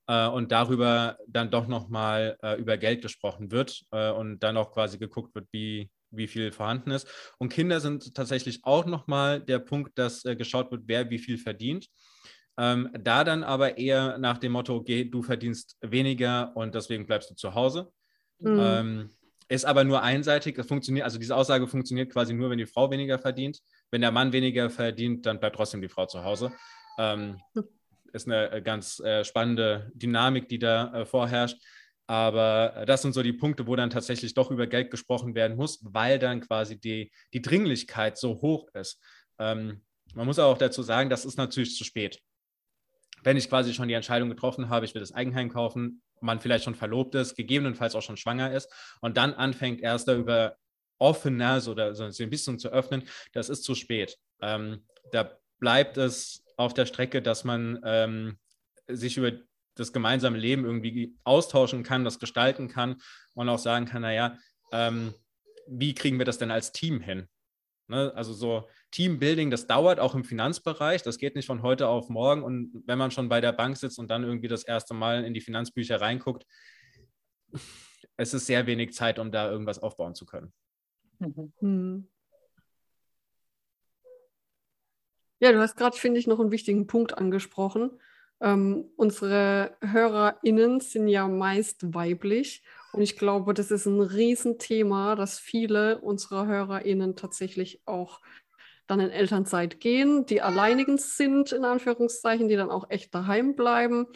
Äh, 0.08 0.28
und 0.28 0.54
darüber 0.54 1.17
dann 1.28 1.52
doch 1.52 1.67
nochmal 1.67 2.38
äh, 2.41 2.56
über 2.56 2.78
Geld 2.78 3.02
gesprochen 3.02 3.52
wird 3.52 3.84
und 3.91 4.39
dann 4.39 4.56
auch 4.56 4.72
quasi 4.72 4.98
geguckt 4.98 5.36
wird, 5.36 5.48
wie, 5.52 5.91
wie 6.12 6.28
viel 6.28 6.54
vorhanden 6.54 6.91
ist. 6.91 7.08
Und 7.38 7.52
Kinder 7.52 7.82
sind 7.82 8.15
tatsächlich 8.15 8.63
auch 8.63 8.86
nochmal 8.86 9.41
der 9.41 9.60
Punkt, 9.60 9.98
dass 10.00 10.24
geschaut 10.24 10.72
wird, 10.72 10.84
wer 10.86 11.10
wie 11.10 11.20
viel 11.20 11.38
verdient. 11.38 11.89
Ähm, 12.58 12.89
da 13.00 13.24
dann 13.24 13.43
aber 13.43 13.78
eher 13.78 14.17
nach 14.17 14.39
dem 14.39 14.54
Motto, 14.54 14.76
okay, 14.76 15.06
du 15.06 15.22
verdienst 15.22 15.78
weniger 15.82 16.56
und 16.56 16.74
deswegen 16.74 17.06
bleibst 17.06 17.30
du 17.30 17.36
zu 17.36 17.54
Hause. 17.54 17.91
Mhm. 18.39 18.60
Ähm, 18.60 19.10
ist 19.50 19.65
aber 19.65 19.84
nur 19.84 20.02
einseitig. 20.02 20.58
Es 20.58 20.67
funktioniert, 20.67 21.06
also 21.06 21.20
diese 21.20 21.36
Aussage 21.36 21.67
funktioniert 21.67 22.12
quasi 22.12 22.34
nur, 22.34 22.50
wenn 22.50 22.58
die 22.58 22.65
Frau 22.65 22.91
weniger 22.91 23.17
verdient. 23.20 23.60
Wenn 23.91 24.02
der 24.02 24.12
Mann 24.12 24.34
weniger 24.34 24.70
verdient, 24.70 25.26
dann 25.26 25.39
bleibt 25.39 25.56
trotzdem 25.56 25.82
die 25.82 25.88
Frau 25.88 26.06
zu 26.06 26.24
Hause. 26.24 26.52
Ähm, 26.98 27.39
ist 28.13 28.28
eine 28.28 28.52
äh, 28.52 28.62
ganz 28.62 29.00
äh, 29.00 29.24
spannende 29.24 29.91
Dynamik, 29.93 30.50
die 30.50 30.60
da 30.60 30.93
äh, 30.93 31.06
vorherrscht. 31.06 31.58
Aber 32.08 32.74
äh, 32.76 32.86
das 32.86 33.02
sind 33.02 33.13
so 33.13 33.22
die 33.22 33.34
Punkte, 33.34 33.67
wo 33.67 33.76
dann 33.76 33.89
tatsächlich 33.89 34.34
doch 34.34 34.52
über 34.52 34.67
Geld 34.67 34.91
gesprochen 34.91 35.36
werden 35.36 35.58
muss, 35.58 35.80
weil 35.84 36.20
dann 36.20 36.41
quasi 36.41 36.80
die, 36.80 37.12
die 37.34 37.41
Dringlichkeit 37.41 38.17
so 38.17 38.41
hoch 38.41 38.67
ist. 38.74 39.02
Ähm, 39.39 39.84
man 40.13 40.26
muss 40.26 40.39
auch 40.39 40.58
dazu 40.58 40.82
sagen, 40.84 41.10
das 41.10 41.26
ist 41.26 41.38
natürlich 41.38 41.76
zu 41.76 41.84
spät. 41.84 42.20
Wenn 43.23 43.38
ich 43.38 43.49
quasi 43.49 43.73
schon 43.73 43.88
die 43.88 43.93
Entscheidung 43.93 44.30
getroffen 44.30 44.69
habe, 44.69 44.86
ich 44.86 44.93
will 44.93 45.01
das 45.01 45.13
Eigenheim 45.13 45.49
kaufen, 45.49 46.01
man 46.21 46.39
vielleicht 46.39 46.63
schon 46.63 46.75
verlobt 46.75 47.15
ist, 47.15 47.36
gegebenenfalls 47.36 47.95
auch 47.95 48.01
schon 48.01 48.17
schwanger 48.17 48.51
ist 48.51 48.71
und 49.01 49.17
dann 49.17 49.34
anfängt 49.34 49.82
erst 49.82 50.08
darüber 50.08 50.58
offener 50.99 51.62
so, 51.62 51.75
so 51.93 52.03
ein 52.23 52.30
bisschen 52.30 52.60
zu 52.60 52.69
öffnen, 52.69 53.03
das 53.34 53.49
ist 53.49 53.63
zu 53.63 53.75
spät. 53.75 54.17
Ähm, 54.41 54.84
da 55.12 55.38
bleibt 55.60 55.97
es 55.97 56.43
auf 56.58 56.73
der 56.73 56.86
Strecke, 56.86 57.21
dass 57.21 57.43
man 57.43 57.80
ähm, 57.84 58.39
sich 58.88 59.17
über 59.17 59.32
das 59.75 59.93
gemeinsame 59.93 60.38
Leben 60.38 60.65
irgendwie 60.65 61.15
austauschen 61.23 61.84
kann, 61.84 62.03
das 62.03 62.19
gestalten 62.19 62.67
kann 62.67 62.95
und 63.36 63.47
auch 63.47 63.60
sagen 63.60 63.86
kann, 63.86 64.01
naja, 64.01 64.38
ähm, 64.71 65.13
wie 65.67 65.93
kriegen 65.93 66.17
wir 66.17 66.25
das 66.25 66.39
denn 66.39 66.51
als 66.51 66.71
Team 66.71 66.99
hin? 66.99 67.27
Ne? 67.88 68.12
Also 68.15 68.34
so 68.34 68.67
Teambuilding, 68.91 69.52
das 69.52 69.67
dauert 69.67 70.00
auch 70.00 70.15
im 70.15 70.23
Finanzbereich, 70.23 71.04
das 71.04 71.17
geht 71.17 71.36
nicht 71.36 71.45
von 71.45 71.62
heute 71.62 71.88
auf 71.88 72.10
morgen 72.10 72.43
und 72.43 72.84
wenn 72.86 72.97
man 72.97 73.12
schon 73.12 73.30
bei 73.30 73.41
der 73.41 73.52
Bank 73.52 73.78
sitzt 73.78 74.00
und 74.00 74.10
dann 74.10 74.23
irgendwie 74.23 74.47
das 74.47 74.63
erste 74.63 74.93
Mal 74.93 75.26
in 75.26 75.34
die 75.34 75.41
Finanzbücher 75.41 76.00
reinguckt, 76.00 76.45
es 78.17 78.34
ist 78.34 78.45
sehr 78.45 78.65
wenig 78.65 78.93
Zeit, 78.93 79.19
um 79.19 79.32
da 79.32 79.50
irgendwas 79.50 79.80
aufbauen 79.80 80.15
zu 80.15 80.26
können. 80.26 80.54
Mhm. 81.19 82.08
Ja, 85.39 85.52
du 85.52 85.60
hast 85.60 85.76
gerade, 85.76 85.95
finde 85.95 86.19
ich, 86.19 86.28
noch 86.28 86.39
einen 86.39 86.52
wichtigen 86.52 86.88
Punkt 86.88 87.15
angesprochen. 87.17 87.91
Ähm, 88.39 88.86
unsere 88.95 89.76
HörerInnen 89.82 90.80
sind 90.80 91.08
ja 91.08 91.28
meist 91.28 91.93
weiblich 91.93 92.63
und 92.93 93.02
ich 93.02 93.17
glaube, 93.17 93.54
das 93.54 93.71
ist 93.71 93.86
ein 93.86 94.02
Riesenthema, 94.02 95.15
dass 95.15 95.39
viele 95.39 96.00
unserer 96.02 96.47
HörerInnen 96.47 97.15
tatsächlich 97.15 97.82
auch 97.86 98.21
dann 98.88 99.00
in 99.00 99.10
Elternzeit 99.10 99.80
gehen, 99.80 100.26
die 100.26 100.41
alleinigen 100.41 100.97
sind, 100.97 101.52
in 101.52 101.65
Anführungszeichen, 101.65 102.47
die 102.47 102.56
dann 102.56 102.71
auch 102.71 102.89
echt 102.89 103.13
daheim 103.13 103.56
bleiben, 103.56 104.08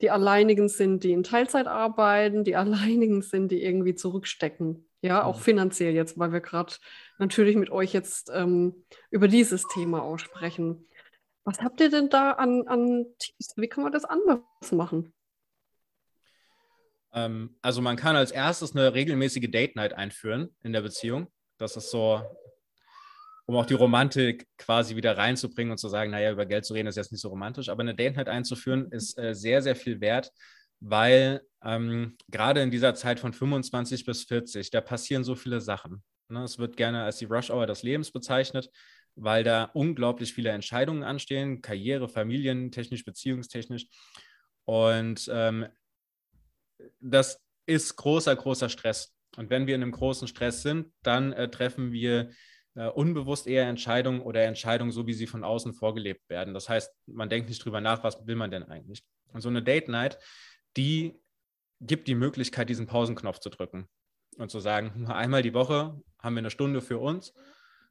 die 0.00 0.10
alleinigen 0.10 0.68
sind, 0.68 1.02
die 1.02 1.12
in 1.12 1.22
Teilzeit 1.22 1.66
arbeiten, 1.66 2.44
die 2.44 2.56
alleinigen 2.56 3.22
sind, 3.22 3.50
die 3.50 3.62
irgendwie 3.62 3.94
zurückstecken. 3.94 4.84
Ja, 5.00 5.24
auch 5.24 5.38
mhm. 5.38 5.42
finanziell 5.42 5.94
jetzt, 5.94 6.18
weil 6.18 6.32
wir 6.32 6.40
gerade 6.40 6.74
natürlich 7.18 7.56
mit 7.56 7.70
euch 7.70 7.92
jetzt 7.92 8.30
ähm, 8.34 8.84
über 9.10 9.28
dieses 9.28 9.64
Thema 9.68 10.02
aussprechen. 10.02 10.88
Was 11.44 11.60
habt 11.60 11.80
ihr 11.80 11.88
denn 11.88 12.10
da 12.10 12.32
an, 12.32 12.66
an 12.66 13.06
Tipps? 13.18 13.54
Wie 13.56 13.68
kann 13.68 13.84
man 13.84 13.92
das 13.92 14.04
anders 14.04 14.42
machen? 14.72 15.14
Ähm, 17.12 17.56
also 17.62 17.80
man 17.80 17.96
kann 17.96 18.16
als 18.16 18.32
erstes 18.32 18.74
eine 18.74 18.92
regelmäßige 18.92 19.50
Date 19.50 19.76
Night 19.76 19.94
einführen 19.94 20.54
in 20.62 20.72
der 20.72 20.82
Beziehung. 20.82 21.28
Das 21.56 21.76
ist 21.76 21.90
so, 21.90 22.20
um 23.48 23.56
auch 23.56 23.66
die 23.66 23.74
Romantik 23.74 24.46
quasi 24.58 24.94
wieder 24.94 25.16
reinzubringen 25.16 25.70
und 25.70 25.78
zu 25.78 25.88
sagen, 25.88 26.10
naja, 26.10 26.30
über 26.30 26.46
Geld 26.46 26.64
zu 26.64 26.74
reden 26.74 26.88
ist 26.88 26.96
jetzt 26.96 27.12
nicht 27.12 27.22
so 27.22 27.28
romantisch, 27.28 27.68
aber 27.68 27.80
eine 27.80 27.94
Date 27.94 28.16
Night 28.16 28.28
einzuführen 28.28 28.90
ist 28.90 29.18
äh, 29.18 29.34
sehr, 29.34 29.62
sehr 29.62 29.74
viel 29.74 30.00
wert, 30.00 30.30
weil 30.80 31.42
ähm, 31.64 32.16
gerade 32.28 32.62
in 32.62 32.70
dieser 32.70 32.94
Zeit 32.94 33.18
von 33.20 33.32
25 33.32 34.04
bis 34.04 34.24
40, 34.24 34.70
da 34.70 34.80
passieren 34.80 35.24
so 35.24 35.34
viele 35.34 35.60
Sachen. 35.60 36.02
Ne? 36.28 36.44
Es 36.44 36.58
wird 36.58 36.76
gerne 36.76 37.02
als 37.04 37.16
die 37.16 37.24
Rush 37.24 37.50
Hour 37.50 37.66
des 37.66 37.82
Lebens 37.82 38.10
bezeichnet 38.10 38.70
weil 39.20 39.44
da 39.44 39.64
unglaublich 39.74 40.32
viele 40.32 40.50
Entscheidungen 40.50 41.02
anstehen, 41.02 41.60
Karriere, 41.60 42.08
familientechnisch, 42.08 43.04
beziehungstechnisch. 43.04 43.86
Und 44.64 45.28
ähm, 45.32 45.66
das 47.00 47.40
ist 47.66 47.96
großer, 47.96 48.34
großer 48.34 48.68
Stress. 48.68 49.14
Und 49.36 49.50
wenn 49.50 49.66
wir 49.66 49.74
in 49.74 49.82
einem 49.82 49.92
großen 49.92 50.28
Stress 50.28 50.62
sind, 50.62 50.92
dann 51.02 51.32
äh, 51.32 51.50
treffen 51.50 51.92
wir 51.92 52.30
unbewusst 52.86 53.46
eher 53.46 53.66
Entscheidungen 53.68 54.20
oder 54.20 54.44
Entscheidungen, 54.44 54.92
so 54.92 55.06
wie 55.06 55.14
sie 55.14 55.26
von 55.26 55.44
außen 55.44 55.74
vorgelebt 55.74 56.28
werden. 56.28 56.54
Das 56.54 56.68
heißt, 56.68 56.92
man 57.06 57.28
denkt 57.28 57.48
nicht 57.48 57.64
drüber 57.64 57.80
nach, 57.80 58.04
was 58.04 58.26
will 58.26 58.36
man 58.36 58.50
denn 58.50 58.64
eigentlich. 58.64 59.02
Und 59.32 59.40
so 59.40 59.48
eine 59.48 59.62
Date 59.62 59.88
Night, 59.88 60.18
die 60.76 61.18
gibt 61.80 62.08
die 62.08 62.14
Möglichkeit, 62.14 62.68
diesen 62.68 62.86
Pausenknopf 62.86 63.40
zu 63.40 63.50
drücken 63.50 63.88
und 64.36 64.50
zu 64.50 64.60
sagen, 64.60 65.06
einmal 65.06 65.42
die 65.42 65.54
Woche 65.54 66.00
haben 66.20 66.34
wir 66.34 66.40
eine 66.40 66.50
Stunde 66.50 66.80
für 66.80 66.98
uns 66.98 67.32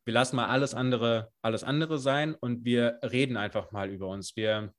wir 0.08 0.13
lassen 0.13 0.38
mal 0.38 0.47
alles 0.47 0.73
andere, 0.73 1.34
alles 1.41 1.65
andere 1.65 2.00
sein 2.00 2.34
und 2.34 2.63
wir 2.63 2.97
reden 3.04 3.36
einfach 3.36 3.73
mal 3.73 3.89
über 3.89 4.08
uns. 4.08 4.38
Wir 4.38 4.73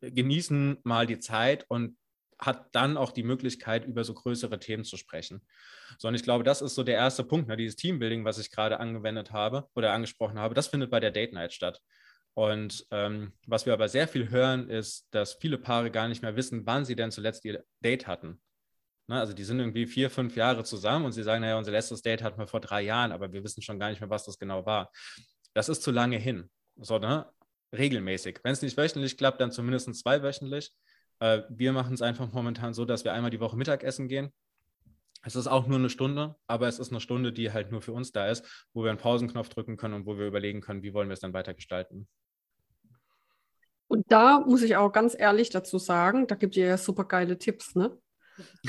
genießen 0.00 0.78
mal 0.82 1.06
die 1.06 1.20
Zeit 1.20 1.64
und 1.68 1.96
hat 2.40 2.74
dann 2.74 2.96
auch 2.96 3.12
die 3.12 3.22
Möglichkeit, 3.22 3.84
über 3.86 4.04
so 4.04 4.14
größere 4.14 4.58
Themen 4.58 4.84
zu 4.84 4.96
sprechen. 4.96 5.42
So, 5.98 6.08
und 6.08 6.14
ich 6.14 6.22
glaube, 6.22 6.44
das 6.44 6.62
ist 6.62 6.74
so 6.74 6.82
der 6.82 6.96
erste 6.96 7.24
Punkt, 7.24 7.48
ne, 7.48 7.56
dieses 7.56 7.76
Teambuilding, 7.76 8.24
was 8.24 8.38
ich 8.38 8.50
gerade 8.50 8.80
angewendet 8.80 9.32
habe 9.32 9.68
oder 9.74 9.92
angesprochen 9.92 10.38
habe, 10.38 10.54
das 10.54 10.68
findet 10.68 10.90
bei 10.90 11.00
der 11.00 11.10
Date 11.10 11.32
Night 11.32 11.52
statt. 11.52 11.80
Und 12.34 12.86
ähm, 12.90 13.32
was 13.46 13.66
wir 13.66 13.72
aber 13.72 13.88
sehr 13.88 14.08
viel 14.08 14.30
hören, 14.30 14.70
ist, 14.70 15.08
dass 15.10 15.34
viele 15.34 15.58
Paare 15.58 15.90
gar 15.90 16.08
nicht 16.08 16.22
mehr 16.22 16.36
wissen, 16.36 16.64
wann 16.64 16.84
sie 16.84 16.96
denn 16.96 17.10
zuletzt 17.10 17.44
ihr 17.44 17.64
Date 17.80 18.06
hatten. 18.06 18.40
Ne? 19.08 19.18
Also 19.18 19.32
die 19.32 19.44
sind 19.44 19.58
irgendwie 19.58 19.86
vier, 19.86 20.08
fünf 20.08 20.36
Jahre 20.36 20.64
zusammen 20.64 21.04
und 21.04 21.12
sie 21.12 21.24
sagen, 21.24 21.42
naja, 21.42 21.58
unser 21.58 21.72
letztes 21.72 22.00
Date 22.00 22.22
hatten 22.22 22.38
wir 22.38 22.46
vor 22.46 22.60
drei 22.60 22.82
Jahren, 22.82 23.12
aber 23.12 23.32
wir 23.32 23.42
wissen 23.42 23.60
schon 23.60 23.78
gar 23.78 23.90
nicht 23.90 24.00
mehr, 24.00 24.08
was 24.10 24.24
das 24.24 24.38
genau 24.38 24.64
war. 24.64 24.90
Das 25.52 25.68
ist 25.68 25.82
zu 25.82 25.90
lange 25.90 26.16
hin. 26.16 26.48
So, 26.76 26.98
ne? 26.98 27.26
Regelmäßig. 27.76 28.40
Wenn 28.42 28.52
es 28.52 28.62
nicht 28.62 28.76
wöchentlich 28.76 29.16
klappt, 29.16 29.40
dann 29.40 29.52
zumindest 29.52 29.92
zweiwöchentlich. 29.94 30.72
Äh, 31.20 31.42
wir 31.48 31.72
machen 31.72 31.94
es 31.94 32.02
einfach 32.02 32.32
momentan 32.32 32.74
so, 32.74 32.84
dass 32.84 33.04
wir 33.04 33.12
einmal 33.12 33.30
die 33.30 33.40
Woche 33.40 33.56
Mittagessen 33.56 34.08
gehen. 34.08 34.32
Es 35.22 35.36
ist 35.36 35.46
auch 35.46 35.66
nur 35.66 35.78
eine 35.78 35.90
Stunde, 35.90 36.36
aber 36.46 36.66
es 36.66 36.78
ist 36.78 36.90
eine 36.90 37.00
Stunde, 37.00 37.32
die 37.32 37.52
halt 37.52 37.70
nur 37.70 37.82
für 37.82 37.92
uns 37.92 38.10
da 38.10 38.28
ist, 38.28 38.66
wo 38.72 38.82
wir 38.82 38.90
einen 38.90 38.98
Pausenknopf 38.98 39.50
drücken 39.50 39.76
können 39.76 39.94
und 39.94 40.06
wo 40.06 40.16
wir 40.16 40.26
überlegen 40.26 40.62
können, 40.62 40.82
wie 40.82 40.94
wollen 40.94 41.08
wir 41.08 41.14
es 41.14 41.20
dann 41.20 41.34
weiter 41.34 41.52
gestalten. 41.52 42.08
Und 43.86 44.10
da 44.10 44.40
muss 44.40 44.62
ich 44.62 44.76
auch 44.76 44.92
ganz 44.92 45.14
ehrlich 45.18 45.50
dazu 45.50 45.76
sagen, 45.78 46.26
da 46.26 46.36
gibt 46.36 46.56
ihr 46.56 46.66
ja 46.66 46.78
super 46.78 47.04
geile 47.04 47.36
Tipps, 47.38 47.74
ne? 47.74 47.98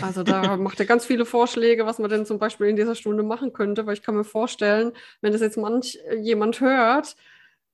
Also 0.02 0.24
da 0.24 0.58
macht 0.58 0.80
er 0.80 0.86
ganz 0.86 1.06
viele 1.06 1.26
Vorschläge, 1.26 1.86
was 1.86 2.00
man 2.00 2.10
denn 2.10 2.26
zum 2.26 2.40
Beispiel 2.40 2.68
in 2.68 2.76
dieser 2.76 2.96
Stunde 2.96 3.24
machen 3.24 3.54
könnte, 3.54 3.86
weil 3.86 3.94
ich 3.94 4.02
kann 4.02 4.16
mir 4.16 4.24
vorstellen, 4.24 4.92
wenn 5.22 5.32
das 5.32 5.42
jetzt 5.42 5.58
manch 5.58 6.00
äh, 6.08 6.18
jemand 6.18 6.60
hört, 6.60 7.16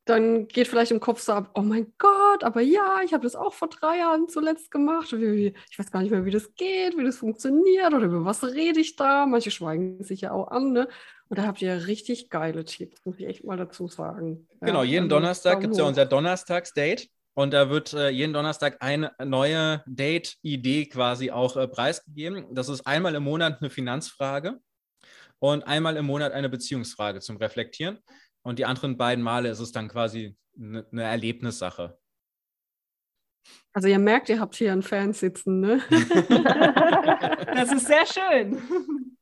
dann 0.10 0.48
geht 0.48 0.68
vielleicht 0.68 0.92
im 0.92 1.00
Kopf 1.00 1.22
so 1.22 1.34
ab, 1.34 1.52
oh 1.56 1.62
mein 1.62 1.94
Gott, 1.98 2.44
aber 2.44 2.62
ja, 2.62 3.02
ich 3.04 3.14
habe 3.14 3.24
das 3.24 3.36
auch 3.36 3.54
vor 3.54 3.70
drei 3.70 3.98
Jahren 3.98 4.28
zuletzt 4.30 4.72
gemacht. 4.72 5.12
Ich 5.14 5.80
weiß 5.80 5.92
gar 5.92 6.02
nicht 6.02 6.12
mehr, 6.12 6.26
wie 6.26 6.32
das 6.32 6.54
geht, 6.56 6.98
wie 6.98 7.04
das 7.04 7.18
funktioniert 7.18 7.94
oder 7.94 8.06
über 8.06 8.26
was 8.26 8.44
rede 8.44 8.80
ich 8.80 8.96
da. 8.96 9.26
Manche 9.26 9.52
schweigen 9.52 10.04
sich 10.04 10.22
ja 10.22 10.32
auch 10.32 10.48
an. 10.50 10.72
Ne? 10.72 10.88
Und 11.30 11.40
da 11.40 11.44
habt 11.44 11.62
ihr 11.62 11.88
richtig 11.88 12.30
geile 12.30 12.66
Tipps, 12.66 13.06
muss 13.06 13.20
ich 13.20 13.28
echt 13.28 13.44
mal 13.44 13.58
dazu 13.58 13.88
sagen. 13.88 14.48
Genau, 14.62 14.84
ja, 14.84 14.92
jeden 14.92 15.04
also, 15.06 15.16
Donnerstag 15.16 15.62
gibt 15.62 15.74
es 15.74 15.80
ja 15.80 15.86
unser 15.86 16.06
Donnerstagsdate. 16.06 17.08
Und 17.34 17.54
da 17.54 17.70
wird 17.70 17.94
äh, 17.94 18.10
jeden 18.10 18.34
Donnerstag 18.34 18.78
eine 18.80 19.12
neue 19.24 19.84
Date-Idee 19.86 20.88
quasi 20.88 21.30
auch 21.30 21.56
äh, 21.56 21.68
preisgegeben. 21.68 22.48
Das 22.56 22.68
ist 22.68 22.88
einmal 22.88 23.14
im 23.14 23.24
Monat 23.24 23.60
eine 23.62 23.70
Finanzfrage 23.70 24.60
und 25.38 25.68
einmal 25.68 25.98
im 25.98 26.06
Monat 26.06 26.32
eine 26.32 26.50
Beziehungsfrage 26.50 27.20
zum 27.20 27.38
Reflektieren. 27.38 28.00
Und 28.48 28.60
die 28.60 28.66
anderen 28.66 28.96
beiden 28.96 29.26
Male 29.26 29.50
ist 29.50 29.60
es 29.60 29.74
dann 29.74 29.90
quasi 29.90 30.38
eine, 30.58 30.88
eine 30.94 31.04
Erlebnissache. 31.04 32.00
Also 33.74 33.90
ihr 33.90 34.00
merkt, 34.00 34.30
ihr 34.30 34.40
habt 34.40 34.56
hier 34.56 34.72
einen 34.72 34.84
Fan 34.84 35.12
sitzen, 35.12 35.60
ne? 35.60 35.82
das 37.54 37.74
ist 37.74 37.88
sehr 37.88 38.06
schön. 38.06 39.18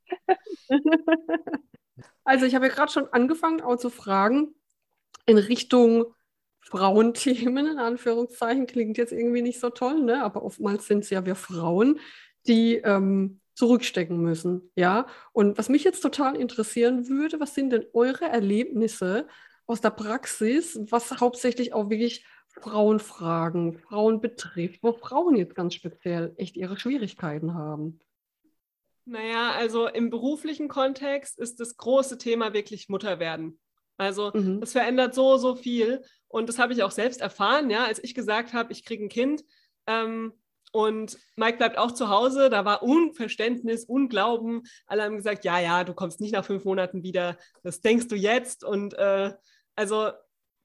Also 2.24 2.46
ich 2.46 2.54
habe 2.54 2.68
ja 2.68 2.72
gerade 2.72 2.92
schon 2.92 3.08
angefangen, 3.14 3.62
auch 3.62 3.78
zu 3.78 3.90
fragen 3.90 4.54
in 5.26 5.40
Richtung 5.40 6.14
Frauenthemen, 6.60 7.66
in 7.66 7.80
Anführungszeichen, 7.80 8.68
klingt 8.68 9.00
jetzt 9.00 9.12
irgendwie 9.12 9.42
nicht 9.42 9.60
so 9.60 9.72
toll, 9.72 10.04
ne? 10.04 10.24
aber 10.24 10.44
oftmals 10.44 10.86
sind 10.86 11.04
es 11.04 11.10
ja 11.10 11.26
wir 11.26 11.36
Frauen, 11.36 12.00
die 12.46 12.76
ähm, 12.76 13.42
zurückstecken 13.56 14.22
müssen. 14.22 14.72
Ja, 14.76 15.08
und 15.32 15.58
was 15.58 15.70
mich 15.70 15.84
jetzt 15.84 16.02
total 16.02 16.36
interessieren 16.36 17.10
würde, 17.10 17.40
was 17.40 17.56
sind 17.56 17.72
denn 17.72 17.86
eure 17.94 18.26
Erlebnisse 18.26 19.28
aus 19.66 19.82
der 19.82 19.90
Praxis, 19.90 20.80
was 20.92 21.20
hauptsächlich 21.20 21.74
auch 21.74 21.90
wirklich 21.90 22.26
Frauenfragen, 22.50 23.80
Frauen 23.80 24.22
betrifft, 24.22 24.82
wo 24.84 24.94
Frauen 24.94 25.36
jetzt 25.36 25.56
ganz 25.56 25.74
speziell 25.74 26.34
echt 26.38 26.56
ihre 26.56 26.78
Schwierigkeiten 26.78 27.54
haben? 27.54 28.00
Naja, 29.06 29.52
also 29.52 29.88
im 29.88 30.10
beruflichen 30.10 30.68
Kontext 30.68 31.38
ist 31.38 31.60
das 31.60 31.78
große 31.78 32.18
Thema 32.18 32.54
wirklich 32.54 32.90
Mutter 32.90 33.20
werden. 33.20 33.60
Also 33.98 34.32
mhm. 34.34 34.60
das 34.62 34.72
verändert 34.72 35.14
so, 35.14 35.38
so 35.38 35.56
viel. 35.56 36.04
Und 36.28 36.50
das 36.50 36.60
habe 36.60 36.74
ich 36.74 36.84
auch 36.84 36.92
selbst 36.92 37.22
erfahren, 37.22 37.70
ja, 37.70 37.86
als 37.86 38.04
ich 38.04 38.16
gesagt 38.16 38.54
habe, 38.54 38.72
ich 38.74 38.84
kriege 38.84 39.06
ein 39.06 39.10
Kind. 39.10 39.44
Ähm, 39.88 40.34
und 40.76 41.18
Mike 41.38 41.58
bleibt 41.58 41.78
auch 41.78 41.94
zu 41.94 42.10
Hause. 42.10 42.50
Da 42.50 42.66
war 42.66 42.84
Unverständnis, 42.84 43.86
Unglauben. 43.86 44.64
Alle 44.88 45.04
haben 45.04 45.16
gesagt, 45.16 45.46
ja, 45.46 45.58
ja, 45.58 45.86
du 45.86 45.94
kommst 45.94 46.20
nicht 46.20 46.34
nach 46.34 46.44
fünf 46.44 46.66
Monaten 46.66 47.02
wieder. 47.02 47.38
Das 47.64 47.80
denkst 47.80 48.10
du 48.10 48.16
jetzt. 48.18 48.66
Und 48.66 48.94
äh, 48.96 49.32
also 49.78 50.12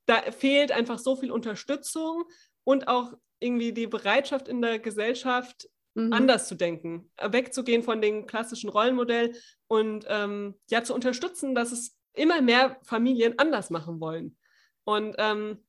da 0.06 0.20
fehlt 0.32 0.72
einfach 0.72 0.98
so 0.98 1.14
viel 1.14 1.30
Unterstützung 1.30 2.24
und 2.64 2.88
auch 2.88 3.12
irgendwie 3.38 3.72
die 3.72 3.86
Bereitschaft 3.86 4.48
in 4.48 4.60
der 4.60 4.80
Gesellschaft, 4.80 5.68
mhm. 5.94 6.12
anders 6.12 6.48
zu 6.48 6.56
denken, 6.56 7.08
wegzugehen 7.22 7.84
von 7.84 8.02
dem 8.02 8.26
klassischen 8.26 8.68
Rollenmodell 8.68 9.36
und 9.68 10.06
ähm, 10.08 10.56
ja 10.70 10.82
zu 10.82 10.92
unterstützen, 10.92 11.54
dass 11.54 11.70
es 11.70 11.96
immer 12.14 12.42
mehr 12.42 12.80
Familien 12.82 13.38
anders 13.38 13.70
machen 13.70 14.00
wollen. 14.00 14.36
Und 14.82 15.14
ähm, 15.18 15.64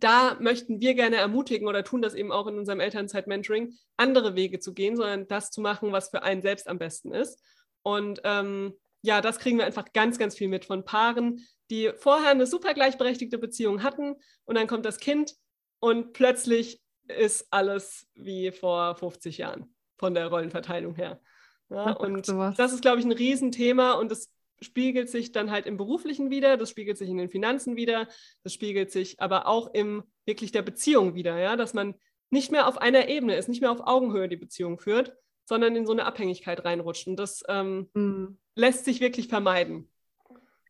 da 0.00 0.36
möchten 0.40 0.80
wir 0.80 0.94
gerne 0.94 1.16
ermutigen 1.16 1.68
oder 1.68 1.84
tun 1.84 2.02
das 2.02 2.14
eben 2.14 2.32
auch 2.32 2.46
in 2.46 2.58
unserem 2.58 2.80
Elternzeit-Mentoring, 2.80 3.74
andere 3.96 4.34
Wege 4.34 4.58
zu 4.58 4.74
gehen, 4.74 4.96
sondern 4.96 5.28
das 5.28 5.50
zu 5.50 5.60
machen, 5.60 5.92
was 5.92 6.10
für 6.10 6.22
einen 6.22 6.42
selbst 6.42 6.68
am 6.68 6.78
besten 6.78 7.12
ist. 7.12 7.42
Und 7.82 8.20
ähm, 8.24 8.74
ja, 9.02 9.20
das 9.20 9.38
kriegen 9.38 9.58
wir 9.58 9.66
einfach 9.66 9.92
ganz, 9.92 10.18
ganz 10.18 10.36
viel 10.36 10.48
mit 10.48 10.64
von 10.64 10.84
Paaren, 10.84 11.46
die 11.70 11.92
vorher 11.96 12.30
eine 12.30 12.46
super 12.46 12.74
gleichberechtigte 12.74 13.38
Beziehung 13.38 13.82
hatten 13.82 14.16
und 14.44 14.56
dann 14.56 14.66
kommt 14.66 14.84
das 14.84 14.98
Kind 14.98 15.34
und 15.78 16.12
plötzlich 16.12 16.80
ist 17.08 17.46
alles 17.50 18.08
wie 18.14 18.50
vor 18.50 18.96
50 18.96 19.38
Jahren 19.38 19.74
von 19.96 20.14
der 20.14 20.26
Rollenverteilung 20.28 20.94
her. 20.94 21.20
Ja, 21.68 21.92
und 21.92 22.28
das 22.28 22.72
ist, 22.72 22.82
glaube 22.82 23.00
ich, 23.00 23.04
ein 23.04 23.12
Riesenthema 23.12 23.92
und 23.92 24.10
das 24.10 24.30
spiegelt 24.60 25.10
sich 25.10 25.32
dann 25.32 25.50
halt 25.50 25.66
im 25.66 25.76
beruflichen 25.76 26.30
wieder, 26.30 26.56
das 26.56 26.70
spiegelt 26.70 26.98
sich 26.98 27.08
in 27.08 27.18
den 27.18 27.28
Finanzen 27.28 27.76
wieder, 27.76 28.08
das 28.42 28.52
spiegelt 28.52 28.90
sich 28.90 29.20
aber 29.20 29.46
auch 29.46 29.72
im 29.74 30.04
wirklich 30.24 30.52
der 30.52 30.62
Beziehung 30.62 31.14
wieder, 31.14 31.38
ja, 31.38 31.56
dass 31.56 31.74
man 31.74 31.94
nicht 32.30 32.50
mehr 32.50 32.66
auf 32.66 32.78
einer 32.78 33.08
Ebene 33.08 33.36
ist, 33.36 33.48
nicht 33.48 33.60
mehr 33.60 33.70
auf 33.70 33.86
Augenhöhe 33.86 34.28
die 34.28 34.36
Beziehung 34.36 34.78
führt, 34.78 35.16
sondern 35.44 35.76
in 35.76 35.86
so 35.86 35.92
eine 35.92 36.04
Abhängigkeit 36.04 36.64
reinrutscht. 36.64 37.06
Und 37.06 37.16
das 37.16 37.42
ähm, 37.48 37.88
mhm. 37.94 38.38
lässt 38.54 38.84
sich 38.84 39.00
wirklich 39.00 39.28
vermeiden. 39.28 39.88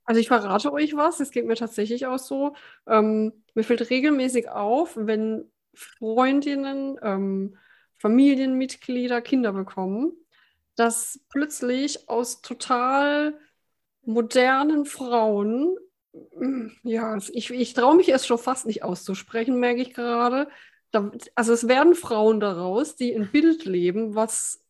Also 0.05 0.21
ich 0.21 0.29
verrate 0.29 0.73
euch 0.73 0.95
was, 0.95 1.19
es 1.19 1.31
geht 1.31 1.47
mir 1.47 1.57
tatsächlich 1.57 2.07
auch 2.07 2.19
so. 2.19 2.55
Ähm, 2.87 3.33
mir 3.55 3.65
fällt 3.65 3.91
regelmäßig 3.91 4.49
auf, 4.51 4.97
wenn 4.97 5.51
Freundinnen, 5.75 6.99
ähm, 7.03 7.57
Familienmitglieder 7.99 9.21
Kinder 9.23 9.53
bekommen, 9.53 10.13
dass 10.77 11.21
plötzlich 11.31 12.09
aus 12.09 12.43
total 12.43 13.39
modernen 14.07 14.87
Frauen, 14.87 15.77
mm, 16.39 16.69
ja, 16.83 17.19
ich, 17.33 17.51
ich 17.51 17.75
traue 17.75 17.97
mich 17.97 18.09
erst 18.09 18.27
schon 18.27 18.39
fast 18.39 18.67
nicht 18.67 18.83
auszusprechen, 18.83 19.61
merke 19.61 19.83
ich 19.83 19.95
gerade. 19.95 20.49
also 21.35 21.53
es 21.53 21.69
werden 21.69 21.95
Frauen 21.95 22.41
daraus, 22.41 22.97
die 22.97 23.15
ein 23.15 23.31
Bild 23.31 23.65
leben, 23.65 24.15
was, 24.15 24.65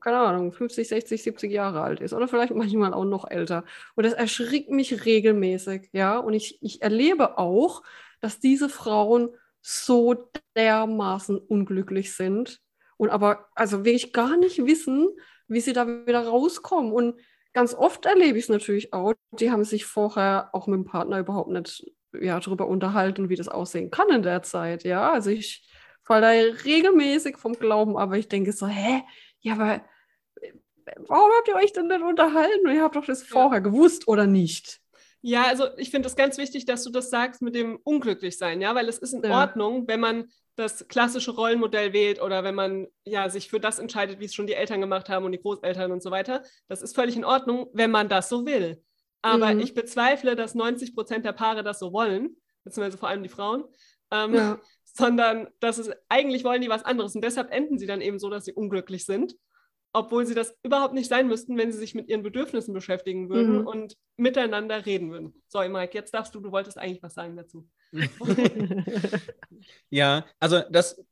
keine 0.00 0.18
Ahnung, 0.18 0.52
50, 0.52 0.88
60, 0.88 1.22
70 1.22 1.52
Jahre 1.52 1.82
alt 1.82 2.00
ist 2.00 2.12
oder 2.12 2.28
vielleicht 2.28 2.54
manchmal 2.54 2.94
auch 2.94 3.04
noch 3.04 3.30
älter. 3.30 3.64
Und 3.94 4.04
das 4.04 4.14
erschrickt 4.14 4.70
mich 4.70 5.04
regelmäßig, 5.04 5.90
ja. 5.92 6.18
Und 6.18 6.34
ich, 6.34 6.58
ich 6.62 6.82
erlebe 6.82 7.38
auch, 7.38 7.82
dass 8.20 8.40
diese 8.40 8.68
Frauen 8.68 9.30
so 9.60 10.30
dermaßen 10.56 11.38
unglücklich 11.38 12.14
sind 12.14 12.60
und 12.96 13.10
aber 13.10 13.48
also 13.54 13.84
wirklich 13.84 14.12
gar 14.12 14.36
nicht 14.36 14.64
wissen, 14.64 15.08
wie 15.48 15.60
sie 15.60 15.72
da 15.72 15.86
wieder 16.06 16.26
rauskommen. 16.26 16.92
Und 16.92 17.20
ganz 17.56 17.72
oft 17.72 18.04
erlebe 18.04 18.36
ich 18.36 18.44
es 18.44 18.50
natürlich 18.50 18.92
auch. 18.92 19.14
Die 19.30 19.50
haben 19.50 19.64
sich 19.64 19.86
vorher 19.86 20.50
auch 20.52 20.66
mit 20.66 20.76
dem 20.76 20.84
Partner 20.84 21.20
überhaupt 21.20 21.48
nicht 21.48 21.86
ja, 22.12 22.38
darüber 22.38 22.68
unterhalten, 22.68 23.30
wie 23.30 23.34
das 23.34 23.48
aussehen 23.48 23.90
kann 23.90 24.10
in 24.10 24.22
der 24.22 24.42
Zeit. 24.42 24.84
Ja, 24.84 25.10
also 25.10 25.30
ich 25.30 25.66
falle 26.02 26.20
da 26.20 26.54
regelmäßig 26.64 27.38
vom 27.38 27.54
Glauben, 27.54 27.96
aber 27.96 28.18
ich 28.18 28.28
denke 28.28 28.52
so, 28.52 28.66
hä? 28.66 29.02
Ja, 29.40 29.54
aber 29.54 29.76
äh, 30.42 30.52
warum 31.08 31.30
habt 31.38 31.48
ihr 31.48 31.54
euch 31.54 31.72
denn 31.72 31.86
nicht 31.86 32.02
unterhalten? 32.02 32.68
Ihr 32.68 32.82
habt 32.82 32.94
doch 32.94 33.06
das 33.06 33.22
vorher 33.22 33.62
gewusst 33.62 34.06
oder 34.06 34.26
nicht? 34.26 34.82
Ja, 35.22 35.44
also 35.44 35.64
ich 35.78 35.90
finde 35.90 36.08
es 36.08 36.14
ganz 36.14 36.36
wichtig, 36.36 36.66
dass 36.66 36.84
du 36.84 36.90
das 36.90 37.08
sagst 37.08 37.40
mit 37.40 37.54
dem 37.54 37.78
Unglücklichsein, 37.84 38.60
ja, 38.60 38.74
weil 38.74 38.86
es 38.86 38.98
ist 38.98 39.14
in 39.14 39.24
ja. 39.24 39.40
Ordnung, 39.40 39.88
wenn 39.88 40.00
man 40.00 40.28
das 40.56 40.88
klassische 40.88 41.32
Rollenmodell 41.32 41.92
wählt 41.92 42.20
oder 42.20 42.42
wenn 42.42 42.54
man 42.54 42.86
ja 43.04 43.28
sich 43.28 43.48
für 43.48 43.60
das 43.60 43.78
entscheidet, 43.78 44.20
wie 44.20 44.24
es 44.24 44.34
schon 44.34 44.46
die 44.46 44.54
Eltern 44.54 44.80
gemacht 44.80 45.08
haben 45.08 45.24
und 45.24 45.32
die 45.32 45.40
Großeltern 45.40 45.92
und 45.92 46.02
so 46.02 46.10
weiter. 46.10 46.42
Das 46.68 46.82
ist 46.82 46.94
völlig 46.94 47.16
in 47.16 47.24
Ordnung, 47.24 47.68
wenn 47.72 47.90
man 47.90 48.08
das 48.08 48.28
so 48.28 48.46
will. 48.46 48.82
Aber 49.22 49.54
mhm. 49.54 49.60
ich 49.60 49.74
bezweifle, 49.74 50.34
dass 50.34 50.54
90 50.54 50.94
Prozent 50.94 51.24
der 51.24 51.32
Paare 51.32 51.62
das 51.62 51.78
so 51.78 51.92
wollen, 51.92 52.36
beziehungsweise 52.64 52.98
vor 52.98 53.08
allem 53.08 53.22
die 53.22 53.28
Frauen, 53.28 53.64
ähm, 54.10 54.34
ja. 54.34 54.60
sondern 54.84 55.48
dass 55.60 55.78
es 55.78 55.90
eigentlich 56.08 56.42
wollen 56.42 56.62
die 56.62 56.70
was 56.70 56.84
anderes. 56.84 57.14
Und 57.14 57.22
deshalb 57.22 57.52
enden 57.52 57.78
sie 57.78 57.86
dann 57.86 58.00
eben 58.00 58.18
so, 58.18 58.30
dass 58.30 58.46
sie 58.46 58.52
unglücklich 58.52 59.04
sind 59.04 59.36
obwohl 59.96 60.26
sie 60.26 60.34
das 60.34 60.54
überhaupt 60.62 60.92
nicht 60.92 61.08
sein 61.08 61.26
müssten, 61.26 61.56
wenn 61.56 61.72
sie 61.72 61.78
sich 61.78 61.94
mit 61.94 62.08
ihren 62.08 62.22
Bedürfnissen 62.22 62.74
beschäftigen 62.74 63.30
würden 63.30 63.60
mhm. 63.60 63.66
und 63.66 63.96
miteinander 64.18 64.84
reden 64.84 65.10
würden. 65.10 65.42
So, 65.48 65.60
Mike, 65.60 65.94
jetzt 65.94 66.12
darfst 66.12 66.34
du, 66.34 66.40
du 66.40 66.52
wolltest 66.52 66.76
eigentlich 66.76 67.02
was 67.02 67.14
sagen 67.14 67.34
dazu. 67.34 67.66
ja, 69.90 70.24
also 70.38 70.62
das, 70.70 71.02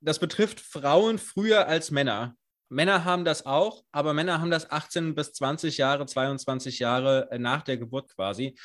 das 0.00 0.18
betrifft 0.18 0.60
Frauen 0.60 1.18
früher 1.18 1.66
als 1.66 1.90
Männer. 1.90 2.34
Männer 2.70 3.04
haben 3.04 3.24
das 3.24 3.46
auch, 3.46 3.84
aber 3.92 4.12
Männer 4.12 4.40
haben 4.40 4.50
das 4.50 4.70
18 4.70 5.14
bis 5.14 5.32
20 5.32 5.78
Jahre, 5.78 6.06
22 6.06 6.78
Jahre 6.78 7.28
äh, 7.30 7.38
nach 7.38 7.62
der 7.62 7.78
Geburt 7.78 8.14
quasi. 8.14 8.56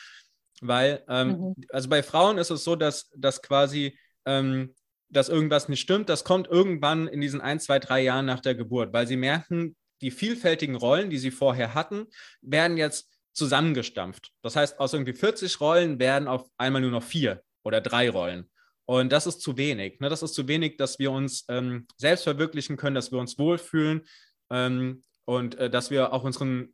Weil, 0.62 1.04
ähm, 1.08 1.30
mhm. 1.30 1.56
also 1.70 1.90
bei 1.90 2.04
Frauen 2.04 2.38
ist 2.38 2.50
es 2.50 2.64
so, 2.64 2.76
dass, 2.76 3.10
dass 3.16 3.42
quasi 3.42 3.98
ähm, 4.26 4.74
dass 5.14 5.30
irgendwas 5.30 5.70
nicht 5.70 5.82
stimmt, 5.82 6.10
das 6.10 6.24
kommt 6.24 6.48
irgendwann 6.48 7.08
in 7.08 7.22
diesen 7.22 7.40
ein, 7.40 7.60
zwei, 7.60 7.80
drei 7.80 8.02
Jahren 8.02 8.26
nach 8.26 8.40
der 8.40 8.56
Geburt, 8.56 8.94
weil 8.94 9.08
sie 9.08 9.16
merken, 9.16 9.76
die 10.02 10.12
vielfältigen 10.12 10.76
Rollen, 10.76 11.10
die 11.10 11.20
sie 11.20 11.32
vorher 11.32 11.74
hatten, 11.74 12.08
werden 12.42 12.78
jetzt 12.78 13.10
zusammengestampft. 13.34 14.32
Das 14.42 14.56
heißt, 14.56 14.80
aus 14.80 14.94
irgendwie 14.94 15.14
40 15.14 15.60
Rollen 15.60 16.00
werden 16.00 16.28
auf 16.28 16.50
einmal 16.58 16.82
nur 16.82 16.92
noch 16.92 17.04
vier 17.04 17.44
oder 17.64 17.82
drei 17.82 18.10
Rollen. 18.10 18.50
Und 18.86 19.12
das 19.12 19.28
ist 19.28 19.42
zu 19.42 19.58
wenig. 19.58 20.00
Ne? 20.00 20.10
Das 20.10 20.24
ist 20.24 20.34
zu 20.34 20.48
wenig, 20.48 20.78
dass 20.78 21.00
wir 21.00 21.12
uns 21.12 21.46
ähm, 21.48 21.88
selbst 21.98 22.24
verwirklichen 22.24 22.78
können, 22.78 22.96
dass 22.96 23.12
wir 23.12 23.20
uns 23.20 23.40
wohlfühlen 23.40 24.06
ähm, 24.50 25.04
und 25.26 25.56
äh, 25.56 25.70
dass 25.70 25.90
wir 25.90 26.14
auch 26.14 26.24
unseren 26.24 26.74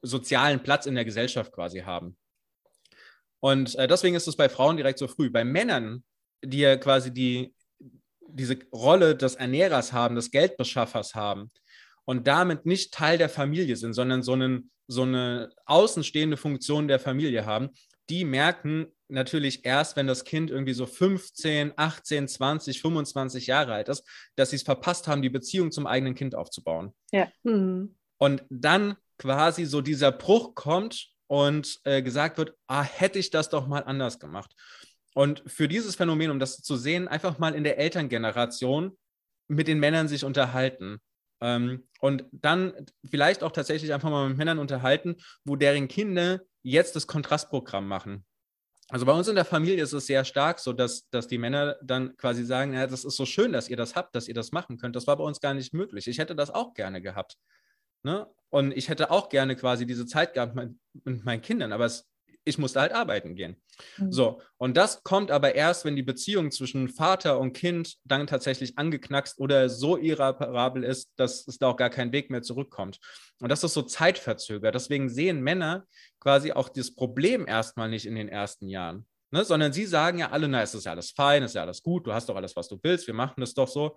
sozialen 0.00 0.62
Platz 0.62 0.86
in 0.86 0.94
der 0.94 1.04
Gesellschaft 1.04 1.52
quasi 1.52 1.80
haben. 1.80 2.16
Und 3.40 3.74
äh, 3.74 3.88
deswegen 3.88 4.16
ist 4.16 4.28
es 4.28 4.36
bei 4.36 4.48
Frauen 4.48 4.76
direkt 4.76 4.98
so 4.98 5.08
früh. 5.08 5.28
Bei 5.30 5.44
Männern 5.44 6.04
die 6.44 6.58
ja 6.58 6.76
quasi 6.76 7.12
die, 7.12 7.54
diese 8.28 8.58
Rolle 8.72 9.16
des 9.16 9.34
Ernährers 9.36 9.92
haben, 9.92 10.14
des 10.14 10.30
Geldbeschaffers 10.30 11.14
haben 11.14 11.50
und 12.04 12.26
damit 12.26 12.66
nicht 12.66 12.92
Teil 12.92 13.18
der 13.18 13.28
Familie 13.28 13.76
sind, 13.76 13.94
sondern 13.94 14.22
so, 14.22 14.32
einen, 14.32 14.70
so 14.86 15.02
eine 15.02 15.50
außenstehende 15.66 16.36
Funktion 16.36 16.88
der 16.88 16.98
Familie 16.98 17.46
haben, 17.46 17.70
die 18.10 18.24
merken, 18.24 18.88
natürlich 19.08 19.64
erst, 19.64 19.96
wenn 19.96 20.06
das 20.06 20.24
Kind 20.24 20.50
irgendwie 20.50 20.72
so 20.72 20.86
15, 20.86 21.72
18, 21.76 22.28
20, 22.28 22.80
25 22.80 23.46
Jahre 23.46 23.74
alt 23.74 23.88
ist, 23.88 24.04
dass 24.36 24.50
sie 24.50 24.56
es 24.56 24.62
verpasst 24.62 25.08
haben, 25.08 25.22
die 25.22 25.30
Beziehung 25.30 25.70
zum 25.72 25.86
eigenen 25.86 26.14
Kind 26.14 26.34
aufzubauen. 26.34 26.92
Ja. 27.12 27.28
Mhm. 27.42 27.94
Und 28.18 28.42
dann 28.48 28.96
quasi 29.18 29.64
so 29.64 29.80
dieser 29.80 30.12
Bruch 30.12 30.54
kommt 30.54 31.10
und 31.26 31.80
äh, 31.84 32.02
gesagt 32.02 32.38
wird, 32.38 32.54
ah, 32.66 32.82
hätte 32.82 33.18
ich 33.18 33.30
das 33.30 33.48
doch 33.48 33.66
mal 33.66 33.84
anders 33.84 34.18
gemacht. 34.18 34.54
Und 35.14 35.42
für 35.46 35.68
dieses 35.68 35.94
Phänomen, 35.94 36.30
um 36.30 36.38
das 36.38 36.58
zu 36.58 36.76
sehen, 36.76 37.08
einfach 37.08 37.38
mal 37.38 37.54
in 37.54 37.64
der 37.64 37.78
Elterngeneration 37.78 38.96
mit 39.46 39.68
den 39.68 39.78
Männern 39.78 40.08
sich 40.08 40.24
unterhalten. 40.24 41.00
Ähm, 41.40 41.86
und 42.00 42.24
dann 42.32 42.86
vielleicht 43.08 43.42
auch 43.42 43.52
tatsächlich 43.52 43.92
einfach 43.92 44.10
mal 44.10 44.28
mit 44.28 44.38
Männern 44.38 44.58
unterhalten, 44.58 45.16
wo 45.44 45.56
deren 45.56 45.88
Kinder 45.88 46.40
jetzt 46.62 46.96
das 46.96 47.06
Kontrastprogramm 47.06 47.86
machen. 47.86 48.24
Also 48.88 49.06
bei 49.06 49.12
uns 49.12 49.28
in 49.28 49.34
der 49.34 49.46
Familie 49.46 49.82
ist 49.82 49.94
es 49.94 50.06
sehr 50.06 50.24
stark 50.24 50.58
so, 50.58 50.72
dass, 50.72 51.08
dass 51.08 51.26
die 51.26 51.38
Männer 51.38 51.76
dann 51.82 52.16
quasi 52.16 52.44
sagen, 52.44 52.74
ja, 52.74 52.86
das 52.86 53.04
ist 53.04 53.16
so 53.16 53.24
schön, 53.24 53.52
dass 53.52 53.68
ihr 53.68 53.76
das 53.76 53.96
habt, 53.96 54.14
dass 54.14 54.28
ihr 54.28 54.34
das 54.34 54.52
machen 54.52 54.76
könnt. 54.76 54.94
Das 54.94 55.06
war 55.06 55.16
bei 55.16 55.24
uns 55.24 55.40
gar 55.40 55.54
nicht 55.54 55.72
möglich. 55.72 56.06
Ich 56.06 56.18
hätte 56.18 56.36
das 56.36 56.50
auch 56.50 56.74
gerne 56.74 57.00
gehabt. 57.00 57.38
Ne? 58.02 58.26
Und 58.50 58.72
ich 58.76 58.90
hätte 58.90 59.10
auch 59.10 59.30
gerne 59.30 59.56
quasi 59.56 59.86
diese 59.86 60.06
Zeit 60.06 60.34
gehabt 60.34 60.54
mit, 60.54 61.24
meinen 61.24 61.40
Kindern, 61.40 61.72
aber 61.72 61.86
es, 61.86 62.06
ich 62.44 62.58
musste 62.58 62.80
halt 62.80 62.92
arbeiten 62.92 63.34
gehen. 63.34 63.56
Mhm. 63.96 64.12
So, 64.12 64.40
und 64.56 64.76
das 64.76 65.02
kommt 65.02 65.30
aber 65.30 65.54
erst, 65.54 65.84
wenn 65.84 65.96
die 65.96 66.02
Beziehung 66.02 66.50
zwischen 66.50 66.88
Vater 66.88 67.38
und 67.38 67.52
Kind 67.52 67.96
dann 68.04 68.26
tatsächlich 68.26 68.78
angeknackst 68.78 69.38
oder 69.38 69.68
so 69.68 69.96
irreparabel 69.96 70.84
ist, 70.84 71.12
dass 71.16 71.46
es 71.48 71.58
da 71.58 71.68
auch 71.68 71.76
gar 71.76 71.90
keinen 71.90 72.12
Weg 72.12 72.30
mehr 72.30 72.42
zurückkommt. 72.42 72.98
Und 73.40 73.48
das 73.48 73.64
ist 73.64 73.74
so 73.74 73.82
zeitverzögert. 73.82 74.74
Deswegen 74.74 75.08
sehen 75.08 75.42
Männer 75.42 75.86
quasi 76.20 76.52
auch 76.52 76.68
das 76.68 76.94
Problem 76.94 77.46
erstmal 77.46 77.88
nicht 77.88 78.06
in 78.06 78.14
den 78.14 78.28
ersten 78.28 78.68
Jahren. 78.68 79.06
Ne? 79.30 79.44
Sondern 79.44 79.72
sie 79.72 79.86
sagen 79.86 80.18
ja 80.18 80.30
alle, 80.30 80.48
na, 80.48 80.62
es 80.62 80.74
ist 80.74 80.84
ja 80.84 80.92
alles 80.92 81.10
fein, 81.10 81.42
es 81.42 81.52
ist 81.52 81.54
ja 81.56 81.62
alles 81.62 81.82
gut, 81.82 82.06
du 82.06 82.12
hast 82.12 82.28
doch 82.28 82.36
alles, 82.36 82.54
was 82.54 82.68
du 82.68 82.78
willst, 82.82 83.06
wir 83.06 83.14
machen 83.14 83.40
das 83.40 83.54
doch 83.54 83.68
so 83.68 83.96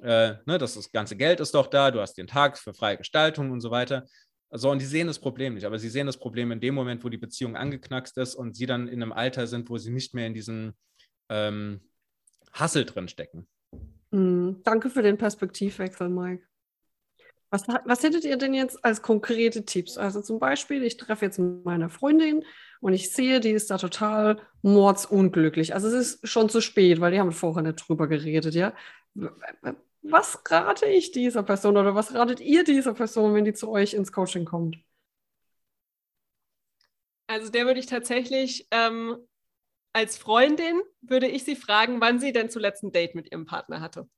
äh, 0.00 0.34
ne, 0.44 0.58
das, 0.58 0.74
das 0.74 0.92
ganze 0.92 1.16
Geld 1.16 1.40
ist 1.40 1.54
doch 1.54 1.66
da, 1.66 1.90
du 1.90 2.00
hast 2.00 2.14
den 2.14 2.26
Tag 2.26 2.58
für 2.58 2.74
freie 2.74 2.96
Gestaltung 2.96 3.50
und 3.50 3.60
so 3.60 3.70
weiter. 3.70 4.06
So, 4.50 4.70
und 4.70 4.80
die 4.80 4.86
sehen 4.86 5.06
das 5.06 5.18
Problem 5.18 5.54
nicht, 5.54 5.64
aber 5.64 5.78
sie 5.78 5.90
sehen 5.90 6.06
das 6.06 6.16
Problem 6.16 6.50
in 6.52 6.60
dem 6.60 6.74
Moment, 6.74 7.04
wo 7.04 7.08
die 7.08 7.18
Beziehung 7.18 7.56
angeknackst 7.56 8.16
ist 8.16 8.34
und 8.34 8.56
sie 8.56 8.66
dann 8.66 8.88
in 8.88 9.02
einem 9.02 9.12
Alter 9.12 9.46
sind, 9.46 9.68
wo 9.68 9.76
sie 9.76 9.90
nicht 9.90 10.14
mehr 10.14 10.26
in 10.26 10.34
diesem 10.34 10.72
ähm, 11.28 11.80
Hassel 12.52 12.86
drin 12.86 13.08
stecken. 13.08 13.46
Mhm. 14.10 14.62
Danke 14.64 14.88
für 14.88 15.02
den 15.02 15.18
Perspektivwechsel, 15.18 16.08
Mike. 16.08 16.44
Was, 17.50 17.66
was 17.66 18.02
hättet 18.02 18.24
ihr 18.24 18.36
denn 18.36 18.52
jetzt 18.52 18.84
als 18.84 19.00
konkrete 19.00 19.64
Tipps? 19.64 19.96
Also 19.96 20.20
zum 20.20 20.38
Beispiel, 20.38 20.82
ich 20.82 20.98
treffe 20.98 21.24
jetzt 21.24 21.38
meine 21.38 21.88
Freundin 21.88 22.44
und 22.80 22.92
ich 22.92 23.10
sehe, 23.10 23.40
die 23.40 23.52
ist 23.52 23.70
da 23.70 23.78
total 23.78 24.38
mordsunglücklich. 24.60 25.72
Also 25.72 25.88
es 25.88 25.94
ist 25.94 26.28
schon 26.28 26.50
zu 26.50 26.60
spät, 26.60 27.00
weil 27.00 27.12
die 27.12 27.20
haben 27.20 27.32
vorher 27.32 27.62
nicht 27.62 27.88
drüber 27.88 28.06
geredet, 28.06 28.54
ja 28.54 28.74
was 30.10 30.42
rate 30.50 30.86
ich 30.86 31.12
dieser 31.12 31.42
Person 31.42 31.76
oder 31.76 31.94
was 31.94 32.14
ratet 32.14 32.40
ihr 32.40 32.64
dieser 32.64 32.94
Person, 32.94 33.34
wenn 33.34 33.44
die 33.44 33.54
zu 33.54 33.70
euch 33.70 33.94
ins 33.94 34.12
Coaching 34.12 34.44
kommt? 34.44 34.78
Also 37.26 37.50
der 37.50 37.66
würde 37.66 37.80
ich 37.80 37.86
tatsächlich 37.86 38.66
ähm, 38.70 39.18
als 39.92 40.16
Freundin 40.16 40.80
würde 41.00 41.26
ich 41.26 41.44
sie 41.44 41.56
fragen, 41.56 42.00
wann 42.00 42.20
sie 42.20 42.32
denn 42.32 42.50
zuletzt 42.50 42.82
ein 42.82 42.92
Date 42.92 43.14
mit 43.14 43.32
ihrem 43.32 43.46
Partner 43.46 43.80
hatte. 43.80 44.08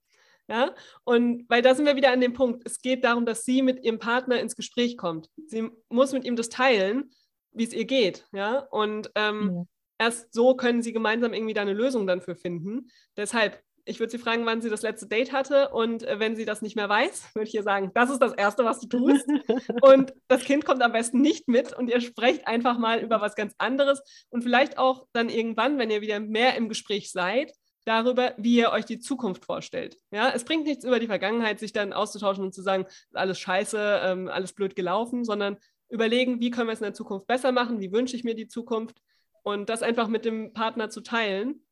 Ja, 0.48 0.74
und 1.04 1.48
weil 1.48 1.62
da 1.62 1.74
sind 1.74 1.86
wir 1.86 1.94
wieder 1.94 2.10
an 2.10 2.20
dem 2.20 2.32
Punkt. 2.32 2.62
Es 2.66 2.82
geht 2.82 3.04
darum, 3.04 3.24
dass 3.24 3.44
sie 3.44 3.62
mit 3.62 3.84
ihrem 3.84 4.00
Partner 4.00 4.40
ins 4.40 4.56
Gespräch 4.56 4.96
kommt. 4.96 5.30
Sie 5.46 5.70
muss 5.88 6.12
mit 6.12 6.24
ihm 6.24 6.34
das 6.34 6.48
teilen, 6.48 7.12
wie 7.52 7.64
es 7.64 7.72
ihr 7.72 7.84
geht. 7.84 8.26
Ja, 8.32 8.58
und 8.70 9.12
ähm, 9.14 9.50
ja. 9.54 10.06
erst 10.06 10.34
so 10.34 10.56
können 10.56 10.82
sie 10.82 10.92
gemeinsam 10.92 11.32
irgendwie 11.34 11.54
da 11.54 11.62
eine 11.62 11.72
Lösung 11.72 12.06
dann 12.06 12.20
für 12.20 12.34
finden. 12.34 12.90
Deshalb 13.16 13.62
ich 13.90 14.00
würde 14.00 14.10
sie 14.10 14.18
fragen, 14.18 14.46
wann 14.46 14.62
sie 14.62 14.70
das 14.70 14.82
letzte 14.82 15.06
Date 15.06 15.32
hatte. 15.32 15.68
Und 15.70 16.04
äh, 16.04 16.18
wenn 16.18 16.36
sie 16.36 16.44
das 16.44 16.62
nicht 16.62 16.76
mehr 16.76 16.88
weiß, 16.88 17.34
würde 17.34 17.48
ich 17.48 17.54
ihr 17.54 17.62
sagen, 17.62 17.90
das 17.94 18.08
ist 18.08 18.22
das 18.22 18.32
Erste, 18.32 18.64
was 18.64 18.80
du 18.80 18.86
tust. 18.86 19.26
und 19.82 20.14
das 20.28 20.44
Kind 20.44 20.64
kommt 20.64 20.82
am 20.82 20.92
besten 20.92 21.20
nicht 21.20 21.48
mit 21.48 21.72
und 21.72 21.90
ihr 21.90 22.00
sprecht 22.00 22.46
einfach 22.46 22.78
mal 22.78 23.00
über 23.00 23.20
was 23.20 23.34
ganz 23.34 23.54
anderes. 23.58 24.00
Und 24.30 24.42
vielleicht 24.42 24.78
auch 24.78 25.06
dann 25.12 25.28
irgendwann, 25.28 25.78
wenn 25.78 25.90
ihr 25.90 26.00
wieder 26.00 26.20
mehr 26.20 26.56
im 26.56 26.68
Gespräch 26.68 27.10
seid, 27.10 27.52
darüber, 27.84 28.34
wie 28.36 28.56
ihr 28.56 28.70
euch 28.70 28.84
die 28.84 29.00
Zukunft 29.00 29.44
vorstellt. 29.44 29.96
Ja, 30.12 30.30
es 30.30 30.44
bringt 30.44 30.66
nichts 30.66 30.84
über 30.84 31.00
die 31.00 31.06
Vergangenheit, 31.06 31.58
sich 31.58 31.72
dann 31.72 31.92
auszutauschen 31.92 32.44
und 32.44 32.54
zu 32.54 32.62
sagen, 32.62 32.86
alles 33.12 33.40
scheiße, 33.40 34.00
ähm, 34.04 34.28
alles 34.28 34.52
blöd 34.52 34.76
gelaufen, 34.76 35.24
sondern 35.24 35.56
überlegen, 35.88 36.40
wie 36.40 36.50
können 36.50 36.68
wir 36.68 36.72
es 36.72 36.80
in 36.80 36.84
der 36.84 36.94
Zukunft 36.94 37.26
besser 37.26 37.52
machen, 37.52 37.80
wie 37.80 37.90
wünsche 37.90 38.14
ich 38.14 38.22
mir 38.22 38.34
die 38.34 38.46
Zukunft 38.46 39.00
und 39.42 39.68
das 39.68 39.82
einfach 39.82 40.08
mit 40.08 40.24
dem 40.24 40.52
Partner 40.52 40.90
zu 40.90 41.00
teilen 41.00 41.62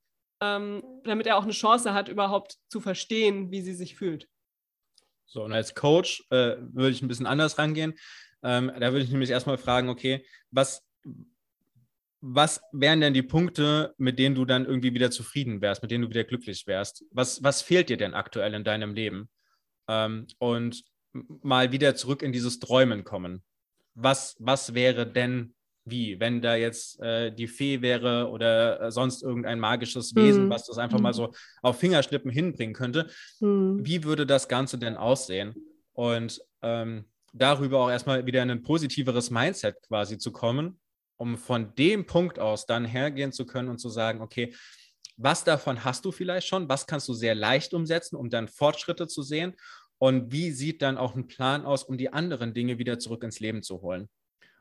ähm, 0.40 0.82
damit 1.04 1.26
er 1.26 1.36
auch 1.36 1.42
eine 1.42 1.52
Chance 1.52 1.94
hat, 1.94 2.08
überhaupt 2.08 2.56
zu 2.68 2.80
verstehen, 2.80 3.50
wie 3.50 3.62
sie 3.62 3.74
sich 3.74 3.96
fühlt. 3.96 4.28
So, 5.26 5.44
und 5.44 5.52
als 5.52 5.74
Coach 5.74 6.24
äh, 6.30 6.56
würde 6.58 6.90
ich 6.90 7.02
ein 7.02 7.08
bisschen 7.08 7.26
anders 7.26 7.58
rangehen. 7.58 7.94
Ähm, 8.42 8.72
da 8.78 8.92
würde 8.92 9.04
ich 9.04 9.10
nämlich 9.10 9.30
erstmal 9.30 9.58
fragen, 9.58 9.88
okay, 9.88 10.24
was, 10.50 10.82
was 12.20 12.60
wären 12.72 13.00
denn 13.00 13.14
die 13.14 13.22
Punkte, 13.22 13.94
mit 13.98 14.18
denen 14.18 14.34
du 14.34 14.44
dann 14.44 14.64
irgendwie 14.64 14.94
wieder 14.94 15.10
zufrieden 15.10 15.60
wärst, 15.60 15.82
mit 15.82 15.90
denen 15.90 16.04
du 16.04 16.10
wieder 16.10 16.24
glücklich 16.24 16.66
wärst? 16.66 17.04
Was, 17.10 17.42
was 17.42 17.62
fehlt 17.62 17.90
dir 17.90 17.96
denn 17.96 18.14
aktuell 18.14 18.54
in 18.54 18.64
deinem 18.64 18.94
Leben? 18.94 19.28
Ähm, 19.88 20.26
und 20.38 20.84
mal 21.12 21.72
wieder 21.72 21.94
zurück 21.94 22.22
in 22.22 22.32
dieses 22.32 22.58
Träumen 22.58 23.04
kommen. 23.04 23.42
Was, 23.94 24.36
was 24.38 24.74
wäre 24.74 25.06
denn 25.06 25.54
wie, 25.90 26.20
wenn 26.20 26.40
da 26.40 26.54
jetzt 26.56 27.00
äh, 27.00 27.32
die 27.32 27.48
Fee 27.48 27.82
wäre 27.82 28.28
oder 28.28 28.80
äh, 28.80 28.90
sonst 28.90 29.22
irgendein 29.22 29.60
magisches 29.60 30.14
Wesen, 30.14 30.46
mhm. 30.46 30.50
was 30.50 30.66
das 30.66 30.78
einfach 30.78 31.00
mal 31.00 31.14
so 31.14 31.32
auf 31.62 31.78
Fingerschnippen 31.78 32.30
hinbringen 32.30 32.74
könnte. 32.74 33.08
Mhm. 33.40 33.84
Wie 33.84 34.04
würde 34.04 34.26
das 34.26 34.48
Ganze 34.48 34.78
denn 34.78 34.96
aussehen? 34.96 35.54
Und 35.92 36.40
ähm, 36.62 37.04
darüber 37.32 37.80
auch 37.80 37.90
erstmal 37.90 38.26
wieder 38.26 38.42
in 38.42 38.50
ein 38.50 38.62
positiveres 38.62 39.30
Mindset 39.30 39.76
quasi 39.86 40.18
zu 40.18 40.32
kommen, 40.32 40.80
um 41.16 41.36
von 41.36 41.74
dem 41.74 42.06
Punkt 42.06 42.38
aus 42.38 42.66
dann 42.66 42.84
hergehen 42.84 43.32
zu 43.32 43.46
können 43.46 43.68
und 43.68 43.78
zu 43.78 43.88
sagen, 43.88 44.20
okay, 44.20 44.54
was 45.16 45.42
davon 45.44 45.84
hast 45.84 46.04
du 46.04 46.12
vielleicht 46.12 46.46
schon? 46.46 46.68
Was 46.68 46.86
kannst 46.86 47.08
du 47.08 47.12
sehr 47.12 47.34
leicht 47.34 47.74
umsetzen, 47.74 48.16
um 48.16 48.30
dann 48.30 48.48
Fortschritte 48.48 49.08
zu 49.08 49.22
sehen? 49.22 49.54
Und 49.98 50.30
wie 50.30 50.52
sieht 50.52 50.80
dann 50.80 50.96
auch 50.96 51.16
ein 51.16 51.26
Plan 51.26 51.66
aus, 51.66 51.82
um 51.82 51.98
die 51.98 52.12
anderen 52.12 52.54
Dinge 52.54 52.78
wieder 52.78 53.00
zurück 53.00 53.24
ins 53.24 53.40
Leben 53.40 53.62
zu 53.62 53.82
holen? 53.82 54.08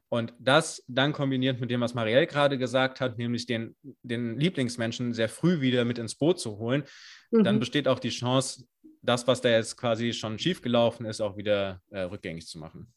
Und 0.10 0.34
das 0.40 0.84
dann 0.88 1.12
kombiniert 1.12 1.60
mit 1.60 1.70
dem, 1.70 1.82
was 1.82 1.94
Marielle 1.94 2.28
gerade 2.28 2.58
gesagt 2.58 3.02
hat, 3.02 3.18
nämlich 3.18 3.46
den, 3.46 3.76
den 4.04 4.40
Lieblingsmenschen 4.40 5.14
sehr 5.14 5.28
früh 5.28 5.60
wieder 5.60 5.84
mit 5.84 5.98
ins 5.98 6.16
Boot 6.16 6.40
zu 6.40 6.58
holen, 6.58 6.84
mhm. 7.32 7.44
dann 7.44 7.60
besteht 7.60 7.88
auch 7.88 8.00
die 8.00 8.10
Chance, 8.10 8.66
das, 9.02 9.28
was 9.28 9.42
da 9.42 9.50
jetzt 9.50 9.78
quasi 9.78 10.14
schon 10.14 10.40
schiefgelaufen 10.40 11.06
ist, 11.06 11.22
auch 11.22 11.38
wieder 11.38 11.82
äh, 11.90 12.02
rückgängig 12.02 12.48
zu 12.48 12.58
machen. 12.58 12.94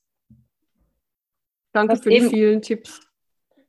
Danke 1.73 1.97
für 1.97 2.11
die 2.11 2.29
vielen 2.29 2.63
Tipps. 2.63 3.01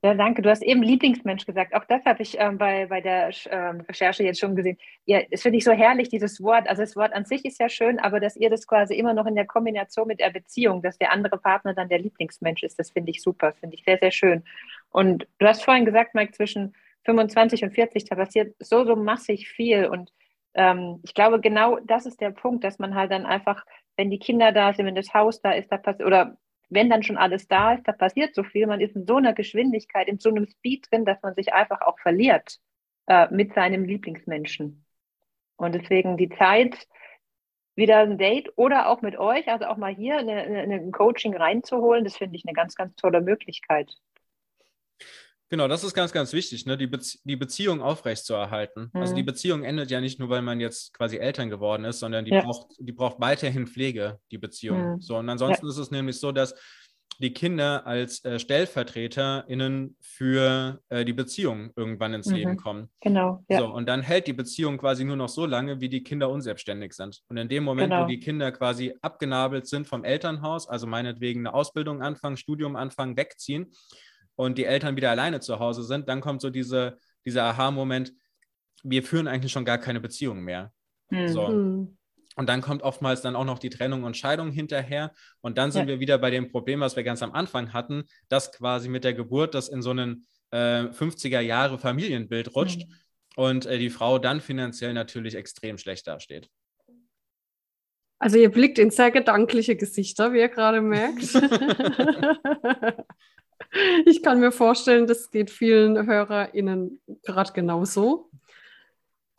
Ja, 0.04 0.14
danke. 0.14 0.42
Du 0.42 0.50
hast 0.50 0.62
eben 0.62 0.82
Lieblingsmensch 0.82 1.46
gesagt. 1.46 1.74
Auch 1.74 1.84
das 1.84 2.04
habe 2.04 2.22
ich 2.22 2.36
ähm, 2.40 2.58
bei, 2.58 2.86
bei 2.86 3.00
der 3.00 3.30
ähm, 3.50 3.82
Recherche 3.82 4.24
jetzt 4.24 4.40
schon 4.40 4.56
gesehen. 4.56 4.76
Ja, 5.04 5.20
das 5.30 5.42
finde 5.42 5.58
ich 5.58 5.64
so 5.64 5.70
herrlich, 5.70 6.08
dieses 6.08 6.42
Wort. 6.42 6.68
Also 6.68 6.82
das 6.82 6.96
Wort 6.96 7.12
an 7.12 7.24
sich 7.24 7.44
ist 7.44 7.60
ja 7.60 7.68
schön, 7.68 8.00
aber 8.00 8.18
dass 8.18 8.36
ihr 8.36 8.50
das 8.50 8.66
quasi 8.66 8.94
immer 8.94 9.14
noch 9.14 9.26
in 9.26 9.36
der 9.36 9.46
Kombination 9.46 10.08
mit 10.08 10.18
der 10.18 10.30
Beziehung, 10.30 10.82
dass 10.82 10.98
der 10.98 11.12
andere 11.12 11.38
Partner 11.38 11.72
dann 11.72 11.88
der 11.88 12.00
Lieblingsmensch 12.00 12.64
ist, 12.64 12.80
das 12.80 12.90
finde 12.90 13.12
ich 13.12 13.22
super. 13.22 13.50
Das 13.52 13.60
finde 13.60 13.76
ich 13.76 13.84
sehr, 13.84 13.98
sehr 13.98 14.10
schön. 14.10 14.42
Und 14.90 15.28
du 15.38 15.46
hast 15.46 15.64
vorhin 15.64 15.84
gesagt, 15.84 16.16
Mike, 16.16 16.32
zwischen 16.32 16.74
25 17.04 17.62
und 17.62 17.70
40, 17.70 18.04
da 18.04 18.16
passiert 18.16 18.56
so, 18.58 18.84
so 18.84 18.96
massig 18.96 19.48
viel. 19.48 19.86
Und 19.86 20.12
ähm, 20.54 20.98
ich 21.04 21.14
glaube, 21.14 21.40
genau 21.40 21.78
das 21.78 22.06
ist 22.06 22.20
der 22.20 22.30
Punkt, 22.32 22.64
dass 22.64 22.80
man 22.80 22.96
halt 22.96 23.12
dann 23.12 23.24
einfach, 23.24 23.64
wenn 23.96 24.10
die 24.10 24.18
Kinder 24.18 24.50
da 24.50 24.72
sind, 24.72 24.86
wenn 24.86 24.96
das 24.96 25.14
Haus 25.14 25.40
da 25.40 25.52
ist, 25.52 25.70
da 25.70 25.76
passiert, 25.76 26.08
oder 26.08 26.36
wenn 26.68 26.90
dann 26.90 27.02
schon 27.02 27.16
alles 27.16 27.48
da 27.48 27.74
ist, 27.74 27.86
da 27.86 27.92
passiert 27.92 28.34
so 28.34 28.42
viel, 28.42 28.66
man 28.66 28.80
ist 28.80 28.96
in 28.96 29.06
so 29.06 29.16
einer 29.16 29.34
Geschwindigkeit, 29.34 30.08
in 30.08 30.18
so 30.18 30.30
einem 30.30 30.46
Speed 30.46 30.90
drin, 30.90 31.04
dass 31.04 31.20
man 31.22 31.34
sich 31.34 31.52
einfach 31.52 31.82
auch 31.82 31.98
verliert 31.98 32.58
äh, 33.06 33.28
mit 33.30 33.54
seinem 33.54 33.84
Lieblingsmenschen. 33.84 34.84
Und 35.56 35.74
deswegen 35.74 36.16
die 36.16 36.30
Zeit, 36.30 36.88
wieder 37.74 38.00
ein 38.00 38.18
Date 38.18 38.52
oder 38.56 38.88
auch 38.88 39.02
mit 39.02 39.18
euch, 39.18 39.48
also 39.48 39.66
auch 39.66 39.76
mal 39.76 39.94
hier 39.94 40.18
ein 40.18 40.92
Coaching 40.92 41.34
reinzuholen, 41.34 42.04
das 42.04 42.16
finde 42.16 42.36
ich 42.36 42.44
eine 42.46 42.54
ganz, 42.54 42.74
ganz 42.74 42.94
tolle 42.96 43.20
Möglichkeit. 43.20 43.90
Genau, 45.52 45.68
das 45.68 45.84
ist 45.84 45.92
ganz, 45.92 46.12
ganz 46.12 46.32
wichtig, 46.32 46.64
ne? 46.64 46.78
die, 46.78 46.86
Bezie 46.86 47.18
die 47.24 47.36
Beziehung 47.36 47.82
aufrechtzuerhalten. 47.82 48.88
Mhm. 48.90 49.00
Also 49.02 49.14
die 49.14 49.20
mhm. 49.20 49.26
Beziehung 49.26 49.64
endet 49.64 49.90
ja 49.90 50.00
nicht 50.00 50.18
nur, 50.18 50.30
weil 50.30 50.40
man 50.40 50.60
jetzt 50.60 50.94
quasi 50.94 51.18
Eltern 51.18 51.50
geworden 51.50 51.84
ist, 51.84 51.98
sondern 51.98 52.24
die, 52.24 52.30
ja. 52.30 52.40
braucht, 52.40 52.68
die 52.78 52.92
braucht 52.92 53.20
weiterhin 53.20 53.66
Pflege, 53.66 54.18
die 54.30 54.38
Beziehung. 54.38 54.94
Mhm. 54.94 55.00
So, 55.02 55.18
und 55.18 55.28
ansonsten 55.28 55.66
ja. 55.66 55.70
ist 55.70 55.76
es 55.76 55.90
nämlich 55.90 56.18
so, 56.18 56.32
dass 56.32 56.54
die 57.18 57.34
Kinder 57.34 57.86
als 57.86 58.24
äh, 58.24 58.38
StellvertreterInnen 58.38 59.94
für 60.00 60.80
äh, 60.88 61.04
die 61.04 61.12
Beziehung 61.12 61.70
irgendwann 61.76 62.14
ins 62.14 62.28
mhm. 62.28 62.34
Leben 62.34 62.56
kommen. 62.56 62.90
Genau. 63.02 63.44
Ja. 63.50 63.58
So, 63.58 63.66
und 63.66 63.86
dann 63.86 64.00
hält 64.00 64.28
die 64.28 64.32
Beziehung 64.32 64.78
quasi 64.78 65.04
nur 65.04 65.16
noch 65.16 65.28
so 65.28 65.44
lange, 65.44 65.82
wie 65.82 65.90
die 65.90 66.02
Kinder 66.02 66.30
unselbstständig 66.30 66.94
sind. 66.94 67.20
Und 67.28 67.36
in 67.36 67.50
dem 67.50 67.62
Moment, 67.62 67.90
genau. 67.90 68.04
wo 68.04 68.08
die 68.08 68.20
Kinder 68.20 68.52
quasi 68.52 68.94
abgenabelt 69.02 69.66
sind 69.66 69.86
vom 69.86 70.02
Elternhaus, 70.02 70.66
also 70.66 70.86
meinetwegen 70.86 71.40
eine 71.40 71.52
Ausbildung 71.52 72.00
anfangen, 72.00 72.38
Studium 72.38 72.74
anfangen, 72.74 73.18
wegziehen, 73.18 73.70
und 74.36 74.58
die 74.58 74.64
Eltern 74.64 74.96
wieder 74.96 75.10
alleine 75.10 75.40
zu 75.40 75.58
Hause 75.58 75.82
sind, 75.82 76.08
dann 76.08 76.20
kommt 76.20 76.40
so 76.40 76.50
diese 76.50 76.98
dieser 77.24 77.44
Aha-Moment, 77.44 78.12
wir 78.82 79.02
führen 79.02 79.28
eigentlich 79.28 79.52
schon 79.52 79.64
gar 79.64 79.78
keine 79.78 80.00
Beziehung 80.00 80.40
mehr. 80.42 80.72
Hm. 81.10 81.28
So. 81.28 81.48
Hm. 81.48 81.96
Und 82.34 82.48
dann 82.48 82.62
kommt 82.62 82.82
oftmals 82.82 83.20
dann 83.20 83.36
auch 83.36 83.44
noch 83.44 83.58
die 83.58 83.68
Trennung 83.68 84.04
und 84.04 84.16
Scheidung 84.16 84.50
hinterher. 84.50 85.12
Und 85.42 85.58
dann 85.58 85.70
sind 85.70 85.82
Ja. 85.82 85.88
wir 85.88 86.00
wieder 86.00 86.16
bei 86.16 86.30
dem 86.30 86.50
Problem, 86.50 86.80
was 86.80 86.96
wir 86.96 87.02
ganz 87.02 87.22
am 87.22 87.32
Anfang 87.32 87.74
hatten, 87.74 88.04
dass 88.28 88.52
quasi 88.52 88.88
mit 88.88 89.04
der 89.04 89.12
Geburt 89.12 89.54
das 89.54 89.68
in 89.68 89.82
so 89.82 89.90
einen 89.90 90.24
äh, 90.50 90.84
50er 90.84 91.40
Jahre 91.40 91.78
Familienbild 91.78 92.54
rutscht 92.56 92.86
und 93.36 93.66
äh, 93.66 93.78
die 93.78 93.90
Frau 93.90 94.18
dann 94.18 94.40
finanziell 94.40 94.94
natürlich 94.94 95.34
extrem 95.34 95.76
schlecht 95.76 96.06
dasteht. 96.06 96.48
Also 98.18 98.38
ihr 98.38 98.50
blickt 98.50 98.78
in 98.78 98.90
sehr 98.90 99.10
gedankliche 99.10 99.76
Gesichter, 99.76 100.32
wie 100.32 100.38
ihr 100.38 100.48
gerade 100.48 100.80
merkt. 100.80 101.22
ich 104.06 104.22
kann 104.22 104.40
mir 104.40 104.52
vorstellen, 104.52 105.06
das 105.06 105.30
geht 105.30 105.50
vielen 105.50 106.06
HörerInnen 106.06 107.00
gerade 107.22 107.52
genauso. 107.52 108.30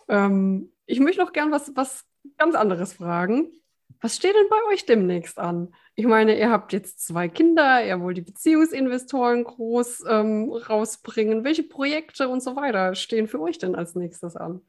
Ähm, 0.08 0.72
ich 0.86 1.00
möchte 1.00 1.22
noch 1.22 1.34
gern 1.34 1.52
was, 1.52 1.76
was 1.76 2.06
ganz 2.38 2.56
anderes 2.56 2.94
fragen. 2.94 3.52
Was 4.02 4.18
steht 4.18 4.36
denn 4.36 4.50
bei 4.50 4.74
euch 4.74 4.86
demnächst 4.86 5.40
an? 5.40 5.74
Ich 5.96 6.06
meine, 6.06 6.38
ihr 6.38 6.50
habt 6.50 6.74
jetzt 6.74 7.06
zwei 7.06 7.30
Kinder, 7.30 7.86
ihr 7.86 8.02
wollt 8.02 8.18
die 8.18 8.22
Beziehungsinvestoren 8.22 9.46
groß 9.46 10.04
ähm, 10.10 10.52
rausbringen. 10.52 11.46
Welche 11.46 11.64
Projekte 11.64 12.28
und 12.28 12.42
so 12.44 12.56
weiter 12.56 12.96
stehen 12.96 13.28
für 13.28 13.40
euch 13.40 13.60
denn 13.60 13.76
als 13.76 13.96
nächstes 13.96 14.36
an? 14.36 14.62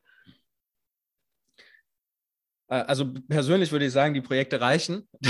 Äh, 2.69 2.77
Also 2.87 3.13
persönlich 3.29 3.71
würde 3.73 3.87
ich 3.87 3.93
sagen, 3.93 4.15
die 4.15 4.21
Projekte 4.21 4.61
reichen, 4.61 5.09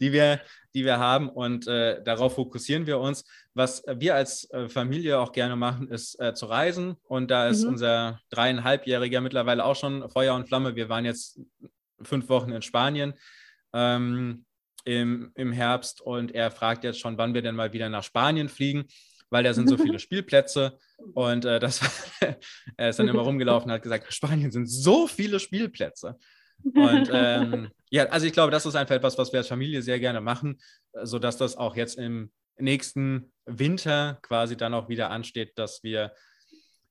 die, 0.00 0.12
wir, 0.12 0.40
die 0.74 0.84
wir 0.84 0.98
haben 0.98 1.28
und 1.28 1.66
äh, 1.66 2.02
darauf 2.02 2.34
fokussieren 2.34 2.86
wir 2.86 2.98
uns. 2.98 3.24
Was 3.54 3.82
wir 3.86 4.14
als 4.14 4.50
äh, 4.50 4.68
Familie 4.68 5.18
auch 5.18 5.32
gerne 5.32 5.56
machen, 5.56 5.88
ist 5.88 6.20
äh, 6.20 6.34
zu 6.34 6.46
reisen 6.46 6.96
und 7.04 7.30
da 7.30 7.48
ist 7.48 7.64
Mhm. 7.64 7.68
unser 7.70 8.20
dreieinhalbjähriger 8.30 9.20
mittlerweile 9.20 9.64
auch 9.64 9.76
schon 9.76 10.08
Feuer 10.10 10.34
und 10.34 10.46
Flamme. 10.48 10.76
Wir 10.76 10.88
waren 10.88 11.04
jetzt 11.04 11.40
fünf 12.02 12.28
Wochen 12.28 12.52
in 12.52 12.62
Spanien 12.62 13.14
ähm, 13.72 14.44
im, 14.84 15.32
im 15.34 15.52
Herbst 15.52 16.00
und 16.00 16.32
er 16.34 16.50
fragt 16.50 16.84
jetzt 16.84 17.00
schon, 17.00 17.18
wann 17.18 17.34
wir 17.34 17.42
denn 17.42 17.56
mal 17.56 17.72
wieder 17.72 17.88
nach 17.88 18.04
Spanien 18.04 18.48
fliegen, 18.48 18.86
weil 19.30 19.44
da 19.44 19.54
sind 19.54 19.68
so 19.68 19.76
viele 19.76 19.98
Spielplätze 19.98 20.78
und 21.14 21.44
äh, 21.44 21.58
das, 21.58 21.80
er 22.76 22.88
ist 22.88 22.98
dann 22.98 23.08
immer 23.08 23.22
rumgelaufen 23.22 23.70
und 23.70 23.74
hat 23.74 23.82
gesagt, 23.82 24.12
Spanien 24.12 24.50
sind 24.50 24.66
so 24.66 25.06
viele 25.06 25.40
Spielplätze. 25.40 26.16
Und 26.64 27.08
ähm, 27.12 27.70
ja, 27.90 28.06
also 28.06 28.26
ich 28.26 28.32
glaube, 28.32 28.50
das 28.50 28.66
ist 28.66 28.74
einfach 28.74 28.96
etwas, 28.96 29.16
was 29.16 29.32
wir 29.32 29.38
als 29.38 29.48
Familie 29.48 29.82
sehr 29.82 30.00
gerne 30.00 30.20
machen, 30.20 30.58
äh, 30.92 31.06
sodass 31.06 31.36
das 31.36 31.56
auch 31.56 31.76
jetzt 31.76 31.98
im 31.98 32.32
nächsten 32.58 33.32
Winter 33.46 34.18
quasi 34.22 34.56
dann 34.56 34.74
auch 34.74 34.88
wieder 34.88 35.10
ansteht, 35.10 35.56
dass 35.56 35.82
wir 35.82 36.12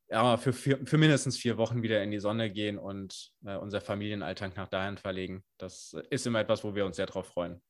ja, 0.09 0.37
für, 0.37 0.53
vier, 0.53 0.79
für 0.85 0.97
mindestens 0.97 1.37
vier 1.37 1.57
Wochen 1.57 1.83
wieder 1.83 2.01
in 2.01 2.11
die 2.11 2.19
Sonne 2.19 2.49
gehen 2.49 2.77
und 2.77 3.31
äh, 3.45 3.57
unser 3.57 3.81
Familienalltag 3.81 4.55
nach 4.55 4.69
dahin 4.69 4.97
verlegen. 4.97 5.43
Das 5.57 5.95
ist 6.09 6.25
immer 6.25 6.39
etwas, 6.39 6.63
wo 6.63 6.75
wir 6.75 6.85
uns 6.85 6.95
sehr 6.95 7.07
drauf 7.07 7.27
freuen. 7.27 7.61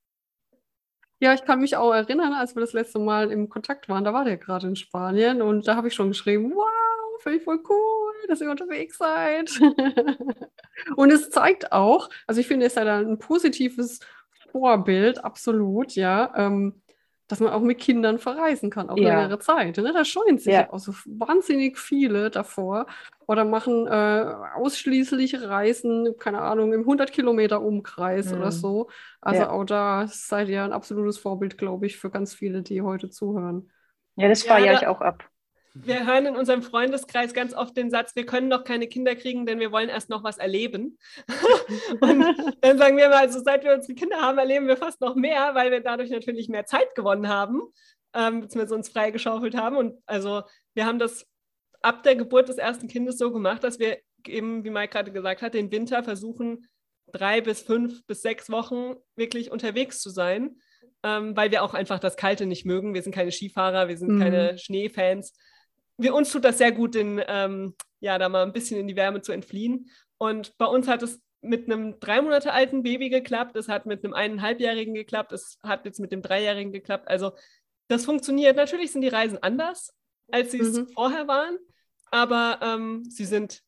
Ja, 1.19 1.33
ich 1.33 1.43
kann 1.43 1.61
mich 1.61 1.75
auch 1.75 1.91
erinnern, 1.93 2.33
als 2.33 2.55
wir 2.55 2.61
das 2.61 2.73
letzte 2.73 2.99
Mal 2.99 3.31
im 3.31 3.49
Kontakt 3.49 3.89
waren, 3.89 4.03
da 4.03 4.13
war 4.13 4.23
der 4.23 4.37
gerade 4.37 4.67
in 4.67 4.75
Spanien 4.75 5.41
und 5.41 5.67
da 5.67 5.75
habe 5.75 5.87
ich 5.87 5.95
schon 5.95 6.09
geschrieben, 6.09 6.51
wow, 6.53 7.21
finde 7.21 7.39
ich 7.39 7.43
voll 7.43 7.59
cool, 7.69 8.13
dass 8.27 8.41
ihr 8.41 8.51
unterwegs 8.51 8.97
seid. 8.97 9.49
und 10.95 11.11
es 11.11 11.29
zeigt 11.31 11.71
auch, 11.71 12.09
also 12.27 12.39
ich 12.39 12.47
finde, 12.47 12.67
es 12.67 12.73
ist 12.73 12.77
ja 12.77 12.85
dann 12.85 13.07
ein 13.07 13.19
positives 13.19 13.99
Vorbild, 14.51 15.23
absolut, 15.23 15.93
ja, 15.93 16.31
ähm, 16.35 16.81
dass 17.27 17.39
man 17.41 17.51
auch 17.51 17.61
mit 17.61 17.77
Kindern 17.79 18.19
verreisen 18.19 18.69
kann, 18.69 18.89
auch 18.89 18.97
Ja. 18.97 19.09
längere 19.19 19.39
Zeit. 19.39 19.77
Ne? 19.77 19.91
Da 19.93 20.05
scheuen 20.05 20.37
sich 20.37 20.53
Ja. 20.53 20.71
auch 20.71 20.79
so 20.79 20.93
wahnsinnig 21.05 21.77
viele 21.77 22.29
davor 22.29 22.85
oder 23.27 23.43
machen 23.43 23.85
äh, 23.87 24.33
ausschließlich 24.55 25.41
Reisen, 25.41 26.15
keine 26.17 26.41
Ahnung, 26.41 26.71
im 26.73 26.85
100 26.85 27.11
Kilometer 27.11 27.61
Umkreis 27.61 28.31
oder 28.31 28.47
Mhm. 28.47 28.51
so. 28.51 28.89
Also 29.21 29.41
Ja. 29.41 29.49
auch 29.49 29.65
da 29.65 30.07
seid 30.07 30.47
ihr 30.49 30.63
ein 30.63 30.71
absolutes 30.71 31.17
Vorbild, 31.17 31.57
glaube 31.57 31.85
ich, 31.85 31.97
für 31.97 32.09
ganz 32.09 32.33
viele, 32.33 32.61
die 32.61 32.81
heute 32.81 33.09
zuhören. 33.09 33.69
Ja, 34.15 34.29
das 34.29 34.45
Ja, 34.45 34.53
feiere 34.55 34.73
da- 34.73 34.79
ich 34.79 34.87
auch 34.87 35.01
ab. 35.01 35.25
Wir 35.85 36.05
hören 36.05 36.25
in 36.25 36.35
unserem 36.35 36.61
Freundeskreis 36.61 37.33
ganz 37.33 37.53
oft 37.53 37.75
den 37.75 37.89
Satz, 37.89 38.15
wir 38.15 38.25
können 38.25 38.47
noch 38.47 38.63
keine 38.63 38.87
Kinder 38.87 39.15
kriegen, 39.15 39.45
denn 39.45 39.59
wir 39.59 39.71
wollen 39.71 39.89
erst 39.89 40.09
noch 40.09 40.23
was 40.23 40.37
erleben. 40.37 40.97
und 42.01 42.25
dann 42.61 42.77
sagen 42.77 42.97
wir 42.97 43.09
mal, 43.09 43.19
also 43.19 43.39
seit 43.43 43.63
wir 43.63 43.73
unsere 43.73 43.93
Kinder 43.93 44.17
haben, 44.17 44.37
erleben 44.37 44.67
wir 44.67 44.77
fast 44.77 45.01
noch 45.01 45.15
mehr, 45.15 45.55
weil 45.55 45.71
wir 45.71 45.81
dadurch 45.81 46.09
natürlich 46.09 46.49
mehr 46.49 46.65
Zeit 46.65 46.95
gewonnen 46.95 47.27
haben, 47.27 47.61
ähm, 48.13 48.41
beziehungsweise 48.41 48.75
uns 48.75 48.89
freigeschaufelt 48.89 49.55
haben. 49.55 49.77
Und 49.77 50.01
also 50.05 50.43
wir 50.73 50.85
haben 50.85 50.99
das 50.99 51.25
ab 51.81 52.03
der 52.03 52.15
Geburt 52.15 52.49
des 52.49 52.57
ersten 52.57 52.87
Kindes 52.87 53.17
so 53.17 53.31
gemacht, 53.31 53.63
dass 53.63 53.79
wir 53.79 53.97
eben, 54.25 54.63
wie 54.63 54.69
Mike 54.69 54.93
gerade 54.93 55.11
gesagt 55.11 55.41
hat, 55.41 55.53
den 55.53 55.71
Winter 55.71 56.03
versuchen, 56.03 56.67
drei 57.11 57.41
bis 57.41 57.61
fünf 57.61 58.05
bis 58.05 58.21
sechs 58.21 58.49
Wochen 58.49 58.95
wirklich 59.15 59.51
unterwegs 59.51 60.01
zu 60.01 60.09
sein, 60.09 60.57
ähm, 61.03 61.35
weil 61.37 61.51
wir 61.51 61.63
auch 61.63 61.73
einfach 61.73 61.99
das 61.99 62.17
Kalte 62.17 62.45
nicht 62.45 62.65
mögen. 62.65 62.93
Wir 62.93 63.01
sind 63.01 63.13
keine 63.15 63.31
Skifahrer, 63.31 63.87
wir 63.87 63.97
sind 63.97 64.15
Mhm. 64.15 64.19
keine 64.19 64.57
Schneefans. 64.57 65.33
Wir, 65.97 66.13
uns 66.13 66.31
tut 66.31 66.45
das 66.45 66.57
sehr 66.57 66.71
gut, 66.71 66.95
in, 66.95 67.21
ähm, 67.27 67.75
ja, 67.99 68.17
da 68.17 68.29
mal 68.29 68.43
ein 68.43 68.53
bisschen 68.53 68.79
in 68.79 68.87
die 68.87 68.95
Wärme 68.95 69.21
zu 69.21 69.31
entfliehen. 69.31 69.89
Und 70.17 70.57
bei 70.57 70.65
uns 70.65 70.87
hat 70.87 71.03
es 71.03 71.21
mit 71.41 71.65
einem 71.65 71.99
drei 71.99 72.21
Monate 72.21 72.51
alten 72.53 72.83
Baby 72.83 73.09
geklappt, 73.09 73.55
es 73.55 73.67
hat 73.67 73.85
mit 73.85 74.03
einem 74.03 74.13
eineinhalbjährigen 74.13 74.93
geklappt, 74.93 75.31
es 75.31 75.59
hat 75.63 75.85
jetzt 75.85 75.99
mit 75.99 76.11
dem 76.11 76.21
dreijährigen 76.21 76.71
geklappt. 76.71 77.07
Also 77.07 77.31
das 77.87 78.05
funktioniert. 78.05 78.55
Natürlich 78.55 78.91
sind 78.91 79.01
die 79.01 79.07
Reisen 79.07 79.41
anders, 79.41 79.93
als 80.31 80.51
sie 80.51 80.59
es 80.59 80.77
Mhm. 80.77 80.89
vorher 80.89 81.27
waren, 81.27 81.57
aber 82.11 82.59
ähm, 82.61 83.03
sie 83.05 83.25
sind 83.25 83.61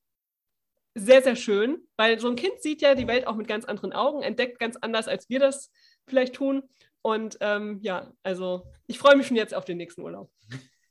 sehr, 0.96 1.22
sehr 1.22 1.36
schön, 1.36 1.88
weil 1.98 2.20
so 2.20 2.28
ein 2.28 2.36
Kind 2.36 2.62
sieht 2.62 2.82
ja 2.82 2.96
die 2.96 3.08
Welt 3.08 3.28
auch 3.28 3.36
mit 3.36 3.48
ganz 3.48 3.66
anderen 3.66 3.94
Augen, 3.94 4.22
entdeckt 4.24 4.60
ganz 4.60 4.76
anders, 4.76 5.08
als 5.08 5.30
wir 5.30 5.40
das 5.40 5.72
vielleicht 6.08 6.34
tun. 6.36 6.64
Und 7.02 7.38
ähm, 7.40 7.80
ja, 7.82 8.12
also 8.24 8.66
ich 8.88 9.00
freue 9.00 9.16
mich 9.16 9.28
schon 9.28 9.38
jetzt 9.38 9.54
auf 9.54 9.64
den 9.66 9.78
nächsten 9.78 10.02
Urlaub. 10.02 10.32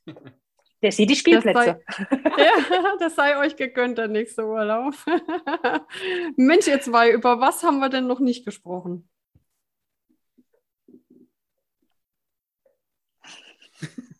Der 0.81 0.91
sieht 0.91 1.09
die 1.09 1.13
Das 1.13 1.19
Spielplätze. 1.19 1.81
Ja, 2.37 2.95
das 2.99 3.15
sei 3.15 3.37
euch 3.37 3.55
gegönnt, 3.55 3.97
der 3.97 4.07
nächste 4.07 4.45
Urlaub. 4.45 4.93
Mensch, 6.37 6.67
ihr 6.67 6.79
zwei, 6.79 7.11
über 7.11 7.39
was 7.41 7.63
haben 7.63 7.79
wir 7.79 7.89
denn 7.89 8.07
noch 8.07 8.19
nicht 8.19 8.45
gesprochen? 8.45 9.09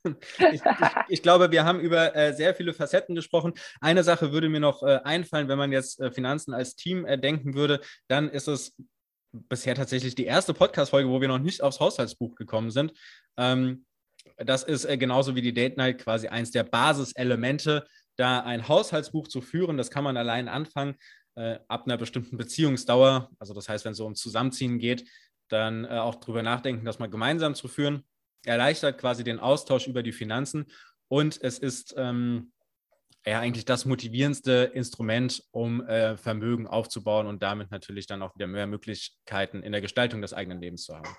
Ich, 0.39 0.53
ich, 0.53 0.61
ich 1.09 1.21
glaube, 1.21 1.51
wir 1.51 1.65
haben 1.65 1.81
über 1.81 2.15
äh, 2.15 2.33
sehr 2.33 2.55
viele 2.55 2.73
Facetten 2.73 3.15
gesprochen. 3.15 3.53
Eine 3.81 4.03
Sache 4.03 4.31
würde 4.31 4.47
mir 4.47 4.61
noch 4.61 4.81
äh, 4.81 5.01
einfallen, 5.03 5.49
wenn 5.49 5.57
man 5.57 5.73
jetzt 5.73 5.99
äh, 5.99 6.09
Finanzen 6.09 6.53
als 6.53 6.77
Team 6.77 7.05
äh, 7.05 7.19
denken 7.19 7.53
würde, 7.53 7.81
dann 8.07 8.29
ist 8.29 8.47
es 8.47 8.77
bisher 9.31 9.75
tatsächlich 9.75 10.15
die 10.15 10.25
erste 10.25 10.53
Podcast-Folge, 10.53 11.09
wo 11.09 11.19
wir 11.19 11.27
noch 11.27 11.39
nicht 11.39 11.61
aufs 11.61 11.81
Haushaltsbuch 11.81 12.35
gekommen 12.35 12.71
sind. 12.71 12.93
Ähm, 13.37 13.85
das 14.37 14.63
ist 14.63 14.85
äh, 14.85 14.97
genauso 14.97 15.35
wie 15.35 15.41
die 15.41 15.53
Date 15.53 15.77
Night 15.77 15.99
quasi 15.99 16.27
eins 16.27 16.51
der 16.51 16.63
Basiselemente, 16.63 17.87
da 18.15 18.41
ein 18.41 18.67
Haushaltsbuch 18.67 19.27
zu 19.27 19.41
führen. 19.41 19.77
Das 19.77 19.91
kann 19.91 20.03
man 20.03 20.17
allein 20.17 20.47
anfangen 20.47 20.95
äh, 21.35 21.59
ab 21.67 21.85
einer 21.85 21.97
bestimmten 21.97 22.37
Beziehungsdauer. 22.37 23.29
Also 23.39 23.53
das 23.53 23.69
heißt, 23.69 23.85
wenn 23.85 23.93
es 23.93 23.97
so 23.97 24.05
um 24.05 24.15
Zusammenziehen 24.15 24.79
geht, 24.79 25.07
dann 25.47 25.85
äh, 25.85 25.89
auch 25.89 26.15
darüber 26.15 26.43
nachdenken, 26.43 26.85
das 26.85 26.99
mal 26.99 27.09
gemeinsam 27.09 27.55
zu 27.55 27.67
führen 27.67 28.03
erleichtert 28.45 28.99
quasi 28.99 29.23
den 29.23 29.39
Austausch 29.39 29.87
über 29.87 30.03
die 30.03 30.11
Finanzen 30.11 30.65
und 31.07 31.41
es 31.41 31.59
ist 31.59 31.93
ähm, 31.97 32.51
ja 33.25 33.39
eigentlich 33.39 33.65
das 33.65 33.85
motivierendste 33.85 34.71
Instrument, 34.73 35.43
um 35.51 35.85
äh, 35.85 36.17
Vermögen 36.17 36.67
aufzubauen 36.67 37.27
und 37.27 37.43
damit 37.43 37.71
natürlich 37.71 38.07
dann 38.07 38.21
auch 38.21 38.33
wieder 38.35 38.47
mehr 38.47 38.67
Möglichkeiten 38.67 39.61
in 39.63 39.71
der 39.71 39.81
Gestaltung 39.81 40.21
des 40.21 40.33
eigenen 40.33 40.61
Lebens 40.61 40.85
zu 40.85 40.95
haben. 40.95 41.09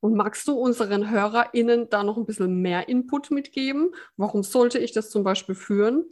Und 0.00 0.14
magst 0.14 0.46
du 0.46 0.52
unseren 0.52 1.10
HörerInnen 1.10 1.90
da 1.90 2.04
noch 2.04 2.16
ein 2.16 2.26
bisschen 2.26 2.62
mehr 2.62 2.88
Input 2.88 3.30
mitgeben? 3.30 3.94
Warum 4.16 4.42
sollte 4.42 4.78
ich 4.78 4.92
das 4.92 5.10
zum 5.10 5.24
Beispiel 5.24 5.54
führen? 5.54 6.04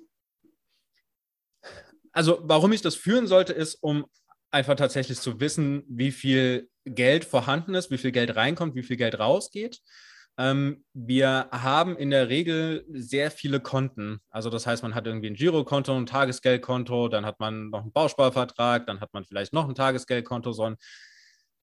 Also, 2.12 2.40
warum 2.42 2.72
ich 2.72 2.82
das 2.82 2.94
führen 2.94 3.26
sollte, 3.26 3.52
ist, 3.52 3.76
um 3.82 4.06
einfach 4.50 4.74
tatsächlich 4.74 5.20
zu 5.20 5.38
wissen, 5.38 5.84
wie 5.88 6.10
viel 6.10 6.68
Geld 6.84 7.24
vorhanden 7.24 7.74
ist, 7.74 7.90
wie 7.90 7.98
viel 7.98 8.12
Geld 8.12 8.36
reinkommt, 8.36 8.74
wie 8.74 8.82
viel 8.82 8.96
Geld 8.96 9.18
rausgeht. 9.18 9.80
Ähm, 10.38 10.84
wir 10.92 11.48
haben 11.50 11.96
in 11.96 12.10
der 12.10 12.28
Regel 12.28 12.84
sehr 12.88 13.30
viele 13.30 13.60
Konten. 13.60 14.20
Also 14.30 14.50
das 14.50 14.66
heißt, 14.66 14.82
man 14.82 14.94
hat 14.94 15.06
irgendwie 15.06 15.28
ein 15.28 15.34
Girokonto, 15.34 15.96
ein 15.96 16.06
Tagesgeldkonto, 16.06 17.08
dann 17.08 17.24
hat 17.24 17.40
man 17.40 17.70
noch 17.70 17.82
einen 17.82 17.92
Bausparvertrag, 17.92 18.86
dann 18.86 19.00
hat 19.00 19.14
man 19.14 19.24
vielleicht 19.24 19.52
noch 19.52 19.68
ein 19.68 19.74
Tagesgeldkonto, 19.74 20.52
so 20.52 20.64
ein, 20.64 20.76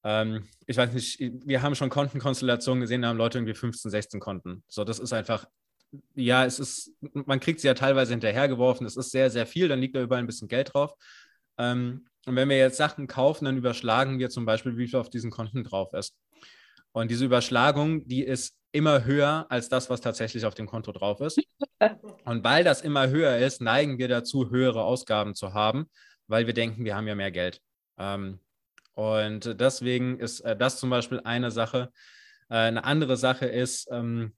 ähm, 0.03 0.47
ich 0.67 0.77
weiß 0.77 0.93
nicht, 0.93 1.19
wir 1.19 1.61
haben 1.61 1.75
schon 1.75 1.89
Kontenkonstellationen 1.89 2.81
gesehen, 2.81 3.01
da 3.01 3.09
haben 3.09 3.17
Leute 3.17 3.37
irgendwie 3.37 3.53
15, 3.53 3.89
16 3.91 4.19
Konten. 4.19 4.63
So, 4.67 4.83
das 4.83 4.99
ist 4.99 5.13
einfach, 5.13 5.45
ja, 6.15 6.45
es 6.45 6.59
ist, 6.59 6.91
man 7.13 7.39
kriegt 7.39 7.59
sie 7.59 7.67
ja 7.67 7.73
teilweise 7.73 8.11
hinterhergeworfen, 8.11 8.85
es 8.85 8.97
ist 8.97 9.11
sehr, 9.11 9.29
sehr 9.29 9.45
viel, 9.45 9.67
dann 9.67 9.79
liegt 9.79 9.95
da 9.95 10.01
überall 10.01 10.21
ein 10.21 10.27
bisschen 10.27 10.47
Geld 10.47 10.73
drauf. 10.73 10.93
Ähm, 11.57 12.05
und 12.25 12.35
wenn 12.35 12.49
wir 12.49 12.57
jetzt 12.57 12.77
Sachen 12.77 13.07
kaufen, 13.07 13.45
dann 13.45 13.57
überschlagen 13.57 14.19
wir 14.19 14.29
zum 14.29 14.45
Beispiel, 14.45 14.77
wie 14.77 14.87
viel 14.87 14.99
auf 14.99 15.09
diesen 15.09 15.31
Konten 15.31 15.63
drauf 15.63 15.93
ist. 15.93 16.15
Und 16.93 17.09
diese 17.09 17.25
Überschlagung, 17.25 18.07
die 18.07 18.23
ist 18.23 18.55
immer 18.71 19.03
höher 19.05 19.45
als 19.49 19.69
das, 19.69 19.89
was 19.89 20.01
tatsächlich 20.01 20.45
auf 20.45 20.55
dem 20.55 20.67
Konto 20.67 20.91
drauf 20.91 21.21
ist. 21.21 21.39
Und 22.25 22.43
weil 22.43 22.63
das 22.63 22.81
immer 22.81 23.09
höher 23.09 23.37
ist, 23.37 23.61
neigen 23.61 23.97
wir 23.97 24.07
dazu, 24.07 24.49
höhere 24.49 24.83
Ausgaben 24.83 25.35
zu 25.35 25.53
haben, 25.53 25.89
weil 26.27 26.47
wir 26.47 26.53
denken, 26.53 26.85
wir 26.85 26.95
haben 26.95 27.07
ja 27.07 27.15
mehr 27.15 27.31
Geld. 27.31 27.59
Ähm, 27.97 28.39
und 28.93 29.59
deswegen 29.59 30.19
ist 30.19 30.41
äh, 30.41 30.55
das 30.55 30.79
zum 30.79 30.89
Beispiel 30.89 31.21
eine 31.23 31.51
Sache. 31.51 31.91
Äh, 32.49 32.55
eine 32.55 32.83
andere 32.83 33.17
Sache 33.17 33.45
ist, 33.45 33.87
ähm, 33.91 34.33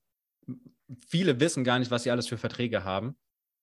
viele 1.07 1.39
wissen 1.39 1.63
gar 1.63 1.79
nicht, 1.79 1.91
was 1.91 2.03
sie 2.03 2.11
alles 2.11 2.27
für 2.27 2.37
Verträge 2.37 2.83
haben 2.83 3.17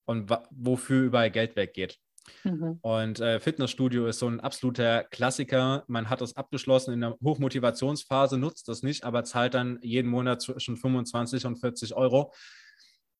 und 0.05 0.29
wofür 0.51 1.03
überall 1.03 1.31
Geld 1.31 1.55
weggeht. 1.55 1.99
Mhm. 2.43 2.79
Und 2.81 3.19
äh, 3.19 3.39
Fitnessstudio 3.39 4.07
ist 4.07 4.19
so 4.19 4.27
ein 4.27 4.39
absoluter 4.39 5.03
Klassiker. 5.03 5.83
Man 5.87 6.09
hat 6.09 6.21
das 6.21 6.35
abgeschlossen 6.35 6.93
in 6.93 7.01
der 7.01 7.17
Hochmotivationsphase, 7.23 8.37
nutzt 8.37 8.67
das 8.67 8.81
nicht, 8.81 9.03
aber 9.03 9.23
zahlt 9.23 9.53
dann 9.53 9.79
jeden 9.81 10.09
Monat 10.09 10.41
zwischen 10.41 10.77
25 10.77 11.45
und 11.45 11.57
40 11.57 11.95
Euro. 11.95 12.33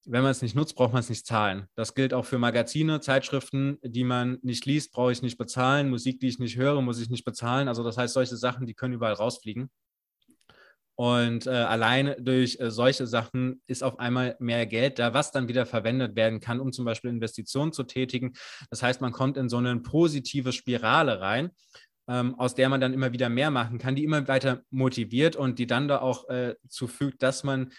Wenn 0.06 0.22
man 0.22 0.32
es 0.32 0.42
nicht 0.42 0.56
nutzt, 0.56 0.76
braucht 0.76 0.92
man 0.92 1.00
es 1.00 1.10
nicht 1.10 1.26
zahlen. 1.26 1.68
Das 1.76 1.96
gilt 1.96 2.14
auch 2.14 2.26
für 2.26 2.38
Magazine, 2.38 3.00
Zeitschriften, 3.00 3.78
die 3.84 4.04
man 4.04 4.38
nicht 4.42 4.66
liest, 4.66 4.92
brauche 4.92 5.14
ich 5.14 5.22
nicht 5.22 5.38
bezahlen. 5.38 5.90
Musik, 5.90 6.20
die 6.20 6.28
ich 6.28 6.40
nicht 6.40 6.58
höre, 6.58 6.82
muss 6.82 7.00
ich 7.00 7.10
nicht 7.10 7.24
bezahlen. 7.24 7.70
Also 7.70 7.84
das 7.84 7.98
heißt, 7.98 8.14
solche 8.14 8.36
Sachen, 8.36 8.68
die 8.68 8.74
können 8.74 8.94
überall 8.94 9.14
rausfliegen. 9.14 9.70
Und 10.96 11.48
äh, 11.48 11.52
allein 11.52 12.16
durch 12.20 12.60
äh, 12.60 12.70
solche 12.70 13.08
Sachen 13.08 13.62
ist 13.66 13.84
auf 13.84 13.98
einmal 13.98 14.36
mehr 14.40 14.66
Geld 14.68 15.00
da, 15.00 15.14
was 15.14 15.32
dann 15.32 15.48
wieder 15.48 15.66
verwendet 15.66 16.16
werden 16.16 16.40
kann, 16.40 16.60
um 16.60 16.72
zum 16.72 16.86
Beispiel 16.86 17.10
Investitionen 17.10 17.74
zu 17.74 17.84
tätigen. 17.84 18.34
Das 18.70 18.84
heißt, 18.84 19.02
man 19.02 19.12
kommt 19.12 19.38
in 19.38 19.50
so 19.50 19.58
eine 19.58 19.76
positive 19.80 20.52
Spirale 20.52 21.20
rein, 21.20 21.50
ähm, 22.08 22.36
aus 22.36 22.54
der 22.54 22.70
man 22.70 22.80
dann 22.80 22.94
immer 22.94 23.12
wieder 23.12 23.30
mehr 23.30 23.50
machen 23.50 23.80
kann, 23.80 23.96
die 23.96 24.04
immer 24.04 24.28
weiter 24.28 24.62
motiviert 24.70 25.36
und 25.36 25.58
die 25.58 25.66
dann 25.66 25.88
da 25.88 26.00
auch 26.00 26.30
äh, 26.30 26.56
zufügt, 26.68 27.24
dass 27.24 27.44
man 27.44 27.72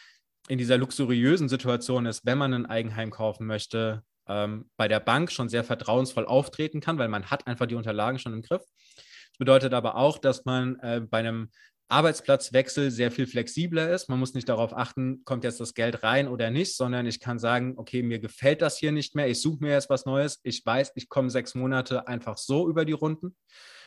in 0.49 0.59
dieser 0.59 0.79
luxuriösen 0.79 1.49
Situation 1.49 2.07
ist, 2.07 2.27
wenn 2.27 2.39
man 2.39 2.53
ein 2.53 2.67
Eigenheim 2.67 3.11
kaufen 3.11 3.47
möchte, 3.47 4.03
ähm, 4.27 4.71
bei 4.77 4.89
der 4.89 5.01
Bank 5.01 5.31
schon 5.31 5.49
sehr 5.49 5.65
vertrauensvoll 5.65 6.27
auftreten 6.27 6.81
kann, 6.81 6.99
weil 6.99 7.09
man 7.09 7.31
hat 7.31 7.47
einfach 7.47 7.67
die 7.67 7.75
Unterlagen 7.75 8.19
schon 8.19 8.33
im 8.33 8.43
Griff. 8.43 8.63
Das 8.97 9.39
bedeutet 9.39 9.75
aber 9.75 9.97
auch, 9.97 10.19
dass 10.19 10.45
man 10.45 10.79
äh, 10.81 11.01
bei 11.01 11.19
einem 11.19 11.51
Arbeitsplatzwechsel 11.89 12.91
sehr 12.91 13.11
viel 13.11 13.27
flexibler 13.27 13.91
ist. 13.91 14.09
Man 14.09 14.19
muss 14.19 14.35
nicht 14.35 14.49
darauf 14.49 14.77
achten, 14.77 15.23
kommt 15.25 15.45
jetzt 15.45 15.61
das 15.61 15.75
Geld 15.75 16.03
rein 16.03 16.29
oder 16.29 16.51
nicht, 16.51 16.77
sondern 16.77 17.07
ich 17.07 17.21
kann 17.21 17.39
sagen, 17.39 17.75
okay, 17.77 18.03
mir 18.03 18.19
gefällt 18.19 18.63
das 18.63 18.79
hier 18.79 18.91
nicht 18.91 19.15
mehr, 19.15 19.29
ich 19.29 19.41
suche 19.41 19.63
mir 19.63 19.73
jetzt 19.73 19.91
was 19.91 20.07
Neues. 20.07 20.41
Ich 20.43 20.65
weiß, 20.65 20.93
ich 20.95 21.09
komme 21.09 21.31
sechs 21.31 21.55
Monate 21.55 22.09
einfach 22.09 22.39
so 22.39 22.69
über 22.69 22.85
die 22.85 22.93
Runden. 22.93 23.37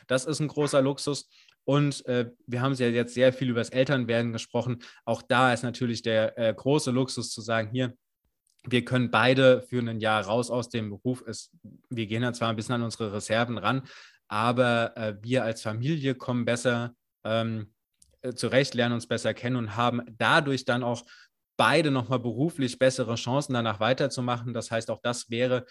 Das 0.05 0.25
ist 0.25 0.39
ein 0.39 0.47
großer 0.47 0.81
Luxus. 0.81 1.29
Und 1.67 2.05
äh, 2.05 2.31
wir 2.45 2.61
haben 2.61 2.73
ja 2.75 2.87
jetzt 2.87 3.13
sehr 3.13 3.33
viel 3.33 3.49
über 3.49 3.59
das 3.59 3.69
Elternwerden 3.69 4.31
gesprochen. 4.31 4.79
Auch 5.03 5.21
da 5.21 5.51
ist 5.51 5.63
natürlich 5.63 6.01
der 6.01 6.37
äh, 6.37 6.53
große 6.53 6.91
Luxus 6.91 7.29
zu 7.29 7.41
sagen, 7.41 7.69
hier, 7.69 7.93
wir 8.65 8.85
können 8.85 9.11
beide 9.11 9.61
für 9.63 9.81
ein 9.81 9.99
Jahr 9.99 10.23
raus 10.23 10.49
aus 10.49 10.69
dem 10.69 10.91
Beruf. 10.91 11.23
Es, 11.27 11.51
wir 11.89 12.07
gehen 12.07 12.21
dann 12.21 12.33
zwar 12.33 12.49
ein 12.49 12.55
bisschen 12.55 12.75
an 12.75 12.83
unsere 12.83 13.11
Reserven 13.11 13.57
ran, 13.57 13.83
aber 14.29 14.95
äh, 14.95 15.15
wir 15.21 15.43
als 15.43 15.61
Familie 15.61 16.15
kommen 16.15 16.45
besser 16.45 16.95
ähm, 17.25 17.73
äh, 18.21 18.33
zurecht, 18.33 18.73
lernen 18.73 18.95
uns 18.95 19.07
besser 19.07 19.33
kennen 19.33 19.57
und 19.57 19.75
haben 19.75 20.03
dadurch 20.17 20.63
dann 20.63 20.83
auch 20.83 21.03
beide 21.57 21.91
nochmal 21.91 22.19
beruflich 22.19 22.79
bessere 22.79 23.15
Chancen, 23.15 23.53
danach 23.53 23.81
weiterzumachen. 23.81 24.53
Das 24.53 24.71
heißt, 24.71 24.89
auch 24.89 25.01
das 25.01 25.29
wäre, 25.29 25.65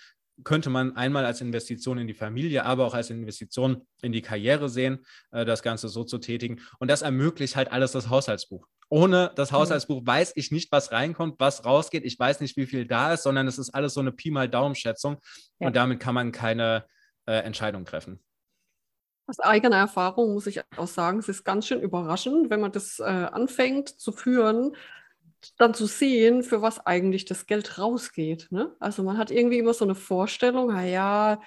könnte 0.44 0.70
man 0.70 0.96
einmal 0.96 1.24
als 1.24 1.40
Investition 1.40 1.98
in 1.98 2.06
die 2.06 2.14
Familie, 2.14 2.64
aber 2.64 2.86
auch 2.86 2.94
als 2.94 3.10
Investition 3.10 3.86
in 4.02 4.12
die 4.12 4.22
Karriere 4.22 4.68
sehen, 4.68 5.04
äh, 5.32 5.44
das 5.44 5.62
Ganze 5.62 5.88
so 5.88 6.04
zu 6.04 6.18
tätigen. 6.18 6.60
Und 6.78 6.90
das 6.90 7.02
ermöglicht 7.02 7.56
halt 7.56 7.72
alles 7.72 7.92
das 7.92 8.10
Haushaltsbuch. 8.10 8.66
Ohne 8.88 9.32
das 9.34 9.50
Haushaltsbuch 9.50 10.02
weiß 10.04 10.32
ich 10.36 10.52
nicht, 10.52 10.70
was 10.70 10.92
reinkommt, 10.92 11.40
was 11.40 11.64
rausgeht. 11.64 12.04
Ich 12.04 12.18
weiß 12.18 12.40
nicht, 12.40 12.56
wie 12.56 12.66
viel 12.66 12.86
da 12.86 13.14
ist, 13.14 13.24
sondern 13.24 13.48
es 13.48 13.58
ist 13.58 13.70
alles 13.70 13.94
so 13.94 14.00
eine 14.00 14.12
Pi 14.12 14.30
mal 14.30 14.48
Daumen-Schätzung. 14.48 15.16
Ja. 15.58 15.66
Und 15.66 15.76
damit 15.76 15.98
kann 15.98 16.14
man 16.14 16.30
keine 16.30 16.84
äh, 17.26 17.38
Entscheidung 17.38 17.84
treffen. 17.84 18.22
Aus 19.28 19.40
eigener 19.40 19.78
Erfahrung 19.78 20.34
muss 20.34 20.46
ich 20.46 20.60
auch 20.76 20.86
sagen, 20.86 21.18
es 21.18 21.28
ist 21.28 21.42
ganz 21.42 21.66
schön 21.66 21.80
überraschend, 21.80 22.48
wenn 22.48 22.60
man 22.60 22.70
das 22.70 23.00
äh, 23.00 23.02
anfängt 23.02 23.88
zu 23.88 24.12
führen, 24.12 24.76
dann 25.56 25.74
zu 25.74 25.86
sehen, 25.86 26.42
für 26.42 26.62
was 26.62 26.84
eigentlich 26.86 27.24
das 27.24 27.46
Geld 27.46 27.78
rausgeht. 27.78 28.48
Ne? 28.50 28.74
Also 28.80 29.02
man 29.02 29.18
hat 29.18 29.30
irgendwie 29.30 29.58
immer 29.58 29.74
so 29.74 29.84
eine 29.84 29.94
Vorstellung, 29.94 30.68
naja, 30.68 31.40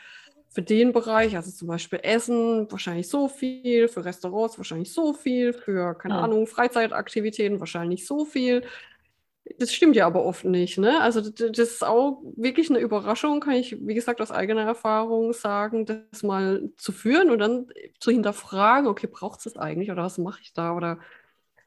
für 0.49 0.63
den 0.63 0.93
Bereich, 0.93 1.35
also 1.35 1.51
zum 1.51 1.67
Beispiel 1.67 1.99
Essen, 2.01 2.69
wahrscheinlich 2.71 3.07
so 3.07 3.27
viel, 3.27 3.87
für 3.87 4.03
Restaurants 4.03 4.57
wahrscheinlich 4.57 4.91
so 4.91 5.13
viel, 5.13 5.53
für, 5.53 5.93
keine 5.93 6.15
ja. 6.15 6.21
Ahnung, 6.21 6.47
Freizeitaktivitäten 6.47 7.59
wahrscheinlich 7.59 8.07
so 8.07 8.25
viel. 8.25 8.63
Das 9.57 9.73
stimmt 9.73 9.95
ja 9.95 10.05
aber 10.05 10.25
oft 10.25 10.45
nicht. 10.45 10.77
Ne? 10.77 11.01
Also 11.01 11.21
das 11.21 11.57
ist 11.57 11.83
auch 11.83 12.21
wirklich 12.35 12.69
eine 12.69 12.79
Überraschung, 12.79 13.39
kann 13.39 13.53
ich, 13.53 13.77
wie 13.85 13.93
gesagt, 13.93 14.21
aus 14.21 14.31
eigener 14.31 14.63
Erfahrung 14.63 15.33
sagen, 15.33 15.85
das 15.85 16.23
mal 16.23 16.69
zu 16.77 16.91
führen 16.91 17.29
und 17.29 17.39
dann 17.39 17.67
zu 17.99 18.11
hinterfragen, 18.11 18.87
okay, 18.87 19.07
braucht 19.07 19.39
es 19.39 19.45
das 19.45 19.57
eigentlich 19.57 19.91
oder 19.91 20.03
was 20.03 20.17
mache 20.17 20.41
ich 20.41 20.53
da? 20.53 20.75
Oder 20.75 20.99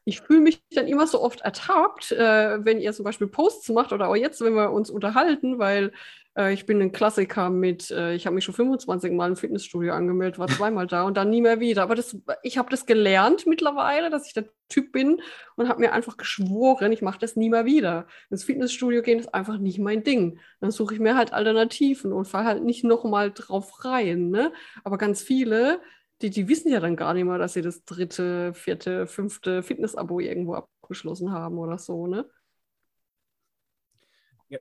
ich 0.05 0.21
fühle 0.21 0.41
mich 0.41 0.61
dann 0.71 0.87
immer 0.87 1.07
so 1.07 1.21
oft 1.21 1.41
ertappt, 1.41 2.11
äh, 2.11 2.65
wenn 2.65 2.79
ihr 2.81 2.93
zum 2.93 3.05
Beispiel 3.05 3.27
Posts 3.27 3.69
macht 3.69 3.93
oder 3.93 4.09
auch 4.09 4.15
jetzt, 4.15 4.41
wenn 4.41 4.53
wir 4.53 4.71
uns 4.71 4.89
unterhalten, 4.89 5.59
weil 5.59 5.91
äh, 6.37 6.53
ich 6.53 6.65
bin 6.65 6.81
ein 6.81 6.91
Klassiker 6.91 7.49
mit, 7.49 7.91
äh, 7.91 8.13
ich 8.13 8.25
habe 8.25 8.35
mich 8.35 8.43
schon 8.43 8.55
25 8.55 9.11
Mal 9.13 9.29
im 9.29 9.35
Fitnessstudio 9.35 9.93
angemeldet, 9.93 10.39
war 10.39 10.47
zweimal 10.47 10.87
da 10.87 11.03
und 11.03 11.15
dann 11.15 11.29
nie 11.29 11.41
mehr 11.41 11.59
wieder. 11.59 11.83
Aber 11.83 11.95
das, 11.95 12.17
ich 12.41 12.57
habe 12.57 12.69
das 12.69 12.85
gelernt 12.85 13.45
mittlerweile, 13.45 14.09
dass 14.09 14.27
ich 14.27 14.33
der 14.33 14.45
Typ 14.69 14.91
bin 14.91 15.21
und 15.55 15.69
habe 15.69 15.81
mir 15.81 15.93
einfach 15.93 16.17
geschworen, 16.17 16.91
ich 16.91 17.01
mache 17.01 17.19
das 17.19 17.35
nie 17.35 17.49
mehr 17.49 17.65
wieder. 17.65 18.07
Ins 18.29 18.43
Fitnessstudio 18.43 19.01
gehen 19.01 19.19
ist 19.19 19.33
einfach 19.33 19.57
nicht 19.57 19.79
mein 19.79 20.03
Ding. 20.03 20.39
Dann 20.59 20.71
suche 20.71 20.95
ich 20.95 20.99
mir 20.99 21.15
halt 21.15 21.33
Alternativen 21.33 22.11
und 22.11 22.25
fahre 22.25 22.45
halt 22.45 22.63
nicht 22.63 22.83
nochmal 22.83 23.31
drauf 23.31 23.85
rein. 23.85 24.29
Ne? 24.29 24.51
Aber 24.83 24.97
ganz 24.97 25.21
viele, 25.21 25.81
die, 26.21 26.29
die 26.29 26.47
wissen 26.47 26.71
ja 26.71 26.79
dann 26.79 26.95
gar 26.95 27.13
nicht 27.13 27.25
mehr, 27.25 27.37
dass 27.37 27.53
sie 27.53 27.61
das 27.61 27.83
dritte, 27.83 28.53
vierte, 28.53 29.07
fünfte 29.07 29.63
Fitness-Abo 29.63 30.19
irgendwo 30.19 30.55
abgeschlossen 30.55 31.31
haben 31.31 31.57
oder 31.57 31.77
so. 31.77 32.07
Ne? 32.07 32.25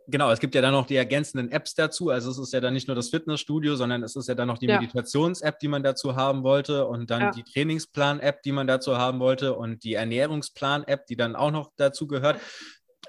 Genau, 0.06 0.30
es 0.30 0.40
gibt 0.40 0.54
ja 0.54 0.62
dann 0.62 0.72
noch 0.72 0.86
die 0.86 0.96
ergänzenden 0.96 1.50
Apps 1.50 1.74
dazu. 1.74 2.10
Also 2.10 2.30
es 2.30 2.38
ist 2.38 2.52
ja 2.52 2.60
dann 2.60 2.72
nicht 2.72 2.88
nur 2.88 2.94
das 2.94 3.10
Fitnessstudio, 3.10 3.76
sondern 3.76 4.02
es 4.02 4.16
ist 4.16 4.28
ja 4.28 4.34
dann 4.34 4.48
noch 4.48 4.58
die 4.58 4.66
ja. 4.66 4.80
Meditations-App, 4.80 5.58
die 5.58 5.68
man 5.68 5.82
dazu 5.82 6.16
haben 6.16 6.42
wollte 6.42 6.86
und 6.86 7.10
dann 7.10 7.20
ja. 7.20 7.30
die 7.30 7.42
Trainingsplan-App, 7.42 8.42
die 8.42 8.52
man 8.52 8.66
dazu 8.66 8.96
haben 8.96 9.20
wollte 9.20 9.54
und 9.54 9.84
die 9.84 9.94
Ernährungsplan-App, 9.94 11.06
die 11.06 11.16
dann 11.16 11.36
auch 11.36 11.50
noch 11.50 11.72
dazu 11.76 12.06
gehört. 12.06 12.40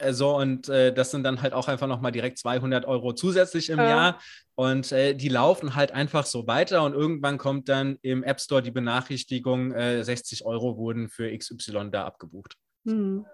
So, 0.09 0.35
und 0.35 0.69
äh, 0.69 0.93
das 0.93 1.11
sind 1.11 1.23
dann 1.23 1.41
halt 1.41 1.53
auch 1.53 1.67
einfach 1.67 1.87
nochmal 1.87 2.11
direkt 2.11 2.39
200 2.39 2.85
Euro 2.85 3.13
zusätzlich 3.13 3.69
im 3.69 3.79
ja. 3.79 3.89
Jahr. 3.89 4.21
Und 4.55 4.91
äh, 4.91 5.13
die 5.13 5.29
laufen 5.29 5.75
halt 5.75 5.91
einfach 5.91 6.25
so 6.25 6.47
weiter. 6.47 6.83
Und 6.83 6.93
irgendwann 6.93 7.37
kommt 7.37 7.69
dann 7.69 7.97
im 8.01 8.23
App 8.23 8.41
Store 8.41 8.61
die 8.61 8.71
Benachrichtigung, 8.71 9.71
äh, 9.71 10.03
60 10.03 10.45
Euro 10.45 10.77
wurden 10.77 11.09
für 11.09 11.35
XY 11.35 11.89
da 11.91 12.05
abgebucht. 12.05 12.55
Mhm. 12.83 13.25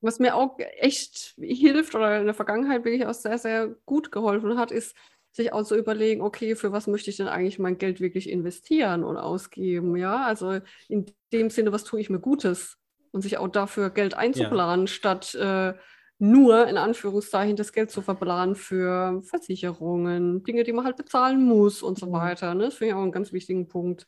Was 0.00 0.18
mir 0.18 0.34
auch 0.36 0.58
echt 0.58 1.34
hilft 1.38 1.94
oder 1.94 2.20
in 2.20 2.26
der 2.26 2.34
Vergangenheit 2.34 2.84
wirklich 2.84 3.06
auch 3.06 3.14
sehr, 3.14 3.38
sehr 3.38 3.74
gut 3.86 4.12
geholfen 4.12 4.58
hat, 4.58 4.70
ist, 4.70 4.94
sich 5.34 5.52
auch 5.52 5.64
zu 5.64 5.76
überlegen, 5.76 6.20
okay, 6.20 6.54
für 6.54 6.72
was 6.72 6.86
möchte 6.86 7.10
ich 7.10 7.16
denn 7.16 7.26
eigentlich 7.26 7.58
mein 7.58 7.78
Geld 7.78 8.00
wirklich 8.00 8.30
investieren 8.30 9.02
und 9.02 9.16
ausgeben? 9.16 9.96
Ja, 9.96 10.24
also 10.24 10.60
in 10.88 11.06
dem 11.32 11.50
Sinne, 11.50 11.72
was 11.72 11.84
tue 11.84 12.00
ich 12.00 12.08
mir 12.08 12.20
Gutes? 12.20 12.78
Und 13.14 13.22
sich 13.22 13.38
auch 13.38 13.46
dafür 13.46 13.90
Geld 13.90 14.14
einzuplanen, 14.14 14.86
ja. 14.86 14.92
statt 14.92 15.36
äh, 15.36 15.74
nur 16.18 16.66
in 16.66 16.76
Anführungszeichen 16.76 17.54
das 17.54 17.72
Geld 17.72 17.92
zu 17.92 18.02
verplanen 18.02 18.56
für 18.56 19.22
Versicherungen, 19.22 20.42
Dinge, 20.42 20.64
die 20.64 20.72
man 20.72 20.84
halt 20.84 20.96
bezahlen 20.96 21.44
muss 21.44 21.80
und 21.80 21.96
so 21.96 22.06
mhm. 22.06 22.12
weiter. 22.12 22.54
Ne? 22.54 22.64
Das 22.64 22.74
finde 22.74 22.88
ich 22.88 22.94
auch 22.94 23.02
einen 23.02 23.12
ganz 23.12 23.32
wichtigen 23.32 23.68
Punkt. 23.68 24.06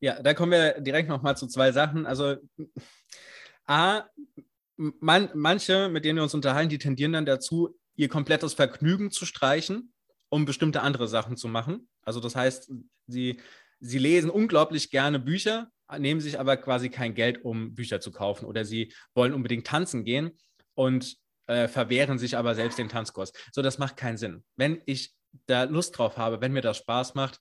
Ja, 0.00 0.20
da 0.20 0.34
kommen 0.34 0.50
wir 0.50 0.80
direkt 0.80 1.08
nochmal 1.08 1.36
zu 1.36 1.46
zwei 1.46 1.70
Sachen. 1.70 2.04
Also 2.04 2.36
A, 3.64 4.02
man, 4.76 5.30
manche, 5.34 5.88
mit 5.88 6.04
denen 6.04 6.16
wir 6.16 6.24
uns 6.24 6.34
unterhalten, 6.34 6.68
die 6.68 6.78
tendieren 6.78 7.12
dann 7.12 7.26
dazu, 7.26 7.76
ihr 7.94 8.08
komplettes 8.08 8.54
Vergnügen 8.54 9.12
zu 9.12 9.24
streichen, 9.24 9.92
um 10.30 10.46
bestimmte 10.46 10.82
andere 10.82 11.06
Sachen 11.06 11.36
zu 11.36 11.46
machen. 11.46 11.88
Also 12.02 12.18
das 12.18 12.34
heißt, 12.34 12.72
sie, 13.06 13.40
sie 13.80 13.98
lesen 13.98 14.30
unglaublich 14.30 14.90
gerne 14.90 15.18
Bücher, 15.18 15.70
nehmen 15.96 16.20
sich 16.20 16.38
aber 16.38 16.56
quasi 16.56 16.90
kein 16.90 17.14
Geld, 17.14 17.44
um 17.44 17.74
Bücher 17.74 18.00
zu 18.00 18.12
kaufen. 18.12 18.44
Oder 18.44 18.64
sie 18.64 18.92
wollen 19.14 19.32
unbedingt 19.32 19.66
tanzen 19.66 20.04
gehen 20.04 20.38
und 20.74 21.16
äh, 21.46 21.68
verwehren 21.68 22.18
sich 22.18 22.36
aber 22.36 22.54
selbst 22.54 22.78
den 22.78 22.88
Tanzkurs. 22.88 23.32
So, 23.52 23.62
das 23.62 23.78
macht 23.78 23.96
keinen 23.96 24.18
Sinn. 24.18 24.44
Wenn 24.56 24.82
ich 24.86 25.14
da 25.46 25.64
Lust 25.64 25.96
drauf 25.96 26.16
habe, 26.16 26.40
wenn 26.40 26.52
mir 26.52 26.60
das 26.60 26.76
Spaß 26.78 27.14
macht, 27.14 27.40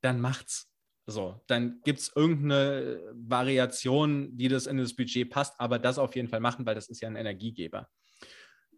dann 0.00 0.20
macht's. 0.20 0.70
So, 1.06 1.40
dann 1.48 1.80
gibt 1.82 1.98
es 1.98 2.12
irgendeine 2.14 3.02
Variation, 3.14 4.36
die 4.36 4.48
das 4.48 4.66
in 4.66 4.78
das 4.78 4.94
Budget 4.94 5.28
passt, 5.28 5.54
aber 5.58 5.78
das 5.78 5.98
auf 5.98 6.14
jeden 6.14 6.28
Fall 6.28 6.40
machen, 6.40 6.66
weil 6.66 6.76
das 6.76 6.88
ist 6.88 7.00
ja 7.00 7.08
ein 7.08 7.16
Energiegeber. 7.16 7.88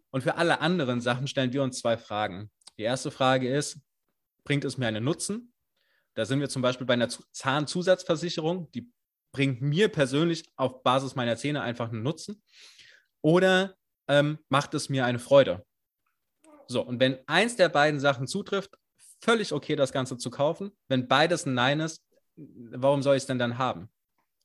Und 0.09 0.23
für 0.23 0.35
alle 0.35 0.61
anderen 0.61 0.99
Sachen 0.99 1.27
stellen 1.27 1.53
wir 1.53 1.63
uns 1.63 1.79
zwei 1.79 1.97
Fragen. 1.97 2.49
Die 2.77 2.83
erste 2.83 3.11
Frage 3.11 3.53
ist, 3.53 3.79
bringt 4.43 4.65
es 4.65 4.77
mir 4.77 4.87
einen 4.87 5.03
Nutzen? 5.03 5.52
Da 6.13 6.25
sind 6.25 6.39
wir 6.39 6.49
zum 6.49 6.61
Beispiel 6.61 6.85
bei 6.85 6.93
einer 6.93 7.09
Zahnzusatzversicherung, 7.09 8.71
die 8.71 8.91
bringt 9.31 9.61
mir 9.61 9.89
persönlich 9.89 10.45
auf 10.55 10.83
Basis 10.83 11.15
meiner 11.15 11.35
Zähne 11.35 11.61
einfach 11.61 11.89
einen 11.89 12.03
Nutzen? 12.03 12.41
Oder 13.21 13.75
ähm, 14.07 14.37
macht 14.49 14.73
es 14.73 14.89
mir 14.89 15.05
eine 15.05 15.19
Freude? 15.19 15.65
So, 16.67 16.81
und 16.81 16.99
wenn 16.99 17.19
eins 17.27 17.55
der 17.55 17.69
beiden 17.69 17.99
Sachen 17.99 18.27
zutrifft, 18.27 18.77
völlig 19.23 19.53
okay, 19.53 19.75
das 19.75 19.91
Ganze 19.91 20.17
zu 20.17 20.29
kaufen. 20.29 20.71
Wenn 20.87 21.07
beides 21.07 21.45
ein 21.45 21.53
Nein 21.53 21.79
ist, 21.79 22.03
warum 22.35 23.01
soll 23.01 23.15
ich 23.15 23.23
es 23.23 23.27
denn 23.27 23.39
dann 23.39 23.57
haben? 23.57 23.89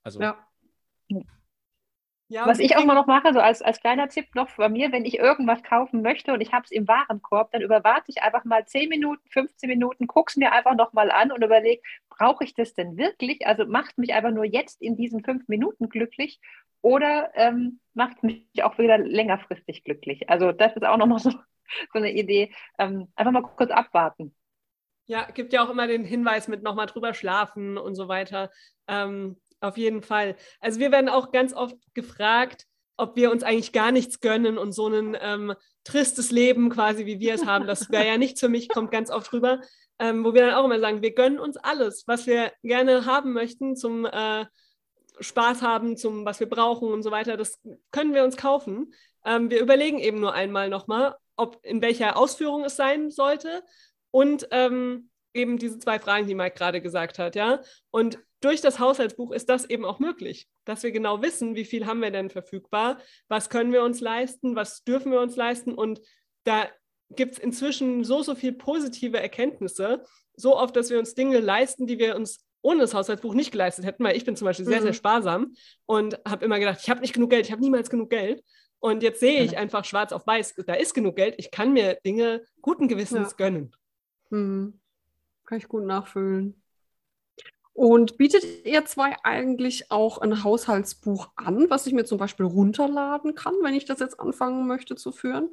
Also. 0.02 0.20
Ja. 0.20 0.46
Ja, 2.30 2.46
Was 2.46 2.58
ich 2.58 2.76
auch 2.76 2.84
mal 2.84 2.94
noch 2.94 3.06
mache, 3.06 3.32
so 3.32 3.40
als, 3.40 3.62
als 3.62 3.80
kleiner 3.80 4.08
Tipp 4.08 4.34
noch 4.34 4.50
bei 4.56 4.68
mir, 4.68 4.92
wenn 4.92 5.06
ich 5.06 5.18
irgendwas 5.18 5.62
kaufen 5.62 6.02
möchte 6.02 6.34
und 6.34 6.42
ich 6.42 6.52
habe 6.52 6.64
es 6.64 6.70
im 6.70 6.86
Warenkorb, 6.86 7.52
dann 7.52 7.62
überwarte 7.62 8.10
ich 8.10 8.22
einfach 8.22 8.44
mal 8.44 8.66
10 8.66 8.90
Minuten, 8.90 9.26
15 9.30 9.66
Minuten, 9.68 10.06
gucke 10.06 10.30
es 10.30 10.36
mir 10.36 10.52
einfach 10.52 10.74
nochmal 10.74 11.10
an 11.10 11.32
und 11.32 11.42
überlege, 11.42 11.80
brauche 12.10 12.44
ich 12.44 12.54
das 12.54 12.74
denn 12.74 12.98
wirklich? 12.98 13.46
Also 13.46 13.64
macht 13.64 13.96
mich 13.96 14.12
einfach 14.12 14.30
nur 14.30 14.44
jetzt 14.44 14.82
in 14.82 14.96
diesen 14.96 15.24
fünf 15.24 15.48
Minuten 15.48 15.88
glücklich 15.88 16.38
oder 16.82 17.30
ähm, 17.34 17.80
macht 17.94 18.22
mich 18.22 18.44
auch 18.62 18.76
wieder 18.76 18.98
längerfristig 18.98 19.82
glücklich? 19.84 20.28
Also 20.28 20.52
das 20.52 20.76
ist 20.76 20.84
auch 20.84 20.98
nochmal 20.98 21.18
so, 21.20 21.30
so 21.30 21.38
eine 21.94 22.12
Idee. 22.12 22.52
Ähm, 22.78 23.08
einfach 23.16 23.32
mal 23.32 23.42
kurz 23.42 23.70
abwarten. 23.70 24.34
Ja, 25.06 25.24
gibt 25.30 25.54
ja 25.54 25.64
auch 25.64 25.70
immer 25.70 25.86
den 25.86 26.04
Hinweis 26.04 26.48
mit 26.48 26.62
nochmal 26.62 26.84
drüber 26.84 27.14
schlafen 27.14 27.78
und 27.78 27.94
so 27.94 28.08
weiter. 28.08 28.50
Ähm, 28.86 29.40
auf 29.60 29.76
jeden 29.76 30.02
Fall. 30.02 30.36
Also 30.60 30.80
wir 30.80 30.92
werden 30.92 31.08
auch 31.08 31.32
ganz 31.32 31.52
oft 31.52 31.76
gefragt, 31.94 32.66
ob 32.96 33.16
wir 33.16 33.30
uns 33.30 33.42
eigentlich 33.42 33.72
gar 33.72 33.92
nichts 33.92 34.20
gönnen 34.20 34.58
und 34.58 34.72
so 34.72 34.88
ein 34.88 35.16
ähm, 35.20 35.54
tristes 35.84 36.30
Leben 36.30 36.68
quasi, 36.70 37.06
wie 37.06 37.20
wir 37.20 37.34
es 37.34 37.46
haben. 37.46 37.66
Das 37.66 37.90
wäre 37.90 38.06
ja 38.06 38.18
nichts 38.18 38.40
für 38.40 38.48
mich, 38.48 38.68
kommt 38.68 38.90
ganz 38.90 39.10
oft 39.10 39.32
rüber. 39.32 39.60
Ähm, 40.00 40.24
wo 40.24 40.32
wir 40.32 40.42
dann 40.42 40.54
auch 40.54 40.64
immer 40.64 40.78
sagen, 40.78 41.02
wir 41.02 41.12
gönnen 41.12 41.40
uns 41.40 41.56
alles, 41.56 42.04
was 42.06 42.26
wir 42.26 42.52
gerne 42.62 43.04
haben 43.04 43.32
möchten 43.32 43.74
zum 43.74 44.04
äh, 44.04 44.46
Spaß 45.18 45.62
haben, 45.62 45.96
zum 45.96 46.24
was 46.24 46.38
wir 46.38 46.48
brauchen 46.48 46.92
und 46.92 47.02
so 47.02 47.10
weiter. 47.10 47.36
Das 47.36 47.60
können 47.90 48.14
wir 48.14 48.22
uns 48.22 48.36
kaufen. 48.36 48.92
Ähm, 49.24 49.50
wir 49.50 49.60
überlegen 49.60 49.98
eben 49.98 50.20
nur 50.20 50.34
einmal 50.34 50.68
nochmal, 50.68 51.16
ob 51.36 51.58
in 51.64 51.82
welcher 51.82 52.16
Ausführung 52.16 52.64
es 52.64 52.76
sein 52.76 53.10
sollte 53.10 53.64
und 54.10 54.48
ähm, 54.50 55.10
eben 55.34 55.58
diese 55.58 55.78
zwei 55.78 55.98
Fragen, 55.98 56.26
die 56.26 56.34
Mike 56.34 56.56
gerade 56.56 56.80
gesagt 56.80 57.18
hat, 57.18 57.34
ja. 57.34 57.60
Und 57.90 58.18
durch 58.40 58.60
das 58.60 58.78
Haushaltsbuch 58.78 59.32
ist 59.32 59.48
das 59.48 59.68
eben 59.68 59.84
auch 59.84 59.98
möglich, 59.98 60.48
dass 60.64 60.82
wir 60.82 60.92
genau 60.92 61.22
wissen, 61.22 61.54
wie 61.54 61.64
viel 61.64 61.86
haben 61.86 62.00
wir 62.00 62.10
denn 62.10 62.30
verfügbar, 62.30 62.98
was 63.28 63.50
können 63.50 63.72
wir 63.72 63.82
uns 63.82 64.00
leisten, 64.00 64.54
was 64.54 64.84
dürfen 64.84 65.10
wir 65.10 65.20
uns 65.20 65.36
leisten. 65.36 65.74
Und 65.74 66.00
da 66.44 66.68
gibt 67.10 67.34
es 67.34 67.38
inzwischen 67.38 68.04
so, 68.04 68.22
so 68.22 68.34
viel 68.34 68.52
positive 68.52 69.18
Erkenntnisse, 69.18 70.04
so 70.34 70.56
oft, 70.56 70.76
dass 70.76 70.90
wir 70.90 70.98
uns 70.98 71.14
Dinge 71.14 71.40
leisten, 71.40 71.86
die 71.86 71.98
wir 71.98 72.16
uns 72.16 72.44
ohne 72.60 72.80
das 72.80 72.94
Haushaltsbuch 72.94 73.34
nicht 73.34 73.52
geleistet 73.52 73.84
hätten, 73.84 74.04
weil 74.04 74.16
ich 74.16 74.24
bin 74.24 74.36
zum 74.36 74.44
Beispiel 74.46 74.66
sehr, 74.66 74.80
mhm. 74.80 74.84
sehr 74.84 74.92
sparsam 74.92 75.54
und 75.86 76.18
habe 76.26 76.44
immer 76.44 76.58
gedacht, 76.58 76.80
ich 76.82 76.90
habe 76.90 77.00
nicht 77.00 77.14
genug 77.14 77.30
Geld, 77.30 77.46
ich 77.46 77.52
habe 77.52 77.62
niemals 77.62 77.90
genug 77.90 78.10
Geld. 78.10 78.42
Und 78.80 79.02
jetzt 79.02 79.18
sehe 79.18 79.42
ich 79.42 79.56
einfach 79.56 79.84
schwarz 79.84 80.12
auf 80.12 80.26
weiß, 80.26 80.54
da 80.66 80.74
ist 80.74 80.94
genug 80.94 81.16
Geld, 81.16 81.34
ich 81.38 81.50
kann 81.50 81.72
mir 81.72 81.98
Dinge 82.06 82.42
guten 82.60 82.86
Gewissens 82.86 83.30
ja. 83.30 83.36
gönnen. 83.36 83.72
Mhm. 84.30 84.80
Kann 85.44 85.58
ich 85.58 85.66
gut 85.66 85.84
nachfühlen. 85.84 86.62
Und 87.78 88.18
bietet 88.18 88.42
ihr 88.64 88.84
zwei 88.86 89.14
eigentlich 89.22 89.92
auch 89.92 90.18
ein 90.18 90.42
Haushaltsbuch 90.42 91.28
an, 91.36 91.70
was 91.70 91.86
ich 91.86 91.92
mir 91.92 92.04
zum 92.04 92.18
Beispiel 92.18 92.44
runterladen 92.44 93.36
kann, 93.36 93.54
wenn 93.62 93.72
ich 93.72 93.84
das 93.84 94.00
jetzt 94.00 94.18
anfangen 94.18 94.66
möchte 94.66 94.96
zu 94.96 95.12
führen? 95.12 95.48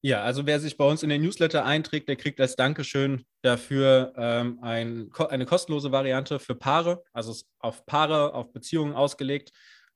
Ja, 0.00 0.22
also 0.22 0.46
wer 0.46 0.58
sich 0.60 0.78
bei 0.78 0.86
uns 0.86 1.02
in 1.02 1.10
den 1.10 1.20
Newsletter 1.20 1.66
einträgt, 1.66 2.08
der 2.08 2.16
kriegt 2.16 2.40
als 2.40 2.56
Dankeschön 2.56 3.26
dafür 3.42 4.14
ähm, 4.16 4.60
ein, 4.62 5.10
eine 5.28 5.44
kostenlose 5.44 5.92
Variante 5.92 6.38
für 6.38 6.54
Paare, 6.54 7.04
also 7.12 7.34
auf 7.58 7.84
Paare, 7.84 8.32
auf 8.32 8.50
Beziehungen 8.54 8.94
ausgelegt. 8.94 9.52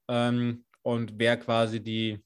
Ähm, 0.08 0.66
und 0.82 1.14
wer 1.16 1.38
quasi 1.38 1.82
die 1.82 2.22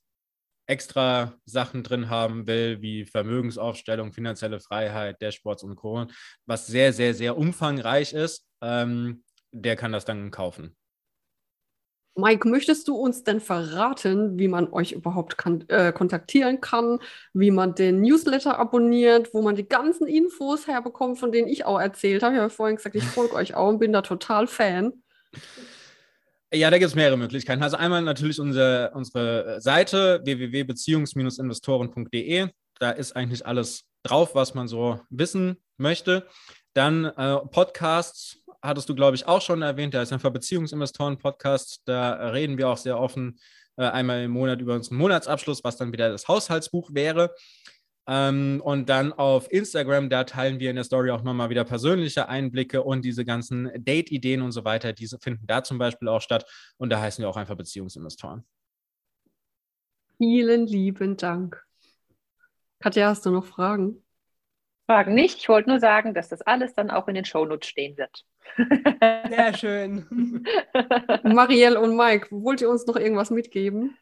extra 0.67 1.35
Sachen 1.45 1.83
drin 1.83 2.11
haben 2.11 2.47
will, 2.47 2.83
wie 2.83 3.05
Vermögensaufstellung, 3.05 4.13
finanzielle 4.13 4.61
Freiheit, 4.61 5.23
Dashboards 5.23 5.63
und 5.63 5.77
Co., 5.77 6.07
was 6.47 6.67
sehr, 6.67 6.93
sehr, 6.93 7.15
sehr 7.15 7.37
umfangreich 7.37 8.13
ist, 8.13 8.47
ähm, 8.63 9.23
der 9.53 9.77
kann 9.77 9.93
das 9.93 10.05
dann 10.05 10.31
kaufen. 10.31 10.77
Mike, 12.19 12.49
möchtest 12.49 12.89
du 12.89 12.97
uns 12.97 13.25
denn 13.25 13.41
verraten, 13.41 14.39
wie 14.39 14.49
man 14.49 14.73
euch 14.73 14.93
überhaupt 14.93 15.37
kann, 15.37 15.69
äh, 15.69 15.93
kontaktieren 15.93 16.63
kann, 16.63 16.99
wie 17.35 17.51
man 17.51 17.75
den 17.75 18.01
Newsletter 18.01 18.59
abonniert, 18.59 19.35
wo 19.35 19.43
man 19.43 19.55
die 19.55 19.69
ganzen 19.69 20.07
Infos 20.07 20.67
herbekommt, 20.67 21.19
von 21.19 21.31
denen 21.31 21.47
ich 21.47 21.67
auch 21.67 21.79
erzählt 21.79 22.23
habe? 22.23 22.35
Ich 22.37 22.41
habe 22.41 22.51
vorhin 22.51 22.77
gesagt, 22.77 22.95
ich 22.95 23.05
folge 23.05 23.35
euch 23.35 23.55
auch 23.55 23.69
und 23.69 23.81
bin 23.81 23.93
da 23.93 24.01
total 24.01 24.47
Fan. 24.47 24.95
Ja, 26.57 26.71
da 26.71 26.79
gibt 26.79 26.89
es 26.89 26.95
mehrere 26.95 27.19
Möglichkeiten. 27.19 27.63
Also 27.63 27.77
einmal 27.77 28.01
natürlich 28.01 28.41
unsere, 28.41 28.91
unsere 28.95 29.61
Seite 29.61 30.23
www.beziehungs-investoren.de. 30.25 32.49
Da 32.79 32.91
ist 32.93 33.15
eigentlich 33.15 33.45
alles 33.45 33.85
drauf, 34.03 34.35
was 34.35 34.55
man 34.55 34.67
so 34.67 34.99
wissen 35.11 35.59
möchte. 35.77 36.27
Dann 36.73 37.05
äh, 37.05 37.37
Podcasts 37.51 38.39
hattest 38.63 38.89
du, 38.89 38.95
glaube 38.95 39.17
ich, 39.17 39.27
auch 39.27 39.43
schon 39.43 39.61
erwähnt. 39.61 39.93
Da 39.93 40.01
ist 40.01 40.15
einfach 40.15 40.31
Beziehungsinvestoren-Podcast. 40.31 41.83
Da 41.85 42.31
reden 42.31 42.57
wir 42.57 42.71
auch 42.71 42.79
sehr 42.79 42.99
offen 42.99 43.39
äh, 43.77 43.85
einmal 43.85 44.23
im 44.23 44.31
Monat 44.31 44.63
über 44.63 44.75
unseren 44.75 44.97
Monatsabschluss, 44.97 45.63
was 45.63 45.77
dann 45.77 45.93
wieder 45.93 46.09
das 46.09 46.27
Haushaltsbuch 46.27 46.89
wäre. 46.95 47.35
Ähm, 48.09 48.61
und 48.65 48.89
dann 48.89 49.13
auf 49.13 49.51
Instagram, 49.51 50.09
da 50.09 50.25
teilen 50.25 50.61
wir 50.61 50.71
in 50.71 50.77
der 50.77 50.85
Story 50.85 51.11
auch 51.11 51.23
nochmal 51.23 51.51
wieder 51.51 51.65
persönliche 51.65 52.29
Einblicke 52.29 52.83
und 52.83 53.05
diese 53.05 53.25
ganzen 53.25 53.71
Date-Ideen 53.77 54.43
und 54.43 54.53
so 54.53 54.65
weiter, 54.65 54.93
diese 54.93 55.19
finden 55.19 55.47
da 55.47 55.65
zum 55.65 55.79
Beispiel 55.79 56.09
auch 56.09 56.21
statt. 56.21 56.45
Und 56.77 56.91
da 56.91 57.01
heißen 57.01 57.23
wir 57.23 57.29
auch 57.29 57.37
einfach 57.37 57.57
Beziehungsinvestoren. 57.57 58.45
Vielen 60.19 60.67
lieben 60.67 61.17
Dank. 61.17 61.63
Katja, 62.79 63.09
hast 63.09 63.27
du 63.27 63.31
noch 63.31 63.45
Fragen? 63.45 64.03
Fragen 64.87 65.15
nicht. 65.15 65.39
Ich 65.39 65.49
wollte 65.49 65.69
nur 65.69 65.81
sagen, 65.81 66.15
dass 66.15 66.29
das 66.29 66.43
alles 66.43 66.75
dann 66.75 66.91
auch 66.91 67.09
in 67.09 67.17
den 67.17 67.25
Shownotes 67.25 67.69
stehen 67.69 67.97
wird. 67.97 68.25
Sehr 69.29 69.55
schön. 69.57 70.47
Marielle 71.25 71.81
und 71.81 71.97
Mike, 71.97 72.29
wollt 72.31 72.61
ihr 72.61 72.71
uns 72.71 72.87
noch 72.87 72.97
irgendwas 72.97 73.31
mitgeben? 73.31 73.97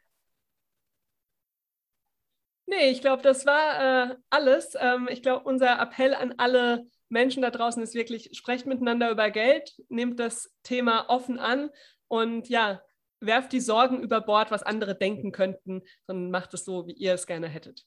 Nee, 2.77 2.91
ich 2.91 3.01
glaube, 3.01 3.22
das 3.22 3.47
war 3.47 4.11
äh, 4.11 4.16
alles. 4.31 4.75
Ähm, 4.81 5.09
ich 5.11 5.22
glaube, 5.22 5.45
unser 5.45 5.79
Appell 5.81 6.14
an 6.14 6.35
alle 6.39 6.87
Menschen 7.09 7.43
da 7.43 7.51
draußen 7.51 7.83
ist 7.83 7.95
wirklich, 7.95 8.31
sprecht 8.33 8.66
miteinander 8.66 9.11
über 9.11 9.31
Geld, 9.31 9.77
nehmt 9.89 10.18
das 10.18 10.53
Thema 10.62 11.09
offen 11.09 11.39
an 11.39 11.70
und 12.09 12.49
ja, 12.49 12.83
werft 13.20 13.53
die 13.53 13.61
Sorgen 13.61 14.01
über 14.01 14.20
Bord, 14.20 14.51
was 14.51 14.62
andere 14.62 14.97
denken 14.97 15.31
könnten, 15.31 15.83
sondern 16.07 16.31
macht 16.31 16.55
es 16.55 16.64
so, 16.64 16.87
wie 16.87 16.95
ihr 16.95 17.14
es 17.14 17.27
gerne 17.27 17.49
hättet. 17.49 17.87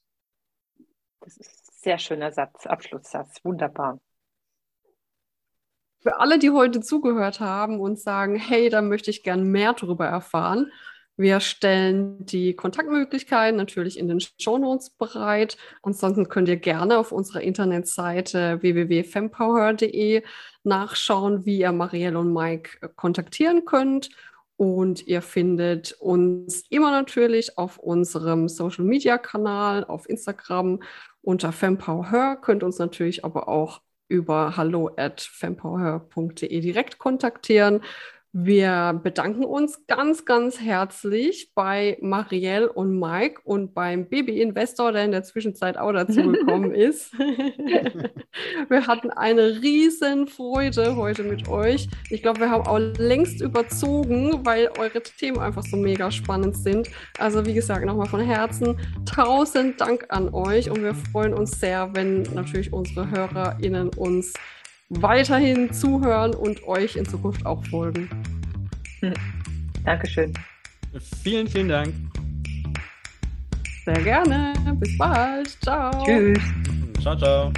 Das 1.20 1.36
ist 1.36 1.50
ein 1.50 1.74
sehr 1.82 1.98
schöner 1.98 2.32
Satz, 2.32 2.66
Abschlusssatz, 2.66 3.44
wunderbar. 3.44 4.00
Für 6.00 6.20
alle, 6.20 6.38
die 6.38 6.50
heute 6.50 6.80
zugehört 6.80 7.40
haben 7.40 7.80
und 7.80 8.00
sagen, 8.00 8.36
hey, 8.36 8.70
da 8.70 8.80
möchte 8.80 9.10
ich 9.10 9.22
gern 9.22 9.50
mehr 9.50 9.74
darüber 9.74 10.06
erfahren, 10.06 10.72
wir 11.18 11.40
stellen 11.40 12.24
die 12.24 12.54
Kontaktmöglichkeiten 12.54 13.56
natürlich 13.56 13.98
in 13.98 14.06
den 14.06 14.20
Shownotes 14.20 14.90
bereit. 14.90 15.56
Ansonsten 15.82 16.28
könnt 16.28 16.48
ihr 16.48 16.56
gerne 16.56 16.96
auf 16.96 17.10
unserer 17.10 17.40
Internetseite 17.40 18.62
www.fempower.de 18.62 20.22
nachschauen, 20.62 21.44
wie 21.44 21.58
ihr 21.58 21.72
Marielle 21.72 22.20
und 22.20 22.32
Mike 22.32 22.90
kontaktieren 22.94 23.64
könnt. 23.64 24.10
Und 24.56 25.08
ihr 25.08 25.20
findet 25.20 25.92
uns 26.00 26.64
immer 26.70 26.92
natürlich 26.92 27.58
auf 27.58 27.78
unserem 27.78 28.48
Social 28.48 28.84
Media 28.84 29.18
Kanal, 29.18 29.84
auf 29.84 30.08
Instagram 30.08 30.80
unter 31.20 31.50
fempower. 31.50 32.38
Könnt 32.40 32.62
uns 32.62 32.78
natürlich 32.78 33.24
aber 33.24 33.48
auch 33.48 33.80
über 34.08 34.56
hallo 34.56 34.90
at 34.96 35.28
direkt 36.40 36.98
kontaktieren. 36.98 37.82
Wir 38.32 39.00
bedanken 39.02 39.42
uns 39.42 39.86
ganz, 39.86 40.26
ganz 40.26 40.60
herzlich 40.60 41.52
bei 41.54 41.96
Marielle 42.02 42.70
und 42.70 42.98
Mike 42.98 43.40
und 43.42 43.72
beim 43.72 44.06
Baby-Investor, 44.06 44.92
der 44.92 45.06
in 45.06 45.12
der 45.12 45.22
Zwischenzeit 45.22 45.78
auch 45.78 45.92
dazu 45.92 46.32
gekommen 46.32 46.74
ist. 46.74 47.10
wir 48.68 48.86
hatten 48.86 49.10
eine 49.10 49.62
riesen 49.62 50.26
Freude 50.28 50.96
heute 50.96 51.22
mit 51.22 51.48
euch. 51.48 51.88
Ich 52.10 52.20
glaube, 52.20 52.40
wir 52.40 52.50
haben 52.50 52.66
auch 52.66 52.78
längst 52.98 53.40
überzogen, 53.40 54.44
weil 54.44 54.68
eure 54.78 55.02
Themen 55.02 55.38
einfach 55.38 55.62
so 55.62 55.78
mega 55.78 56.10
spannend 56.10 56.54
sind. 56.54 56.90
Also 57.18 57.46
wie 57.46 57.54
gesagt, 57.54 57.86
nochmal 57.86 58.08
von 58.08 58.20
Herzen 58.20 58.78
tausend 59.06 59.80
Dank 59.80 60.04
an 60.10 60.34
euch 60.34 60.70
und 60.70 60.82
wir 60.82 60.94
freuen 60.94 61.32
uns 61.32 61.58
sehr, 61.58 61.94
wenn 61.94 62.24
natürlich 62.34 62.74
unsere 62.74 63.10
HörerInnen 63.10 63.88
uns 63.96 64.34
weiterhin 64.90 65.72
zuhören 65.72 66.34
und 66.34 66.62
euch 66.64 66.96
in 66.96 67.06
Zukunft 67.06 67.44
auch 67.46 67.64
folgen. 67.66 68.08
Hm. 69.00 69.14
Dankeschön. 69.84 70.32
Vielen, 71.22 71.46
vielen 71.46 71.68
Dank. 71.68 71.94
Sehr 73.84 74.02
gerne. 74.02 74.52
Bis 74.80 74.98
bald. 74.98 75.48
Ciao. 75.62 76.04
Tschüss. 76.04 76.40
Ciao, 77.00 77.16
ciao. 77.16 77.52